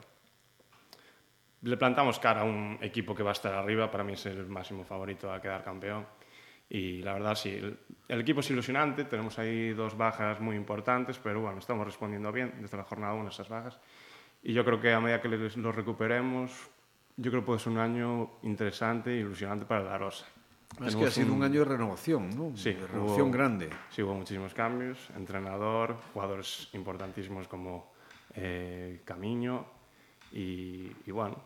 le 1.63 1.77
plantamos 1.77 2.19
cara 2.19 2.41
a 2.41 2.45
un 2.45 2.79
equipo 2.81 3.15
que 3.15 3.23
va 3.23 3.31
a 3.31 3.33
estar 3.33 3.53
arriba, 3.53 3.91
para 3.91 4.03
mí 4.03 4.15
es 4.15 4.25
el 4.27 4.47
máximo 4.47 4.85
favorito 4.85 5.33
a 5.33 5.41
quedar 5.41 5.63
campeón. 5.63 6.07
Y 6.69 7.03
la 7.03 7.15
verdad, 7.15 7.35
sí, 7.35 7.51
el, 8.09 8.21
equipo 8.21 8.41
es 8.41 8.51
ilusionante, 8.51 9.05
tenemos 9.05 9.39
ahí 9.39 9.71
dos 9.71 9.97
bajas 9.97 10.41
muy 10.41 10.55
importantes, 10.55 11.19
pero 11.19 11.41
bueno, 11.41 11.59
estamos 11.59 11.85
respondiendo 11.85 12.31
bien 12.31 12.55
desde 12.61 12.77
la 12.77 12.85
jornada 12.85 13.15
1 13.15 13.29
esas 13.29 13.49
bajas. 13.49 13.79
Y 14.43 14.53
yo 14.53 14.65
creo 14.65 14.81
que 14.81 14.93
a 14.93 15.01
medida 15.01 15.21
que 15.21 15.29
los 15.29 15.75
recuperemos, 15.75 16.71
yo 17.21 17.31
creo 17.31 17.43
que 17.43 17.47
puede 17.47 17.59
ser 17.61 17.73
un 17.73 17.79
año 17.79 18.31
interesante 18.43 19.13
e 19.13 19.21
ilusionante 19.21 19.67
para 19.67 19.85
la 19.85 19.99
Rosa. 19.99 20.25
Es 20.87 20.97
que 20.97 21.05
ha 21.05 21.11
sido 21.11 21.33
un... 21.35 21.39
un 21.39 21.45
año 21.45 21.61
de 21.61 21.67
renovación, 21.67 22.31
¿no? 22.31 22.57
Sí, 22.57 22.73
de 22.73 22.87
renovación 22.87 23.29
hubo, 23.29 23.37
grande. 23.37 23.69
Sí, 23.91 24.03
hubo 24.03 24.15
muchísimos 24.15 24.55
cambios, 24.55 25.11
entrenador, 25.15 25.97
jugadores 26.15 26.69
importantísimos 26.73 27.47
como 27.47 27.93
eh, 28.35 29.03
Camiño 29.05 29.67
y, 30.33 30.91
y 31.05 31.11
bueno, 31.11 31.37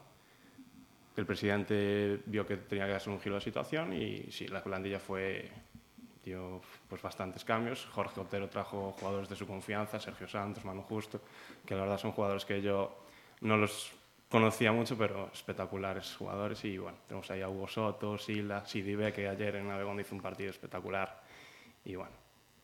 el 1.16 1.26
presidente 1.26 2.20
vio 2.26 2.46
que 2.46 2.56
tenía 2.58 2.86
que 2.86 2.94
hacer 2.94 3.12
un 3.12 3.20
giro 3.20 3.34
de 3.36 3.40
situación 3.40 3.92
y 3.92 4.30
sí, 4.30 4.46
la 4.46 4.62
plantilla 4.62 5.00
fue 5.00 5.50
dio 6.24 6.60
pues 6.88 7.02
bastantes 7.02 7.44
cambios. 7.44 7.86
Jorge 7.92 8.20
Otero 8.20 8.48
trajo 8.48 8.92
jugadores 8.92 9.28
de 9.28 9.36
su 9.36 9.46
confianza, 9.46 9.98
Sergio 9.98 10.28
Santos, 10.28 10.64
Manu 10.64 10.82
Justo, 10.82 11.20
que 11.66 11.74
la 11.74 11.82
verdad 11.82 11.98
son 11.98 12.12
jugadores 12.12 12.44
que 12.44 12.62
yo 12.62 12.96
no 13.40 13.56
los 13.56 13.92
conocía 14.34 14.72
mucho, 14.72 14.98
pero 14.98 15.30
espectaculares 15.32 16.16
jugadores. 16.16 16.64
Y 16.64 16.76
bueno, 16.76 16.98
tenemos 17.06 17.30
ahí 17.30 17.40
a 17.40 17.48
Hugo 17.48 17.68
Soto, 17.68 18.18
Sila, 18.18 18.66
Sidibe, 18.66 19.12
que 19.12 19.28
ayer 19.28 19.54
en 19.54 19.68
Navegón 19.68 20.00
hizo 20.00 20.12
un 20.12 20.20
partido 20.20 20.50
espectacular. 20.50 21.22
Y 21.84 21.94
bueno, 21.94 22.10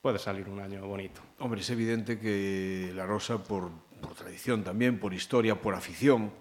puede 0.02 0.18
salir 0.18 0.48
un 0.48 0.58
año 0.58 0.84
bonito. 0.84 1.20
Hombre, 1.38 1.60
es 1.60 1.70
evidente 1.70 2.18
que 2.18 2.90
La 2.92 3.06
Rosa, 3.06 3.44
por, 3.44 3.70
por 4.00 4.14
tradición 4.14 4.64
también, 4.64 4.98
por 4.98 5.14
historia, 5.14 5.60
por 5.60 5.76
afición, 5.76 6.32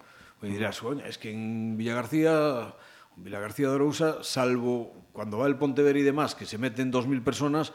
y 0.42 0.48
dirás, 0.48 0.80
coña, 0.80 1.06
es 1.06 1.16
que 1.16 1.30
en 1.30 1.76
Villagarcía, 1.76 2.74
Villagarcía 3.14 3.68
de 3.68 3.74
Arousa, 3.76 4.24
salvo 4.24 5.06
cuando 5.12 5.38
va 5.38 5.46
el 5.46 5.54
Pontevedra 5.54 6.00
y 6.00 6.02
demás, 6.02 6.34
que 6.34 6.44
se 6.44 6.58
meten 6.58 6.92
2.000 6.92 7.22
personas, 7.22 7.72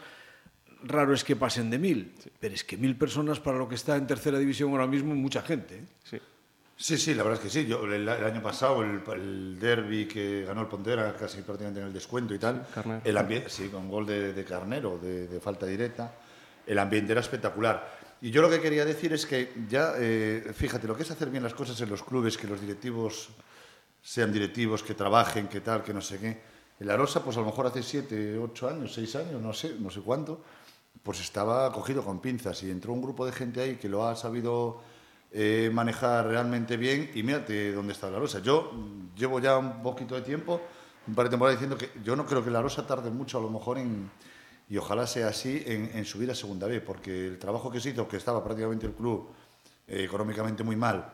raro 0.82 1.14
es 1.14 1.24
que 1.24 1.36
pasen 1.36 1.70
de 1.70 1.80
1.000. 1.80 2.12
Sí. 2.18 2.30
Pero 2.38 2.54
es 2.54 2.64
que 2.64 2.78
1.000 2.78 2.98
personas 2.98 3.40
para 3.40 3.56
lo 3.56 3.66
que 3.66 3.76
está 3.76 3.96
en 3.96 4.06
tercera 4.06 4.38
división 4.38 4.72
ahora 4.72 4.86
mismo, 4.86 5.14
mucha 5.14 5.40
gente. 5.40 5.76
¿eh? 5.76 5.84
Sí. 6.04 6.20
Sí, 6.78 6.98
sí, 6.98 7.14
la 7.14 7.22
verdad 7.22 7.38
es 7.40 7.44
que 7.44 7.50
sí. 7.50 7.66
Yo, 7.66 7.84
el, 7.84 8.06
el 8.06 8.08
año 8.08 8.42
pasado, 8.42 8.82
el, 8.82 9.02
el, 9.14 9.58
derby 9.58 10.06
que 10.06 10.44
ganó 10.44 10.60
el 10.60 10.66
Pontevedra, 10.66 11.16
casi 11.16 11.40
prácticamente 11.40 11.80
en 11.80 11.86
el 11.86 11.92
descuento 11.92 12.34
y 12.34 12.38
tal, 12.38 12.66
Carnero. 12.72 13.00
el 13.02 13.16
ambiente, 13.16 13.48
sí, 13.48 13.68
con 13.68 13.88
gol 13.88 14.06
de, 14.06 14.34
de 14.34 14.44
Carnero, 14.44 14.98
de, 14.98 15.26
de, 15.26 15.40
falta 15.40 15.64
directa, 15.64 16.12
el 16.66 16.78
ambiente 16.78 17.12
era 17.12 17.22
espectacular. 17.22 17.96
Y 18.20 18.30
yo 18.30 18.42
lo 18.42 18.50
que 18.50 18.60
quería 18.60 18.84
decir 18.84 19.12
es 19.14 19.24
que 19.24 19.54
ya, 19.68 19.94
eh, 19.96 20.52
fíjate, 20.54 20.86
lo 20.86 20.94
que 20.96 21.02
es 21.02 21.10
hacer 21.10 21.30
bien 21.30 21.42
las 21.42 21.54
cosas 21.54 21.80
en 21.80 21.88
los 21.88 22.02
clubes, 22.02 22.36
que 22.36 22.46
los 22.46 22.60
directivos 22.60 23.30
sean 24.02 24.30
directivos, 24.30 24.82
que 24.82 24.94
trabajen, 24.94 25.48
que 25.48 25.60
tal, 25.60 25.82
que 25.82 25.94
no 25.94 26.02
sé 26.02 26.18
qué. 26.18 26.40
El 26.78 26.90
Arosa, 26.90 27.24
pues 27.24 27.38
a 27.38 27.40
lo 27.40 27.46
mejor 27.46 27.66
hace 27.66 27.82
siete, 27.82 28.36
ocho 28.38 28.68
años, 28.68 28.92
seis 28.92 29.16
años, 29.16 29.40
no 29.40 29.54
sé, 29.54 29.76
no 29.78 29.90
sé 29.90 30.00
cuánto, 30.00 30.42
pues 31.02 31.20
estaba 31.20 31.72
cogido 31.72 32.04
con 32.04 32.20
pinzas 32.20 32.62
y 32.62 32.70
entró 32.70 32.92
un 32.92 33.00
grupo 33.00 33.24
de 33.24 33.32
gente 33.32 33.62
ahí 33.62 33.76
que 33.76 33.88
lo 33.88 34.06
ha 34.06 34.14
sabido 34.14 34.82
eh, 35.38 35.68
manejar 35.70 36.26
realmente 36.26 36.78
bien 36.78 37.10
y 37.14 37.22
mírate 37.22 37.72
dónde 37.72 37.92
está 37.92 38.10
la 38.10 38.18
Rosa. 38.18 38.38
Yo 38.38 38.72
llevo 39.14 39.38
ya 39.38 39.58
un 39.58 39.82
poquito 39.82 40.14
de 40.14 40.22
tiempo, 40.22 40.62
un 41.06 41.14
par 41.14 41.26
de 41.26 41.30
temporadas 41.30 41.60
diciendo 41.60 41.76
que 41.76 41.90
yo 42.02 42.16
no 42.16 42.24
creo 42.24 42.42
que 42.42 42.50
la 42.50 42.62
Rosa 42.62 42.86
tarde 42.86 43.10
mucho 43.10 43.36
a 43.36 43.42
lo 43.42 43.50
mejor 43.50 43.76
en, 43.76 44.10
y 44.70 44.78
ojalá 44.78 45.06
sea 45.06 45.28
así, 45.28 45.62
en, 45.66 45.90
en 45.92 46.06
subir 46.06 46.30
a 46.30 46.34
Segunda 46.34 46.66
B, 46.66 46.80
porque 46.80 47.26
el 47.26 47.38
trabajo 47.38 47.70
que 47.70 47.80
se 47.80 47.90
hizo, 47.90 48.08
que 48.08 48.16
estaba 48.16 48.42
prácticamente 48.42 48.86
el 48.86 48.94
club 48.94 49.28
eh, 49.86 50.04
económicamente 50.04 50.64
muy 50.64 50.74
mal, 50.74 51.04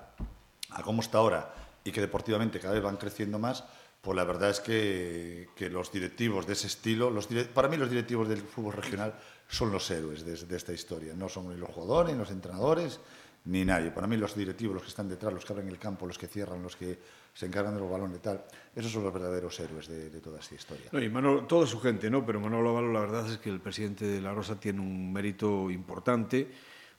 a 0.71 0.83
cómo 0.83 1.03
está 1.03 1.19
ahora, 1.19 1.53
y 1.83 1.91
que 1.91 2.01
deportivamente 2.01 2.61
cada 2.61 2.75
vez 2.75 2.83
van 2.83 2.99
creciendo 2.99 3.41
más, 3.41 3.65
pues 4.01 4.17
la 4.17 4.23
verdad 4.23 4.51
es 4.51 4.61
que, 4.61 5.49
que 5.57 5.69
los 5.69 5.91
directivos 5.91 6.47
de 6.47 6.53
ese 6.53 6.69
estilo, 6.69 7.11
los 7.11 7.27
para 7.53 7.67
mí 7.67 7.77
los 7.77 7.91
directivos 7.91 8.29
del 8.29 8.41
fútbol 8.41 8.75
regional 8.75 9.15
son 9.49 9.73
los 9.73 9.91
héroes 9.91 10.25
de, 10.25 10.37
de 10.37 10.57
esta 10.57 10.73
historia, 10.73 11.13
no 11.17 11.29
son 11.29 11.49
ni 11.49 11.57
los 11.57 11.71
jugadores, 11.71 12.13
ni 12.13 12.19
los 12.21 12.31
entrenadores, 12.31 13.01
ni 13.45 13.65
nadie. 13.65 13.91
Para 13.91 14.07
mí 14.07 14.17
los 14.17 14.35
directivos, 14.35 14.75
los 14.75 14.83
que 14.83 14.91
están 14.91 15.09
detrás, 15.09 15.33
los 15.33 15.45
que 15.45 15.53
abren 15.53 15.69
el 15.69 15.79
campo, 15.79 16.07
los 16.07 16.19
que 16.19 16.27
cierran, 16.27 16.63
los 16.63 16.77
que 16.77 16.99
se 17.35 17.47
encargan 17.47 17.75
de 17.75 17.81
los 17.81 17.91
balones 17.91 18.19
y 18.19 18.21
tal, 18.21 18.45
esos 18.75 18.93
son 18.93 19.05
los 19.05 19.13
verdaderos 19.13 19.59
héroes 19.59 19.89
de, 19.89 20.11
de 20.11 20.21
toda 20.21 20.39
esta 20.39 20.55
historia. 20.55 20.87
No, 20.93 21.03
y 21.03 21.09
Manolo, 21.09 21.45
toda 21.45 21.67
su 21.67 21.81
gente, 21.81 22.11
¿no? 22.11 22.25
Pero 22.25 22.41
Manolo 22.41 22.71
Avalo, 22.71 22.93
la 22.93 23.01
verdad 23.01 23.31
es 23.31 23.39
que 23.39 23.51
el 23.51 23.61
presidente 23.61 24.05
de 24.07 24.21
La 24.21 24.33
Rosa 24.33 24.61
tiene 24.61 24.81
un 24.81 25.13
mérito 25.13 25.71
importante 25.71 26.49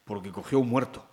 porque 0.04 0.32
cogió 0.32 0.60
un 0.60 0.70
muerto. 0.70 1.06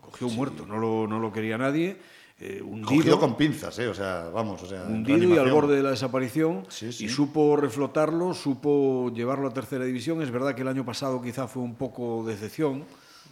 Cogió 0.00 0.26
un 0.26 0.32
sí. 0.32 0.36
muerto, 0.38 0.66
no 0.66 0.78
lo, 0.78 1.06
no 1.06 1.18
lo 1.18 1.32
quería 1.32 1.58
nadie. 1.58 1.98
Eh, 2.38 2.60
hundido, 2.62 2.88
Cogido 2.88 3.20
con 3.20 3.36
pinzas, 3.36 3.78
¿eh? 3.78 3.88
o 3.88 3.94
sea, 3.94 4.28
vamos, 4.28 4.62
o 4.62 4.66
sea, 4.66 4.82
hundido 4.82 5.34
y 5.34 5.38
al 5.38 5.50
borde 5.50 5.74
de 5.74 5.82
la 5.82 5.90
desaparición 5.90 6.66
sí, 6.68 6.92
sí. 6.92 7.06
y 7.06 7.08
supo 7.08 7.56
reflotarlo, 7.56 8.34
supo 8.34 9.10
llevarlo 9.14 9.48
a 9.48 9.54
tercera 9.54 9.86
división. 9.86 10.20
Es 10.20 10.30
verdad 10.30 10.54
que 10.54 10.60
el 10.60 10.68
año 10.68 10.84
pasado 10.84 11.22
quizá 11.22 11.48
fue 11.48 11.62
un 11.62 11.76
poco 11.76 12.24
decepción 12.26 12.84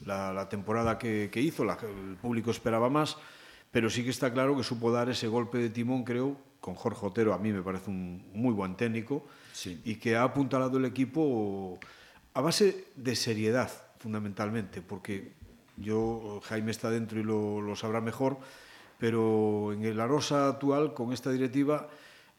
la, 0.05 0.33
la 0.33 0.49
temporada 0.49 0.99
que, 0.99 1.31
que 1.33 1.41
hizo, 1.41 1.65
la, 1.65 1.79
el 1.83 2.17
público 2.17 2.51
esperaba 2.51 2.89
más, 2.89 3.17
pero 3.71 3.91
sí 3.91 4.05
que 4.05 4.11
está 4.11 4.33
claro 4.33 4.57
que 4.57 4.63
supo 4.63 4.93
dar 4.93 5.09
ese 5.09 5.29
golpe 5.29 5.59
de 5.59 5.71
timón, 5.71 6.05
creo, 6.05 6.37
con 6.61 6.75
Jorge 6.75 7.07
Otero, 7.07 7.35
a 7.35 7.39
mí 7.39 7.53
me 7.53 7.63
parece 7.63 7.91
un 7.91 8.25
muy 8.33 8.55
buen 8.55 8.77
técnico, 8.77 9.27
sí. 9.53 9.81
y 9.85 9.97
que 9.97 10.17
ha 10.17 10.23
apuntalado 10.23 10.79
el 10.79 10.85
equipo 10.85 11.79
a 12.33 12.41
base 12.41 12.87
de 12.97 13.15
seriedad, 13.17 13.71
fundamentalmente, 13.99 14.81
porque 14.81 15.33
yo, 15.77 16.41
Jaime 16.45 16.71
está 16.71 16.91
dentro 16.91 17.19
y 17.19 17.23
lo, 17.23 17.61
lo 17.61 17.77
sabrá 17.77 18.01
mejor, 18.01 18.39
pero 18.99 19.73
en 19.73 19.85
el 19.85 20.01
Arosa 20.01 20.49
actual, 20.49 20.95
con 20.95 21.13
esta 21.13 21.31
directiva, 21.31 21.89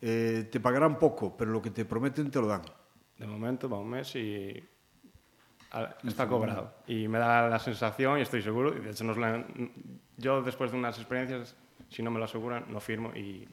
eh, 0.02 0.48
te 0.52 0.60
pagarán 0.60 1.00
poco, 1.00 1.36
pero 1.38 1.52
lo 1.52 1.62
que 1.62 1.72
te 1.72 1.86
prometen 1.86 2.32
te 2.32 2.40
lo 2.40 2.48
dan. 2.48 2.62
De 3.18 3.28
momento 3.28 3.70
va 3.70 3.80
un 3.80 3.90
mes 3.90 4.16
y 4.16 4.64
está 6.06 6.28
cobrado. 6.28 6.74
Y 6.88 7.08
me 7.08 7.20
da 7.20 7.50
la 7.50 7.60
sensación, 7.60 8.20
y 8.20 8.22
estoy 8.22 8.42
seguro, 8.42 8.76
y 8.76 8.80
de 8.80 8.92
hecho 8.92 9.04
nos 9.04 9.18
la, 9.18 9.46
yo 10.18 10.42
después 10.42 10.72
de 10.72 10.78
unas 10.78 10.98
experiencias, 10.98 11.56
si 11.90 12.04
no 12.04 12.12
me 12.12 12.20
lo 12.20 12.26
aseguran, 12.26 12.66
no 12.70 12.80
firmo 12.80 13.12
y, 13.16 13.48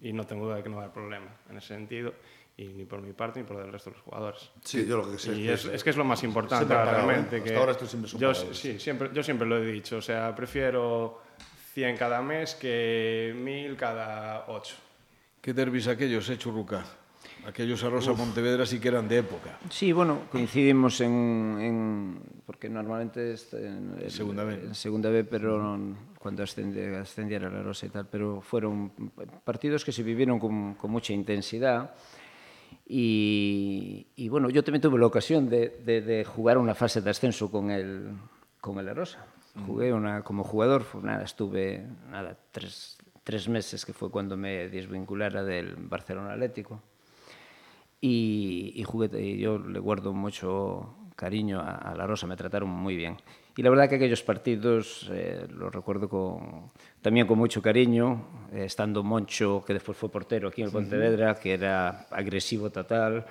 y 0.00 0.12
no 0.12 0.24
tengo 0.24 0.46
duda 0.46 0.56
de 0.56 0.62
que 0.62 0.68
no 0.68 0.76
va 0.76 0.82
a 0.82 0.84
haber 0.86 0.94
problema 0.94 1.28
en 1.48 1.56
ese 1.56 1.68
sentido 1.68 2.12
y 2.56 2.64
ni 2.68 2.84
por 2.84 3.00
mi 3.00 3.12
parte 3.12 3.40
ni 3.40 3.46
por 3.46 3.60
el 3.60 3.72
resto 3.72 3.90
de 3.90 3.96
los 3.96 4.04
jugadores. 4.04 4.50
Sí, 4.62 4.86
yo 4.86 4.98
lo 4.98 5.10
que 5.10 5.18
sé. 5.18 5.34
Y 5.34 5.48
es, 5.48 5.64
es, 5.64 5.82
que 5.82 5.90
es 5.90 5.96
lo 5.96 6.04
más 6.04 6.22
importante 6.22 6.74
realmente. 6.74 7.38
¿eh? 7.38 7.42
Que 7.42 7.50
Hasta 7.50 7.60
ahora 7.60 7.72
esto 7.72 7.86
siempre 7.86 8.10
yo, 8.18 8.34
sí, 8.34 8.78
siempre, 8.78 9.10
yo 9.12 9.22
siempre 9.22 9.46
lo 9.46 9.58
he 9.58 9.66
dicho, 9.66 9.96
o 9.96 10.02
sea, 10.02 10.34
prefiero 10.34 11.22
100 11.74 11.96
cada 11.96 12.20
mes 12.20 12.54
que 12.54 13.34
1000 13.36 13.76
cada 13.76 14.44
8. 14.48 14.76
¿Qué 15.40 15.52
derbis 15.52 15.88
aquellos, 15.88 16.28
eh, 16.28 16.38
Churruca? 16.38 16.84
Aquellos 17.46 17.82
a 17.82 17.90
Rosa 17.90 18.14
Pontevedra 18.14 18.64
sí 18.64 18.78
que 18.78 18.88
eran 18.88 19.08
de 19.08 19.18
época. 19.18 19.58
Sí, 19.68 19.92
bueno, 19.92 20.22
coincidimos 20.30 21.00
en... 21.00 21.58
en 21.60 22.22
porque 22.46 22.68
normalmente 22.68 23.32
es 23.32 23.52
en, 23.54 23.96
en, 24.00 24.10
segunda 24.10 24.44
B. 24.44 24.54
En 24.54 24.74
segunda 24.74 25.10
B, 25.10 25.24
pero 25.24 25.78
cuando 26.18 26.42
ascendía, 26.42 27.00
ascendiera 27.00 27.50
la 27.50 27.62
Rosa 27.62 27.86
y 27.86 27.88
tal, 27.88 28.06
pero 28.06 28.40
fueron 28.40 28.92
partidos 29.44 29.84
que 29.84 29.92
se 29.92 30.02
vivieron 30.02 30.38
con, 30.38 30.74
con 30.74 30.90
mucha 30.90 31.12
intensidad. 31.12 31.94
Y, 32.86 34.06
y, 34.16 34.28
bueno, 34.28 34.50
yo 34.50 34.62
también 34.62 34.82
tuve 34.82 34.98
la 34.98 35.06
ocasión 35.06 35.48
de, 35.48 35.80
de, 35.84 36.02
de 36.02 36.24
jugar 36.24 36.58
una 36.58 36.74
fase 36.74 37.00
de 37.00 37.10
ascenso 37.10 37.50
con 37.50 37.70
el, 37.70 38.12
con 38.60 38.78
el 38.78 38.94
Rosa. 38.94 39.26
Jugué 39.66 39.92
una, 39.92 40.22
como 40.22 40.44
jugador, 40.44 40.84
nada, 41.02 41.24
estuve 41.24 41.86
nada, 42.10 42.38
tres, 42.50 42.98
tres 43.22 43.48
meses, 43.48 43.84
que 43.84 43.92
fue 43.92 44.10
cuando 44.10 44.36
me 44.36 44.68
desvinculara 44.68 45.44
del 45.44 45.76
Barcelona 45.76 46.32
Atlético. 46.32 46.82
Y, 48.04 48.72
y, 48.74 48.82
jugué, 48.82 49.08
y 49.18 49.38
yo 49.38 49.58
le 49.58 49.78
guardo 49.78 50.12
mucho 50.12 50.94
cariño 51.14 51.60
a, 51.60 51.76
a, 51.76 51.94
La 51.94 52.04
Rosa, 52.04 52.26
me 52.26 52.36
trataron 52.36 52.68
muy 52.68 52.96
bien. 52.96 53.16
Y 53.56 53.62
la 53.62 53.70
verdad 53.70 53.88
que 53.88 53.94
aquellos 53.94 54.22
partidos 54.22 55.08
eh, 55.12 55.46
los 55.48 55.72
recuerdo 55.72 56.08
con, 56.08 56.70
también 57.00 57.26
con 57.26 57.38
mucho 57.38 57.62
cariño, 57.62 58.24
eh, 58.52 58.64
estando 58.64 59.02
Moncho, 59.02 59.62
que 59.66 59.74
después 59.74 59.96
fue 59.96 60.08
portero 60.08 60.48
aquí 60.48 60.62
en 60.62 60.66
el 60.66 60.72
Pontevedra, 60.72 61.36
que 61.36 61.52
era 61.52 62.06
agresivo 62.10 62.70
total, 62.70 63.24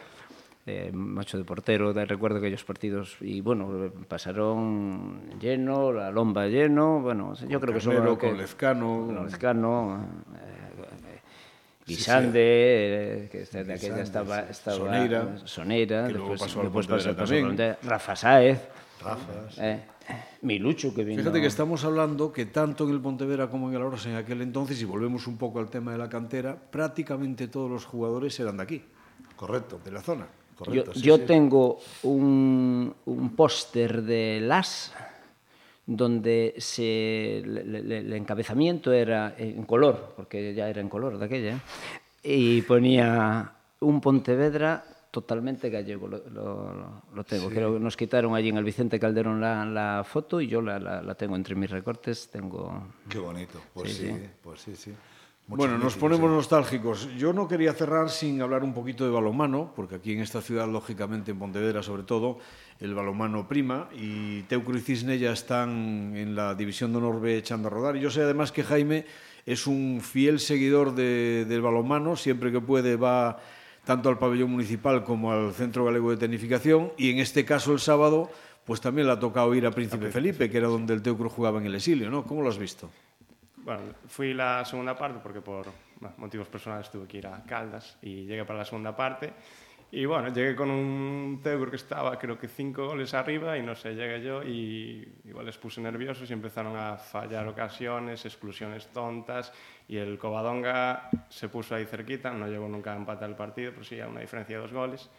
eh, 0.68 0.91
macho 0.93 1.39
de 1.39 1.43
portero, 1.43 1.91
recuerdo 1.91 2.38
aquellos 2.38 2.64
partidos 2.64 3.18
y 3.20 3.41
bueno, 3.41 3.91
pasaron 4.08 5.39
lleno, 5.39 5.91
la 5.91 6.12
lomba 6.12 6.45
lleno, 6.45 7.02
bueno, 7.02 7.34
yo 7.34 7.60
con 7.60 7.60
creo 7.60 7.74
que 7.74 7.82
son 7.82 8.06
lo 8.06 8.16
que... 8.16 8.30
Con 8.30 8.38
Lezcano. 8.38 9.08
Con 9.08 9.26
Lezcano, 9.26 10.06
eh, 10.36 11.11
Guisande, 11.96 12.32
sí, 12.32 12.38
sí. 12.38 13.26
Eh, 13.26 13.30
que 13.32 13.42
está, 13.42 13.58
Guisande, 13.60 13.74
aquella 13.74 14.04
estaba, 14.04 14.39
estaba 14.50 14.78
Soneira, 14.78 15.38
Soneira 15.46 16.08
que 16.08 16.14
después, 16.14 16.42
pasou 16.42 16.64
después 16.64 16.88
pasó, 16.88 17.16
pasó 17.16 17.36
Rafa 17.84 18.16
Sáez, 18.16 18.60
Rafa, 19.02 19.50
sí. 19.50 19.62
eh, 19.62 19.80
Milucho 20.42 20.94
que 20.94 21.04
vino. 21.04 21.22
Fíjate 21.22 21.39
que 21.39 21.48
estamos 21.48 21.86
hablando 21.86 22.34
que 22.34 22.48
tanto 22.48 22.86
en 22.86 22.92
el 22.92 23.00
Pontevedra 23.00 23.50
como 23.50 23.70
en 23.70 23.76
el 23.76 23.82
Arosa 23.82 24.10
en 24.10 24.16
aquel 24.16 24.42
entonces, 24.42 24.82
y 24.82 24.86
volvemos 24.86 25.28
un 25.28 25.38
poco 25.38 25.60
al 25.60 25.70
tema 25.70 25.92
de 25.92 25.98
la 26.00 26.10
cantera, 26.10 26.56
prácticamente 26.56 27.48
todos 27.48 27.70
los 27.70 27.86
jugadores 27.86 28.39
eran 28.39 28.58
de 28.58 28.64
aquí. 28.64 28.84
Correcto, 29.36 29.80
de 29.84 29.92
la 29.92 30.02
zona. 30.02 30.28
Correcto, 30.56 30.94
yo 30.94 31.00
sí, 31.00 31.02
yo 31.02 31.18
sí. 31.18 31.24
tengo 31.28 31.80
un, 32.04 32.94
un 33.06 33.36
póster 33.36 34.02
de 34.02 34.39
Las 34.42 34.94
donde 35.96 36.56
se, 36.58 37.39
el 37.39 38.14
encabezamiento 38.14 38.92
era 38.92 39.36
en 39.38 39.64
color, 39.64 40.14
porque 40.16 40.54
ya 40.54 40.70
era 40.70 40.82
en 40.82 40.89
color 40.89 41.18
de 41.18 41.26
aquella, 41.26 41.60
y 42.24 42.62
ponía 42.64 43.52
un 43.80 44.00
Pontevedra 44.00 44.84
totalmente 45.12 45.70
gallego, 45.70 46.08
lo, 46.08 46.18
lo, 46.30 47.02
lo 47.14 47.24
tengo. 47.26 47.50
Sí. 47.50 47.56
Creo 47.56 47.74
que 47.74 47.80
nos 47.80 47.98
quitaron 47.98 48.34
allí 48.34 48.50
en 48.50 48.58
el 48.58 48.64
Vicente 48.64 49.00
Calderón 49.00 49.42
la, 49.42 49.66
la 49.66 50.04
foto 50.06 50.39
y 50.39 50.48
yo 50.48 50.62
la, 50.62 50.80
la, 50.80 51.02
la, 51.02 51.16
tengo 51.16 51.36
entre 51.36 51.54
mis 51.56 51.70
recortes. 51.70 52.30
Tengo... 52.30 52.88
Qué 53.10 53.20
bonito, 53.20 53.60
pues 53.74 53.92
sí, 53.92 54.08
sí, 54.08 54.14
sí. 54.14 54.30
pues 54.42 54.62
sí, 54.62 54.76
sí. 54.76 54.94
Bueno, 55.48 55.78
nos 55.78 55.98
ponemos 55.98 56.30
nostálgicos. 56.32 57.10
Yo 57.18 57.34
no 57.34 57.48
quería 57.48 57.74
cerrar 57.74 58.10
sin 58.10 58.42
hablar 58.42 58.64
un 58.64 58.74
poquito 58.74 59.04
de 59.04 59.12
balonmano, 59.12 59.74
porque 59.76 59.96
aquí 59.96 60.14
en 60.14 60.22
esta 60.22 60.42
ciudad, 60.42 60.68
lógicamente 60.68 61.32
en 61.32 61.39
Pontevedra 61.39 61.84
sobre 61.84 62.04
todo, 62.04 62.38
el 62.80 62.94
balonmano 62.96 63.48
prima 63.48 63.89
y 63.94 64.44
Teucro 64.44 64.78
y 64.78 64.82
Cisne 64.82 65.20
ya 65.20 65.32
están 65.32 66.14
en 66.16 66.36
la 66.36 66.56
división 66.56 66.92
de 66.92 67.00
honor 67.00 67.20
B 67.20 67.38
echando 67.38 67.68
a 67.68 67.72
rodar. 67.72 67.98
Y 67.98 68.00
yo 68.00 68.10
sé 68.10 68.22
además 68.22 68.52
que 68.52 68.64
Jaime 68.64 69.06
es 69.46 69.68
un 69.68 70.00
fiel 70.02 70.39
seguidor 70.39 70.96
de, 70.96 71.46
del 71.46 71.62
balonmano, 71.62 72.16
siempre 72.16 72.52
que 72.52 72.62
puede 72.62 72.96
va 72.96 73.39
tanto 73.84 74.10
al 74.10 74.20
pabellón 74.20 74.52
municipal 74.52 75.04
como 75.04 75.32
al 75.32 75.54
Centro 75.54 75.86
Galego 75.86 76.12
de 76.12 76.18
Tecnificación 76.18 76.92
y 76.98 77.10
en 77.10 77.20
este 77.20 77.46
caso 77.46 77.74
el 77.74 77.80
sábado 77.80 78.30
pues 78.66 78.80
también 78.80 79.08
le 79.08 79.14
ha 79.14 79.20
tocado 79.20 79.54
ir 79.56 79.66
a 79.66 79.72
Príncipe 79.72 80.12
Felipe, 80.12 80.50
que 80.50 80.58
era 80.58 80.68
donde 80.68 80.94
el 80.94 81.02
Teucro 81.02 81.30
jugaba 81.30 81.60
en 81.60 81.66
el 81.66 81.76
exilio, 81.76 82.10
¿no? 82.10 82.24
¿Cómo 82.24 82.44
lo 82.44 82.50
has 82.50 82.60
visto? 82.60 82.89
Bueno, 83.64 83.93
fui 84.07 84.34
la 84.34 84.66
segunda 84.66 84.97
parte 84.97 85.20
porque 85.22 85.39
por 85.39 85.68
motivos 86.18 86.47
personales 86.47 86.89
tuve 86.89 87.07
que 87.07 87.18
ir 87.18 87.28
a 87.28 87.43
Caldas 87.43 87.97
y 88.01 88.26
llegué 88.26 88.43
para 88.43 88.59
la 88.59 88.66
segunda 88.66 88.95
parte 88.95 89.34
y 89.91 90.05
bueno, 90.05 90.30
llegué 90.30 90.55
con 90.55 90.72
un 90.72 91.41
Teucro 91.43 91.70
que 91.70 91.76
estaba 91.76 92.18
creo 92.18 92.39
que 92.39 92.47
cinco 92.47 92.88
goles 92.88 93.14
arriba 93.14 93.57
y 93.57 93.62
no 93.62 93.76
sé, 93.76 93.93
llegué 93.93 94.24
yo 94.24 94.41
y 94.41 95.07
igual 95.26 95.45
les 95.45 95.57
puse 95.59 95.80
nerviosos 95.80 96.28
y 96.30 96.34
empezaron 96.34 96.76
a 96.76 96.97
fallar 96.97 97.47
ocasiones, 97.47 98.26
exclusiones 98.26 98.88
tontas 98.88 99.53
y 99.88 99.97
el 99.97 100.18
Covadonga 100.18 101.09
se 101.30 101.47
puso 101.49 101.76
ahí 101.76 101.86
cerquita, 101.86 102.32
no 102.32 102.47
llegó 102.47 102.68
nunca 102.68 102.93
a 102.93 102.95
empatar 102.95 103.30
el 103.30 103.36
partido, 103.36 103.74
pero 103.74 103.84
sí 103.84 103.99
a 103.99 104.07
una 104.07 104.22
diferencia 104.22 104.55
de 104.55 104.62
dos 104.62 104.74
goles. 104.74 105.09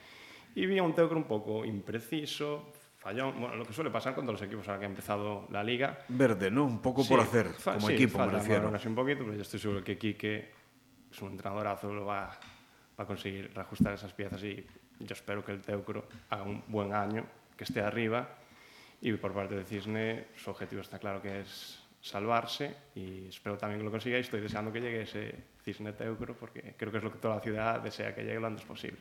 Y 0.54 0.66
vi 0.66 0.78
a 0.78 0.82
un 0.82 0.94
Teucro 0.94 1.16
un 1.16 1.24
poco 1.24 1.64
impreciso, 1.64 2.72
fallón, 3.02 3.40
bueno, 3.40 3.56
lo 3.56 3.64
que 3.64 3.72
suele 3.72 3.90
pasar 3.90 4.14
con 4.14 4.24
todos 4.24 4.40
los 4.40 4.48
equipos 4.48 4.66
ahora 4.68 4.78
que 4.78 4.86
ha 4.86 4.88
empezado 4.88 5.48
la 5.50 5.64
liga. 5.64 5.98
Verde, 6.08 6.50
¿no? 6.50 6.64
Un 6.64 6.80
poco 6.80 7.02
sí, 7.02 7.08
por 7.08 7.20
hacer, 7.20 7.48
como 7.62 7.88
sí, 7.88 7.94
equipo, 7.94 8.18
falta, 8.18 8.34
me 8.34 8.38
refiero. 8.38 8.70
Bueno, 8.70 8.78
un 8.86 8.94
poquito, 8.94 9.24
pero 9.24 9.34
yo 9.34 9.42
estoy 9.42 9.58
seguro 9.58 9.82
que 9.82 9.98
Quique 9.98 10.52
es 11.10 11.20
un 11.20 11.32
entrenadorazo, 11.32 11.92
lo 11.92 12.06
va, 12.06 12.30
va 12.98 13.04
a 13.04 13.06
conseguir 13.06 13.52
reajustar 13.52 13.94
esas 13.94 14.12
piezas 14.12 14.42
y 14.44 14.64
yo 15.00 15.12
espero 15.14 15.44
que 15.44 15.52
el 15.52 15.60
Teucro 15.60 16.06
haga 16.30 16.44
un 16.44 16.62
buen 16.68 16.94
año, 16.94 17.26
que 17.56 17.64
esté 17.64 17.80
arriba 17.80 18.28
y 19.00 19.12
por 19.14 19.32
parte 19.32 19.56
de 19.56 19.64
Cisne 19.64 20.28
su 20.36 20.50
objetivo 20.50 20.80
está 20.80 20.98
claro 20.98 21.20
que 21.20 21.40
es 21.40 21.82
salvarse 22.00 22.74
y 22.94 23.26
espero 23.28 23.58
también 23.58 23.80
que 23.80 23.84
lo 23.84 23.90
consiga 23.90 24.16
y 24.16 24.20
estoy 24.20 24.40
deseando 24.40 24.72
que 24.72 24.80
llegue 24.80 25.02
ese 25.02 25.34
Cisne 25.64 25.92
Teucro 25.92 26.36
porque 26.36 26.74
creo 26.76 26.92
que 26.92 26.98
es 26.98 27.04
lo 27.04 27.12
que 27.12 27.18
toda 27.18 27.36
la 27.36 27.40
ciudad 27.40 27.80
desea 27.80 28.14
que 28.14 28.22
llegue 28.22 28.38
lo 28.38 28.46
antes 28.46 28.64
posible. 28.64 29.00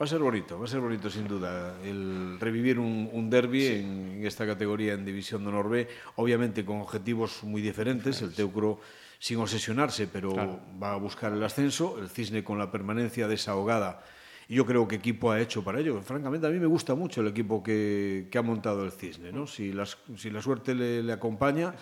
Va 0.00 0.04
a 0.04 0.08
ser 0.08 0.20
bonito, 0.20 0.58
va 0.58 0.64
a 0.64 0.68
ser 0.68 0.80
bonito 0.80 1.10
sin 1.10 1.28
duda 1.28 1.76
el 1.84 2.38
revivir 2.40 2.78
un, 2.78 3.10
un 3.12 3.28
derby 3.28 3.60
sí. 3.60 3.74
en, 3.74 4.12
en, 4.16 4.26
esta 4.26 4.46
categoría 4.46 4.94
en 4.94 5.04
División 5.04 5.42
de 5.42 5.48
Honor 5.50 5.68
B, 5.68 5.88
obviamente 6.16 6.64
con 6.64 6.80
objetivos 6.80 7.44
muy 7.44 7.60
diferentes, 7.60 8.22
el 8.22 8.32
Teucro 8.32 8.80
sin 9.18 9.36
obsesionarse, 9.38 10.06
pero 10.06 10.32
claro. 10.32 10.58
va 10.82 10.92
a 10.92 10.96
buscar 10.96 11.34
el 11.34 11.44
ascenso, 11.44 11.98
el 11.98 12.08
Cisne 12.08 12.42
con 12.42 12.56
la 12.56 12.70
permanencia 12.70 13.28
desahogada 13.28 14.02
y 14.48 14.54
yo 14.54 14.64
creo 14.64 14.88
que 14.88 14.96
equipo 14.96 15.30
ha 15.30 15.40
hecho 15.40 15.62
para 15.62 15.80
ello. 15.80 16.00
Francamente, 16.00 16.46
a 16.46 16.50
mí 16.50 16.58
me 16.58 16.66
gusta 16.66 16.94
mucho 16.94 17.20
el 17.20 17.28
equipo 17.28 17.62
que, 17.62 18.26
que 18.30 18.38
ha 18.38 18.42
montado 18.42 18.84
el 18.84 18.92
Cisne. 18.92 19.30
¿no? 19.30 19.46
Si, 19.46 19.72
las, 19.72 19.98
si 20.16 20.30
la 20.30 20.40
suerte 20.40 20.74
le, 20.74 21.02
le 21.02 21.12
acompaña, 21.12 21.74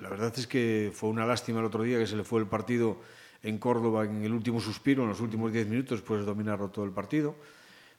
la 0.00 0.08
verdad 0.08 0.32
es 0.36 0.46
que 0.46 0.92
fue 0.94 1.10
una 1.10 1.26
lástima 1.26 1.58
el 1.58 1.66
otro 1.66 1.82
día 1.82 1.98
que 1.98 2.06
se 2.06 2.16
le 2.16 2.22
fue 2.22 2.40
el 2.40 2.46
partido 2.46 2.98
en 3.42 3.58
Córdoba 3.58 4.04
en 4.04 4.22
el 4.22 4.32
último 4.32 4.60
suspiro, 4.60 5.02
en 5.02 5.10
los 5.10 5.20
últimos 5.20 5.52
10 5.52 5.68
minutos, 5.68 6.00
después 6.00 6.20
de 6.20 6.26
dominarlo 6.26 6.68
todo 6.70 6.84
el 6.84 6.92
partido. 6.92 7.36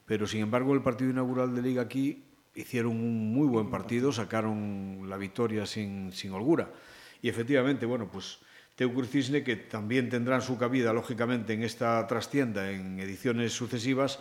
Pero, 0.05 0.27
sin 0.27 0.41
embargo, 0.41 0.73
el 0.73 0.81
partido 0.81 1.11
inaugural 1.11 1.55
de 1.55 1.61
Liga 1.61 1.83
aquí 1.83 2.23
hicieron 2.55 2.93
un 2.93 3.33
muy 3.33 3.47
buen 3.47 3.69
partido, 3.69 4.11
sacaron 4.11 5.05
la 5.07 5.17
victoria 5.17 5.65
sin, 5.65 6.11
sin 6.11 6.31
holgura. 6.31 6.71
Y 7.21 7.29
efectivamente, 7.29 7.85
bueno, 7.85 8.09
pues 8.11 8.39
Teucur 8.75 9.05
Cisne, 9.05 9.43
que 9.43 9.55
también 9.55 10.09
tendrán 10.09 10.41
su 10.41 10.57
cabida, 10.57 10.93
lógicamente, 10.93 11.53
en 11.53 11.63
esta 11.63 12.05
trastienda 12.07 12.71
en 12.71 12.99
ediciones 12.99 13.51
sucesivas, 13.53 14.19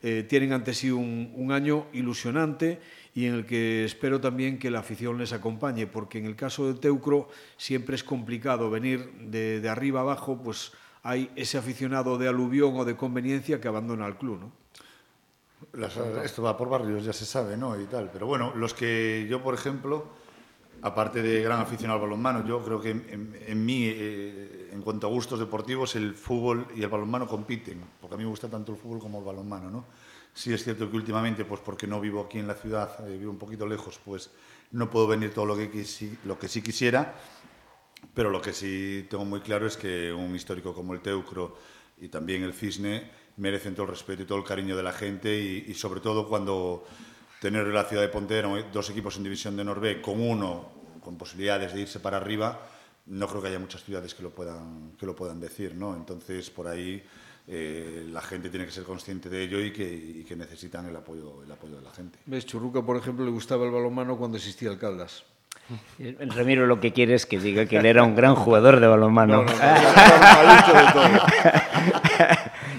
eh, 0.00 0.24
tienen 0.28 0.52
ante 0.52 0.74
sí 0.74 0.92
un, 0.92 1.50
año 1.50 1.86
ilusionante 1.92 2.78
y 3.18 3.26
en 3.26 3.34
el 3.34 3.46
que 3.46 3.84
espero 3.84 4.20
también 4.20 4.60
que 4.60 4.70
la 4.70 4.78
afición 4.78 5.18
les 5.18 5.32
acompañe, 5.32 5.88
porque 5.88 6.18
en 6.18 6.26
el 6.26 6.36
caso 6.36 6.68
de 6.68 6.78
Teucro 6.78 7.28
siempre 7.56 7.96
es 7.96 8.04
complicado 8.04 8.70
venir 8.70 9.10
de, 9.18 9.58
de 9.60 9.68
arriba 9.68 10.02
abajo, 10.02 10.40
pues 10.40 10.70
hay 11.02 11.28
ese 11.34 11.58
aficionado 11.58 12.16
de 12.16 12.28
aluvión 12.28 12.76
o 12.76 12.84
de 12.84 12.94
conveniencia 12.94 13.60
que 13.60 13.66
abandona 13.66 14.06
el 14.06 14.14
club, 14.14 14.38
¿no? 14.38 14.52
Las, 15.72 15.96
esto 15.96 16.44
va 16.44 16.56
por 16.56 16.68
barrios, 16.68 17.04
ya 17.04 17.12
se 17.12 17.26
sabe, 17.26 17.56
¿no? 17.56 17.80
Y 17.80 17.86
tal. 17.86 18.08
Pero 18.12 18.28
bueno, 18.28 18.52
los 18.54 18.72
que 18.72 19.26
yo, 19.28 19.42
por 19.42 19.54
ejemplo, 19.54 20.06
aparte 20.82 21.20
de 21.20 21.42
gran 21.42 21.58
aficionado 21.58 21.98
al 21.98 22.02
balonmano, 22.02 22.46
yo 22.46 22.62
creo 22.62 22.80
que 22.80 22.90
en, 22.90 23.36
en 23.44 23.66
mí, 23.66 23.82
eh, 23.84 24.70
en 24.72 24.80
cuanto 24.80 25.08
a 25.08 25.10
gustos 25.10 25.40
deportivos, 25.40 25.96
el 25.96 26.14
fútbol 26.14 26.68
y 26.76 26.84
el 26.84 26.88
balonmano 26.88 27.26
compiten, 27.26 27.82
porque 28.00 28.14
a 28.14 28.16
mí 28.16 28.22
me 28.22 28.30
gusta 28.30 28.48
tanto 28.48 28.70
el 28.70 28.78
fútbol 28.78 29.00
como 29.00 29.18
el 29.18 29.24
balonmano, 29.24 29.70
¿no? 29.70 29.86
Sí 30.38 30.52
es 30.52 30.62
cierto 30.62 30.88
que 30.88 30.96
últimamente, 30.96 31.44
pues 31.44 31.60
porque 31.62 31.88
no 31.88 32.00
vivo 32.00 32.20
aquí 32.20 32.38
en 32.38 32.46
la 32.46 32.54
ciudad, 32.54 33.04
eh, 33.08 33.18
vivo 33.18 33.32
un 33.32 33.38
poquito 33.38 33.66
lejos, 33.66 33.98
pues 34.04 34.30
no 34.70 34.88
puedo 34.88 35.08
venir 35.08 35.34
todo 35.34 35.46
lo 35.46 35.56
que, 35.56 35.68
quisi, 35.68 36.16
lo 36.26 36.38
que 36.38 36.46
sí 36.46 36.62
quisiera, 36.62 37.16
pero 38.14 38.30
lo 38.30 38.40
que 38.40 38.52
sí 38.52 39.04
tengo 39.10 39.24
muy 39.24 39.40
claro 39.40 39.66
es 39.66 39.76
que 39.76 40.12
un 40.12 40.36
histórico 40.36 40.72
como 40.72 40.94
el 40.94 41.00
Teucro 41.00 41.58
y 42.00 42.06
también 42.06 42.44
el 42.44 42.52
Cisne 42.52 43.10
merecen 43.36 43.74
todo 43.74 43.86
el 43.86 43.90
respeto 43.90 44.22
y 44.22 44.26
todo 44.26 44.38
el 44.38 44.44
cariño 44.44 44.76
de 44.76 44.84
la 44.84 44.92
gente 44.92 45.36
y, 45.36 45.64
y 45.66 45.74
sobre 45.74 45.98
todo 45.98 46.28
cuando 46.28 46.86
tener 47.40 47.66
la 47.66 47.82
ciudad 47.82 48.02
de 48.02 48.08
Pontevedra 48.08 48.62
dos 48.72 48.90
equipos 48.90 49.16
en 49.16 49.24
división 49.24 49.56
de 49.56 49.64
Norbe 49.64 50.00
con 50.00 50.20
uno 50.20 50.70
con 51.02 51.18
posibilidades 51.18 51.74
de 51.74 51.80
irse 51.80 51.98
para 51.98 52.16
arriba, 52.16 52.64
no 53.06 53.26
creo 53.26 53.42
que 53.42 53.48
haya 53.48 53.58
muchas 53.58 53.82
ciudades 53.82 54.14
que 54.14 54.22
lo 54.22 54.30
puedan, 54.30 54.92
que 55.00 55.04
lo 55.04 55.16
puedan 55.16 55.40
decir, 55.40 55.74
¿no? 55.74 55.96
Entonces, 55.96 56.48
por 56.48 56.68
ahí 56.68 57.02
eh, 57.50 58.06
la 58.10 58.20
gente 58.20 58.50
tiene 58.50 58.66
que 58.66 58.72
ser 58.72 58.84
consciente 58.84 59.30
de 59.30 59.42
ello 59.42 59.58
y 59.58 59.72
que, 59.72 59.90
y 59.90 60.22
que 60.22 60.36
necesitan 60.36 60.86
el 60.86 60.94
apoyo, 60.94 61.42
el 61.42 61.50
apoyo 61.50 61.76
de 61.76 61.82
la 61.82 61.90
gente. 61.90 62.18
¿Ves? 62.26 62.44
Churruca, 62.44 62.82
por 62.82 62.96
ejemplo, 62.98 63.24
le 63.24 63.30
gustaba 63.30 63.64
el 63.64 63.70
balonmano 63.70 64.18
cuando 64.18 64.36
existía 64.36 64.70
el 64.70 64.78
Caldas. 64.78 65.24
Ramiro 65.98 66.66
lo 66.66 66.80
que 66.80 66.92
quiere 66.92 67.14
es 67.14 67.26
que 67.26 67.38
diga 67.38 67.66
que 67.66 67.76
él 67.76 67.86
era 67.86 68.02
un 68.02 68.14
gran 68.14 68.34
jugador 68.34 68.80
de 68.80 68.86
balonmano. 68.86 69.42
No, 69.42 69.44
no, 69.44 69.52
no, 69.52 69.58
normalito 69.58 70.72
de 70.72 70.92
todo. 70.92 71.26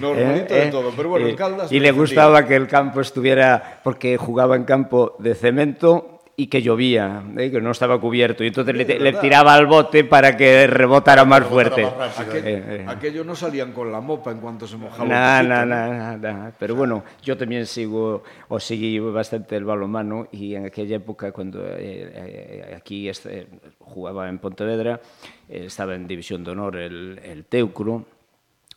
Normalito 0.00 0.54
eh, 0.54 0.64
de 0.64 0.70
todo, 0.70 0.92
pero 0.96 1.08
bueno, 1.10 1.26
eh, 1.26 1.30
el 1.30 1.36
Caldas... 1.36 1.72
Y 1.72 1.78
le 1.78 1.90
gustaba 1.92 2.46
que 2.46 2.56
el 2.56 2.66
campo 2.66 3.00
estuviera, 3.00 3.80
porque 3.84 4.16
jugaba 4.16 4.56
en 4.56 4.64
campo 4.64 5.16
de 5.18 5.34
cemento 5.34 6.19
y 6.40 6.46
que 6.46 6.62
llovía, 6.62 7.22
¿eh? 7.36 7.50
que 7.50 7.60
no 7.60 7.70
estaba 7.70 8.00
cubierto, 8.00 8.42
y 8.42 8.46
entonces 8.46 8.74
le, 8.74 8.98
le, 8.98 9.12
tiraba 9.12 9.52
al 9.52 9.66
bote 9.66 10.04
para 10.04 10.38
que 10.38 10.66
rebotara 10.66 11.26
más 11.26 11.44
fuerte. 11.44 11.84
Aquello, 11.84 12.46
eh, 12.46 12.64
eh. 12.66 12.84
aquello 12.88 13.24
no 13.24 13.36
salían 13.36 13.72
con 13.72 13.92
la 13.92 14.00
mopa 14.00 14.30
en 14.30 14.38
cuanto 14.38 14.66
se 14.66 14.78
mojaba 14.78 15.04
nah, 15.06 15.42
nah, 15.42 15.66
nah, 15.66 16.16
nah, 16.16 16.50
Pero 16.58 16.74
bueno, 16.74 17.04
yo 17.22 17.36
también 17.36 17.66
sigo, 17.66 18.22
o 18.48 18.58
seguí 18.58 18.98
bastante 18.98 19.54
el 19.54 19.66
balonmano, 19.66 20.28
y 20.32 20.54
en 20.54 20.64
aquella 20.64 20.96
época, 20.96 21.30
cuando 21.30 21.62
eh, 21.62 22.72
aquí 22.74 23.10
este, 23.10 23.46
jugaba 23.78 24.26
en 24.30 24.38
Pontevedra, 24.38 24.98
estaba 25.46 25.94
en 25.94 26.06
División 26.06 26.42
de 26.42 26.52
Honor 26.52 26.76
el, 26.76 27.20
el 27.22 27.44
Teucro, 27.44 28.06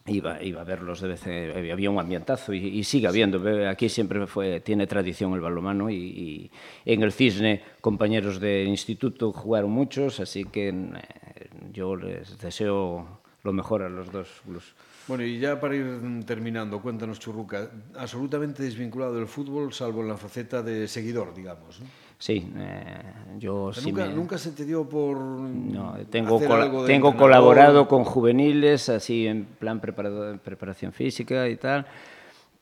iba, 0.06 0.42
iba 0.44 0.62
a 0.62 0.64
verlos 0.64 1.02
de 1.02 1.08
vez 1.08 1.28
en, 1.28 1.72
había 1.72 1.90
un 1.90 2.00
ambientazo 2.00 2.54
y, 2.54 2.60
y 2.60 2.84
sigue 2.84 3.08
habiendo 3.08 3.42
aquí 3.68 3.90
siempre 3.90 4.26
fue 4.28 4.60
tiene 4.60 4.86
tradición 4.88 5.34
el 5.34 5.40
balonmano 5.40 5.90
y, 5.90 5.96
y, 5.96 6.52
en 6.86 7.04
el 7.04 7.14
Cisne 7.14 7.62
compañeros 7.80 8.40
de 8.40 8.66
instituto 8.66 9.32
jugaron 9.32 9.72
muchos 9.72 10.20
así 10.20 10.46
que 10.46 10.70
eh, 10.70 11.50
yo 11.72 11.96
les 11.96 12.38
deseo 12.40 13.22
lo 13.44 13.54
mejor 13.54 13.84
a 13.84 13.90
los 13.90 14.12
dos 14.12 14.28
clubes 14.44 14.74
Bueno, 15.08 15.24
y 15.24 15.38
ya 15.40 15.60
para 15.60 15.76
ir 15.76 16.24
terminando, 16.26 16.82
cuéntanos, 16.82 17.20
Churruca, 17.20 17.70
absolutamente 17.98 18.64
desvinculado 18.64 19.16
del 19.16 19.28
fútbol, 19.28 19.74
salvo 19.74 20.00
en 20.02 20.08
la 20.08 20.16
faceta 20.16 20.64
de 20.64 20.88
seguidor, 20.88 21.34
digamos. 21.36 21.82
¿no? 21.82 22.03
Sí, 22.24 22.50
eh, 22.56 23.02
yo 23.38 23.74
sí 23.74 23.92
nunca, 23.92 24.06
me... 24.06 24.14
nunca 24.14 24.38
se 24.38 24.52
te 24.52 24.64
dio 24.64 24.88
por 24.88 25.18
no, 25.18 25.98
tengo 26.10 26.40
tengo 26.86 27.18
colaborado 27.18 27.90
con 27.90 28.06
juveniles 28.06 28.88
así 28.88 29.28
en 29.28 29.44
plan 29.44 29.82
preparado, 29.82 30.38
preparación 30.38 30.94
física 30.94 31.50
y 31.50 31.58
tal, 31.58 31.86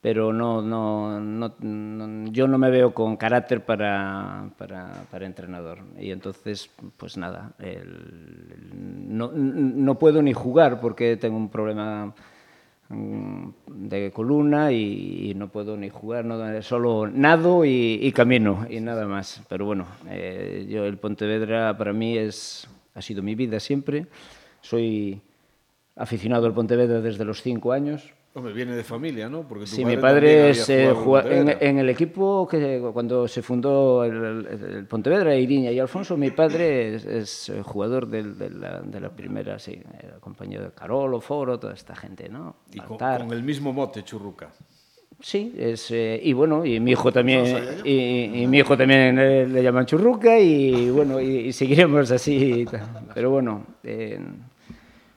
pero 0.00 0.32
no, 0.32 0.62
no, 0.62 1.20
no, 1.20 1.54
no, 1.60 2.32
yo 2.32 2.48
no 2.48 2.58
me 2.58 2.70
veo 2.70 2.92
con 2.92 3.16
carácter 3.16 3.64
para, 3.64 4.50
para, 4.58 5.04
para 5.08 5.26
entrenador. 5.26 5.78
Y 5.96 6.10
entonces 6.10 6.68
pues 6.96 7.16
nada, 7.16 7.52
el, 7.60 8.68
no, 9.06 9.30
no 9.32 9.96
puedo 9.96 10.22
ni 10.22 10.32
jugar 10.32 10.80
porque 10.80 11.16
tengo 11.16 11.36
un 11.36 11.50
problema 11.50 12.12
de 12.92 14.10
columna 14.12 14.72
y, 14.72 15.30
y, 15.30 15.34
no 15.34 15.48
puedo 15.48 15.76
ni 15.76 15.88
jugar, 15.88 16.24
no, 16.24 16.62
solo 16.62 17.08
nado 17.08 17.64
y, 17.64 17.98
y 18.00 18.12
camino 18.12 18.66
y 18.68 18.80
nada 18.80 19.06
más. 19.06 19.42
Pero 19.48 19.64
bueno, 19.66 19.86
eh, 20.08 20.66
yo 20.68 20.84
el 20.84 20.98
Pontevedra 20.98 21.76
para 21.76 21.92
mí 21.92 22.16
es, 22.16 22.68
ha 22.94 23.02
sido 23.02 23.22
mi 23.22 23.34
vida 23.34 23.60
siempre. 23.60 24.06
Soy 24.60 25.20
aficionado 25.96 26.46
al 26.46 26.54
Pontevedra 26.54 27.00
desde 27.00 27.24
los 27.24 27.42
cinco 27.42 27.72
años. 27.72 28.12
Hombre, 28.34 28.54
viene 28.54 28.74
de 28.74 28.82
familia, 28.82 29.28
¿no? 29.28 29.46
Porque 29.46 29.66
tu 29.66 29.72
sí, 29.72 29.82
padre 29.82 29.96
mi 29.96 30.00
padre 30.02 30.50
es, 30.50 30.68
eh, 30.70 30.90
en, 30.90 31.56
en, 31.60 31.78
el 31.78 31.90
equipo 31.90 32.48
que 32.48 32.80
cuando 32.90 33.28
se 33.28 33.42
fundó 33.42 34.04
el, 34.04 34.46
el, 34.46 34.74
el, 34.76 34.86
Pontevedra, 34.86 35.36
Iriña 35.36 35.70
y 35.70 35.78
Alfonso, 35.78 36.16
mi 36.16 36.30
padre 36.30 36.94
es, 36.94 37.04
es 37.04 37.52
jugador 37.62 38.08
del, 38.08 38.38
de, 38.38 38.48
la, 38.48 38.80
de, 38.80 39.00
la, 39.00 39.10
primera, 39.10 39.58
sí, 39.58 39.82
compañero 40.20 40.64
de 40.64 40.70
Carolo, 40.70 41.20
Foro, 41.20 41.58
toda 41.60 41.74
esta 41.74 41.94
gente, 41.94 42.30
¿no? 42.30 42.56
Y 42.72 42.80
con, 42.80 42.96
con, 42.96 43.32
el 43.32 43.42
mismo 43.42 43.70
mote, 43.70 44.02
Churruca. 44.02 44.50
Sí, 45.20 45.54
es, 45.58 45.90
eh, 45.90 46.18
y 46.22 46.32
bueno, 46.32 46.64
y 46.64 46.80
mi 46.80 46.92
hijo 46.92 47.12
también, 47.12 47.82
y, 47.84 48.42
y, 48.42 48.46
mi 48.46 48.58
hijo 48.58 48.78
también 48.78 49.14
le, 49.14 49.46
le 49.46 49.62
llaman 49.62 49.84
Churruca 49.84 50.38
y 50.38 50.88
bueno, 50.88 51.20
y, 51.20 51.48
y 51.48 51.52
seguiremos 51.52 52.10
así. 52.10 52.64
Pero 53.14 53.30
bueno, 53.30 53.66
eh, 53.84 54.18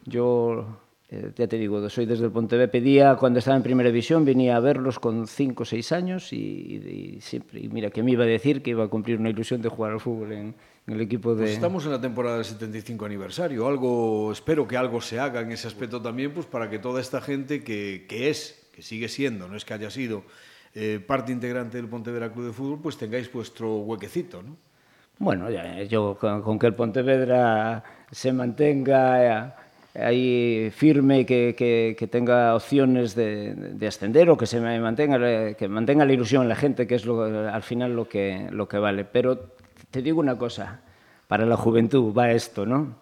yo 0.04 0.85
eh, 1.08 1.32
ya 1.36 1.48
te 1.48 1.58
digo, 1.58 1.88
soy 1.88 2.08
desde 2.08 2.26
el 2.26 2.32
Pontevedra, 2.32 2.72
pedía 2.72 3.16
cuando 3.16 3.38
estaba 3.38 3.56
en 3.56 3.62
primera 3.62 3.90
división, 3.90 4.26
venía 4.26 4.58
a 4.58 4.60
verlos 4.60 4.98
con 5.00 5.28
5 5.28 5.62
o 5.62 5.66
6 5.66 5.92
años 5.92 6.34
y, 6.34 6.38
y, 6.38 7.22
siempre, 7.22 7.60
y 7.60 7.70
mira, 7.70 7.92
que 7.92 8.02
me 8.02 8.12
iba 8.12 8.24
a 8.24 8.28
decir 8.28 8.64
que 8.64 8.72
iba 8.72 8.86
a 8.86 8.88
cumplir 8.88 9.20
una 9.20 9.30
ilusión 9.30 9.62
de 9.62 9.70
jugar 9.70 9.92
al 9.92 10.00
fútbol 10.00 10.32
en, 10.32 10.56
en 10.88 10.94
el 10.94 11.02
equipo 11.02 11.36
de... 11.36 11.44
Pues 11.44 11.52
estamos 11.52 11.86
en 11.86 11.92
la 11.92 12.02
temporada 12.02 12.38
del 12.38 12.46
75 12.46 13.06
aniversario, 13.06 13.68
algo, 13.68 14.32
espero 14.32 14.68
que 14.68 14.78
algo 14.78 15.00
se 15.00 15.20
haga 15.20 15.42
en 15.42 15.52
ese 15.52 15.68
aspecto 15.68 16.02
también, 16.02 16.34
pues 16.34 16.48
para 16.48 16.72
que 16.72 16.80
toda 16.80 17.00
esta 17.00 17.22
gente 17.22 17.64
que, 17.64 18.08
que 18.10 18.32
es, 18.32 18.68
que 18.74 18.82
sigue 18.82 19.08
siendo, 19.08 19.48
no 19.48 19.56
es 19.56 19.64
que 19.64 19.76
haya 19.76 19.92
sido 19.92 20.24
eh, 20.74 21.00
parte 21.06 21.32
integrante 21.32 21.78
del 21.78 21.88
Pontevedra 21.88 22.32
Club 22.32 22.48
de 22.48 22.54
Fútbol, 22.54 22.80
pues 22.82 22.98
tengáis 22.98 23.32
vuestro 23.32 23.78
huequecito, 23.78 24.42
¿no? 24.42 24.58
Bueno, 25.18 25.50
ya, 25.50 25.84
yo 25.84 26.18
con, 26.20 26.42
con 26.42 26.60
que 26.60 26.68
el 26.68 26.74
Pontevedra 26.74 27.84
se 28.12 28.34
mantenga 28.34 29.65
ahí 30.00 30.72
firme 30.76 31.26
que, 31.26 31.56
que, 31.58 32.08
tenga 32.08 32.56
opciones 32.56 33.16
de, 33.16 33.54
de, 33.56 33.88
ascender 33.88 34.30
o 34.30 34.38
que 34.38 34.46
se 34.46 34.60
mantenga 34.60 35.54
que 35.56 35.68
mantenga 35.68 36.06
la 36.06 36.14
ilusión 36.14 36.44
en 36.44 36.50
la 36.50 36.56
gente 36.56 36.88
que 36.88 36.96
es 36.96 37.06
lo, 37.06 37.24
al 37.24 37.64
final 37.64 37.96
lo 37.96 38.08
que 38.08 38.48
lo 38.52 38.68
que 38.68 38.78
vale. 38.78 39.06
Pero 39.06 39.56
te 39.92 40.02
digo 40.02 40.20
una 40.20 40.38
cosa 40.38 40.82
para 41.28 41.46
la 41.46 41.58
juventud 41.58 42.14
va 42.14 42.32
esto 42.32 42.66
no 42.66 42.96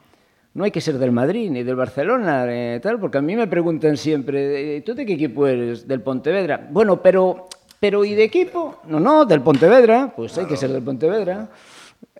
no 0.53 0.63
hay 0.63 0.71
que 0.71 0.81
ser 0.81 0.99
del 0.99 1.11
Madrid 1.11 1.49
ni 1.49 1.63
del 1.63 1.75
Barcelona 1.75 2.45
eh, 2.47 2.79
tal 2.81 2.99
porque 2.99 3.17
a 3.17 3.21
mí 3.21 3.35
me 3.35 3.47
preguntan 3.47 3.97
siempre 3.97 4.81
tú 4.81 4.93
de 4.93 5.05
qué 5.05 5.13
equipo 5.13 5.47
eres 5.47 5.87
del 5.87 6.01
Pontevedra 6.01 6.67
bueno 6.69 7.01
pero 7.01 7.47
pero 7.79 8.05
y 8.05 8.13
de 8.13 8.23
equipo 8.23 8.79
no 8.87 8.99
no 8.99 9.25
del 9.25 9.41
Pontevedra 9.41 10.13
pues 10.15 10.33
claro. 10.33 10.47
hay 10.47 10.53
que 10.53 10.57
ser 10.57 10.71
del 10.71 10.83
Pontevedra 10.83 11.49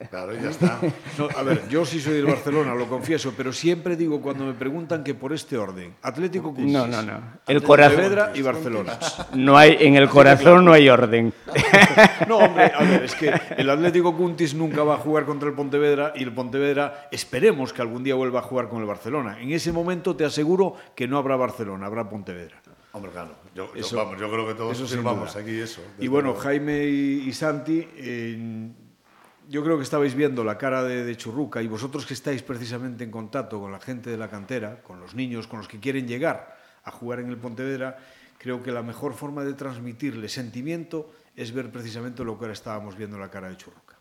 Claro, 0.09 0.33
ya 0.33 0.49
está. 0.49 0.79
No, 1.17 1.27
a 1.35 1.43
ver, 1.43 1.67
yo 1.69 1.85
sí 1.85 1.99
soy 1.99 2.13
del 2.13 2.25
Barcelona, 2.25 2.75
lo 2.75 2.87
confieso, 2.87 3.33
pero 3.35 3.53
siempre 3.53 3.95
digo 3.95 4.21
cuando 4.21 4.45
me 4.45 4.53
preguntan 4.53 5.03
que 5.03 5.13
por 5.13 5.33
este 5.33 5.57
orden, 5.57 5.95
Atlético 6.01 6.53
Cuntis, 6.53 6.73
no, 6.73 6.87
no, 6.87 7.01
no. 7.01 7.21
El 7.47 7.61
corazón 7.61 8.13
y 8.33 8.41
Barcelona. 8.41 8.97
No 9.33 9.57
hay 9.57 9.77
en 9.79 9.95
el 9.95 10.09
corazón 10.09 10.65
no 10.65 10.73
hay 10.73 10.89
orden. 10.89 11.33
No, 12.27 12.37
hombre, 12.37 12.71
a 12.73 12.83
ver, 12.83 13.03
es 13.03 13.15
que 13.15 13.33
el 13.57 13.69
Atlético 13.69 14.15
Cuntis 14.15 14.53
nunca 14.53 14.83
va 14.83 14.95
a 14.95 14.97
jugar 14.97 15.25
contra 15.25 15.49
el 15.49 15.55
Pontevedra 15.55 16.13
y 16.15 16.23
el 16.23 16.33
Pontevedra 16.33 17.07
esperemos 17.11 17.73
que 17.73 17.81
algún 17.81 18.03
día 18.03 18.15
vuelva 18.15 18.39
a 18.39 18.41
jugar 18.43 18.69
con 18.69 18.79
el 18.79 18.85
Barcelona. 18.85 19.39
En 19.39 19.51
ese 19.51 19.71
momento 19.71 20.15
te 20.15 20.25
aseguro 20.25 20.75
que 20.95 21.07
no 21.07 21.17
habrá 21.17 21.35
Barcelona, 21.35 21.85
habrá 21.85 22.09
Pontevedra. 22.09 22.61
Hombre, 22.93 23.11
claro. 23.11 23.31
Yo, 23.55 23.71
eso, 23.75 23.91
yo, 23.91 23.97
vamos, 23.97 24.19
yo 24.19 24.29
creo 24.31 24.47
que 24.47 24.53
todos 24.53 24.77
eso 24.77 24.87
firmamos 24.87 25.35
aquí 25.35 25.59
eso. 25.59 25.81
Y 25.99 26.07
bueno, 26.07 26.33
Jaime 26.35 26.85
y, 26.85 27.27
y 27.27 27.33
Santi, 27.33 27.87
eh, 27.97 28.69
yo 29.49 29.63
creo 29.63 29.77
que 29.77 29.83
estabais 29.83 30.15
viendo 30.15 30.43
la 30.43 30.57
cara 30.57 30.83
de, 30.83 31.03
de, 31.03 31.17
Churruca 31.17 31.61
y 31.61 31.67
vosotros 31.67 32.05
que 32.05 32.13
estáis 32.13 32.41
precisamente 32.43 33.03
en 33.03 33.11
contacto 33.11 33.59
con 33.59 33.71
la 33.71 33.79
gente 33.79 34.09
de 34.09 34.17
la 34.17 34.29
cantera, 34.29 34.81
con 34.81 34.99
los 34.99 35.15
niños, 35.15 35.47
con 35.47 35.59
los 35.59 35.67
que 35.67 35.79
quieren 35.79 36.07
llegar 36.07 36.57
a 36.83 36.91
jugar 36.91 37.19
en 37.19 37.29
el 37.29 37.37
Pontevedra, 37.37 37.97
creo 38.37 38.61
que 38.61 38.71
la 38.71 38.83
mejor 38.83 39.13
forma 39.13 39.43
de 39.43 39.53
transmitirle 39.53 40.27
sentimiento 40.29 41.11
es 41.35 41.53
ver 41.53 41.71
precisamente 41.71 42.23
lo 42.23 42.37
que 42.37 42.45
ahora 42.45 42.53
estábamos 42.53 42.97
viendo 42.97 43.15
en 43.15 43.21
la 43.21 43.29
cara 43.29 43.49
de 43.49 43.57
Churruca. 43.57 43.97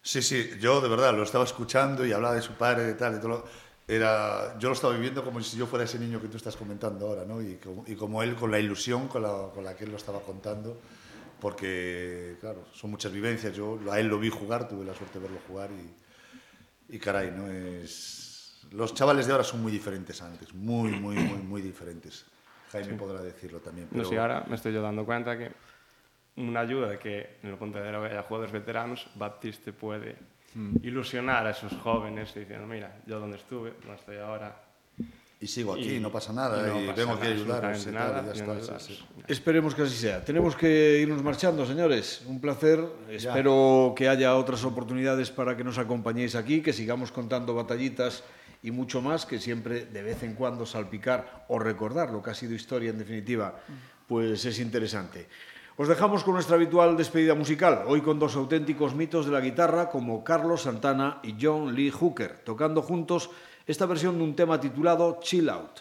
Sí, 0.00 0.22
sí, 0.22 0.50
yo 0.60 0.80
de 0.80 0.88
verdad 0.88 1.14
lo 1.14 1.22
estaba 1.22 1.44
escuchando 1.44 2.04
y 2.04 2.12
hablaba 2.12 2.34
de 2.34 2.42
su 2.42 2.54
padre 2.54 2.90
y 2.90 2.94
tal, 2.94 3.16
y 3.16 3.20
todo 3.20 3.44
era, 3.86 4.58
yo 4.58 4.68
lo 4.68 4.74
estaba 4.74 4.94
viviendo 4.94 5.24
como 5.24 5.40
si 5.42 5.56
yo 5.56 5.66
fuera 5.66 5.84
ese 5.84 5.98
niño 5.98 6.20
que 6.20 6.28
tú 6.28 6.36
estás 6.36 6.56
comentando 6.56 7.08
ahora, 7.08 7.24
¿no? 7.24 7.42
Y 7.42 7.56
como, 7.56 7.84
y 7.86 7.94
como 7.94 8.22
él, 8.22 8.34
con 8.34 8.50
la 8.50 8.58
ilusión 8.58 9.08
con 9.08 9.22
la, 9.22 9.48
con 9.54 9.64
la 9.64 9.74
que 9.74 9.84
él 9.84 9.90
lo 9.90 9.96
estaba 9.96 10.20
contando 10.20 10.78
porque, 11.42 12.36
claro, 12.40 12.66
son 12.72 12.92
muchas 12.92 13.10
vivencias. 13.10 13.52
Yo 13.52 13.76
a 13.90 13.98
él 13.98 14.06
lo 14.06 14.20
vi 14.20 14.30
jugar, 14.30 14.68
tuve 14.68 14.84
la 14.84 14.94
suerte 14.94 15.18
de 15.18 15.24
verlo 15.24 15.40
jugar 15.48 15.70
y, 15.72 16.94
y 16.94 16.98
caray, 17.00 17.32
¿no? 17.32 17.50
Es... 17.50 18.64
Los 18.70 18.94
chavales 18.94 19.26
de 19.26 19.32
ahora 19.32 19.42
son 19.42 19.60
muy 19.60 19.72
diferentes 19.72 20.22
antes, 20.22 20.54
muy, 20.54 20.92
muy, 20.92 21.16
muy, 21.16 21.38
muy 21.38 21.60
diferentes. 21.60 22.24
Jaime 22.70 22.90
sí. 22.90 22.94
podrá 22.94 23.20
decirlo 23.20 23.58
también. 23.58 23.88
Pero... 23.90 24.04
No 24.04 24.08
sé, 24.08 24.18
ahora 24.20 24.44
me 24.48 24.54
estoy 24.54 24.72
yo 24.72 24.80
dando 24.80 25.04
cuenta 25.04 25.36
que 25.36 25.50
una 26.36 26.60
ayuda 26.60 26.90
de 26.90 27.00
que 27.00 27.38
en 27.42 27.50
el 27.50 27.56
Pontevedra 27.56 28.04
haya 28.04 28.22
jugadores 28.22 28.52
veteranos, 28.52 29.10
Baptiste 29.16 29.72
puede 29.72 30.16
mm. 30.54 30.76
ilusionar 30.84 31.44
a 31.44 31.50
esos 31.50 31.72
jóvenes 31.72 32.32
diciendo, 32.32 32.68
mira, 32.68 33.02
yo 33.04 33.18
donde 33.18 33.38
estuve, 33.38 33.74
no 33.84 33.94
estoy 33.94 34.18
ahora, 34.18 34.62
y 35.42 35.48
sigo 35.48 35.74
aquí, 35.74 35.96
y, 35.96 36.00
no 36.00 36.12
pasa 36.12 36.32
nada, 36.32 36.68
y, 36.68 36.86
no 36.86 36.94
y 36.94 37.26
a 37.26 37.30
ayudaros. 37.30 37.88
Esperemos 39.26 39.74
que 39.74 39.82
así 39.82 39.96
sea. 39.96 40.24
Tenemos 40.24 40.54
que 40.54 41.00
irnos 41.00 41.20
marchando, 41.20 41.66
señores. 41.66 42.22
Un 42.26 42.40
placer. 42.40 42.78
Ya. 43.08 43.16
Espero 43.16 43.92
que 43.96 44.08
haya 44.08 44.36
otras 44.36 44.64
oportunidades 44.64 45.32
para 45.32 45.56
que 45.56 45.64
nos 45.64 45.78
acompañéis 45.78 46.36
aquí, 46.36 46.62
que 46.62 46.72
sigamos 46.72 47.10
contando 47.10 47.56
batallitas 47.56 48.22
y 48.62 48.70
mucho 48.70 49.02
más, 49.02 49.26
que 49.26 49.40
siempre 49.40 49.86
de 49.86 50.02
vez 50.04 50.22
en 50.22 50.34
cuando 50.34 50.64
salpicar 50.64 51.44
o 51.48 51.58
recordar 51.58 52.10
lo 52.10 52.22
que 52.22 52.30
ha 52.30 52.34
sido 52.34 52.54
historia 52.54 52.90
en 52.90 52.98
definitiva, 52.98 53.58
pues 54.06 54.44
es 54.44 54.60
interesante. 54.60 55.26
Os 55.76 55.88
dejamos 55.88 56.22
con 56.22 56.34
nuestra 56.34 56.54
habitual 56.54 56.96
despedida 56.96 57.34
musical, 57.34 57.82
hoy 57.88 58.00
con 58.02 58.20
dos 58.20 58.36
auténticos 58.36 58.94
mitos 58.94 59.26
de 59.26 59.32
la 59.32 59.40
guitarra 59.40 59.88
como 59.88 60.22
Carlos 60.22 60.62
Santana 60.62 61.18
y 61.24 61.34
John 61.40 61.74
Lee 61.74 61.90
Hooker, 61.90 62.44
tocando 62.44 62.82
juntos 62.82 63.30
esta 63.66 63.86
versión 63.86 64.18
de 64.18 64.24
un 64.24 64.34
tema 64.34 64.60
titulado 64.60 65.18
Chill 65.20 65.48
Out. 65.48 65.80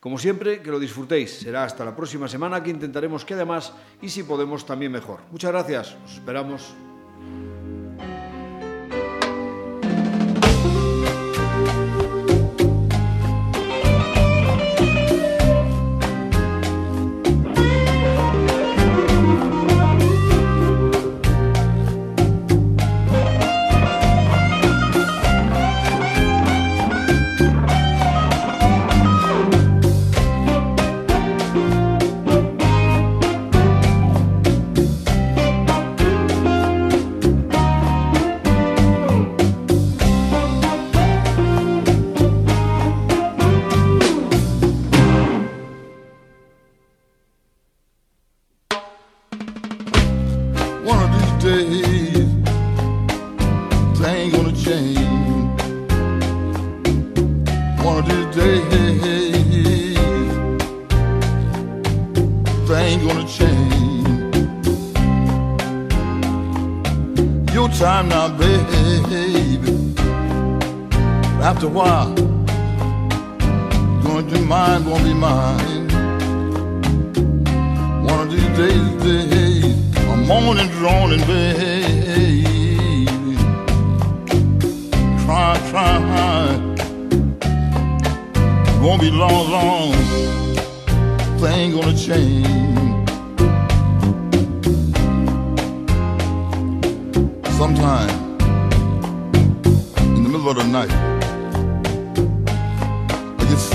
Como 0.00 0.18
siempre, 0.18 0.62
que 0.62 0.70
lo 0.70 0.78
disfrutéis. 0.78 1.40
Será 1.40 1.64
hasta 1.64 1.84
la 1.84 1.94
próxima 1.94 2.26
semana 2.26 2.62
que 2.62 2.70
intentaremos 2.70 3.24
que 3.24 3.34
además, 3.34 3.72
y 4.00 4.08
si 4.08 4.22
podemos, 4.22 4.64
también 4.64 4.92
mejor. 4.92 5.20
Muchas 5.30 5.52
gracias. 5.52 5.96
Os 6.04 6.14
esperamos. 6.14 6.89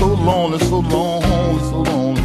So 0.06 0.14
lonely, 0.14 0.58
so 0.60 0.78
lonely, 0.78 1.60
so 1.70 1.78
lonely. 1.82 2.22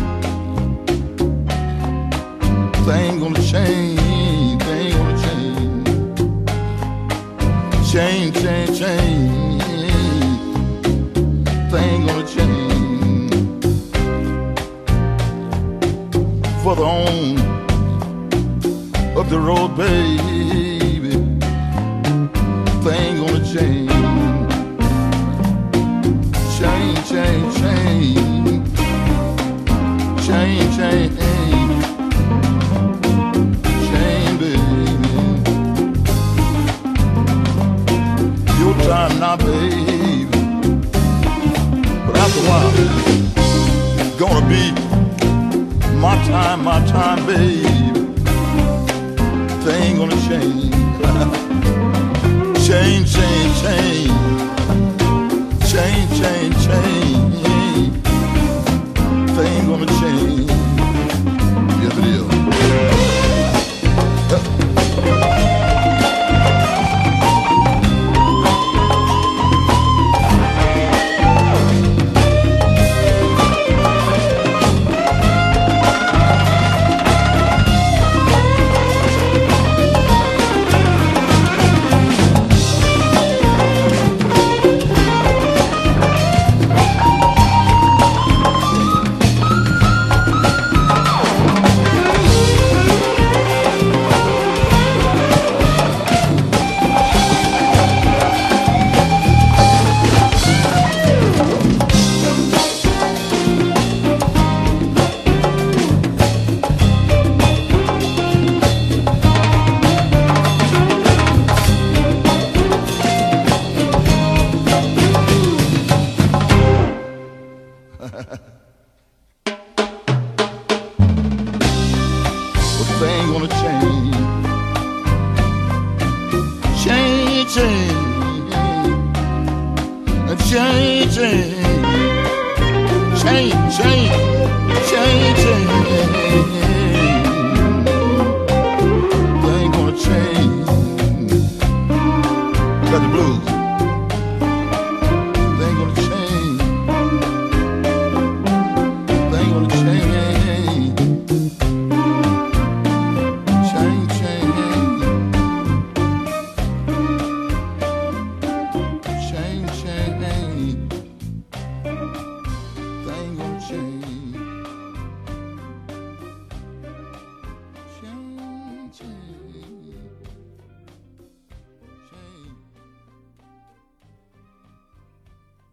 Thing 2.86 3.20
gonna 3.20 3.42
change, 3.52 4.62
thing 4.64 4.92
gonna 4.98 5.18
change. 5.24 5.88
Change, 7.92 8.34
change, 8.44 8.72
change. 8.80 9.64
Thing 11.72 11.98
gonna 12.06 12.28
change. 12.36 13.34
Further 16.64 16.88
on 17.00 17.38
up 19.18 19.28
the 19.30 19.40
road, 19.40 19.72
baby. 19.76 21.14
Thing 22.84 23.12
gonna. 23.18 23.42
Change, 23.52 24.01
change, 27.62 28.16
change. 30.26 30.76
Change, 30.78 30.78
change. 30.78 31.16
Baby. 33.92 34.54
Your 38.60 38.74
time 38.86 39.38
baby. 39.38 40.26
But 42.06 42.16
after 42.18 42.40
a 42.40 42.50
while, 42.50 42.72
it's 44.00 44.16
gonna 44.20 44.48
be 44.50 44.64
my 46.00 46.16
time, 46.26 46.64
my 46.64 46.80
time, 46.88 47.26
baby. 47.26 47.82
Gonna 49.98 50.16
change. 50.28 50.72
change, 52.66 53.14
change, 53.14 53.54
change. 53.62 54.12
Change, 55.72 56.10
change, 56.20 56.66
change. 56.66 57.51
Thing 59.42 59.66
gonna 59.66 59.88
change. 59.88 60.48
Yes, 61.82 61.98
it 61.98 62.06
is. 62.06 63.31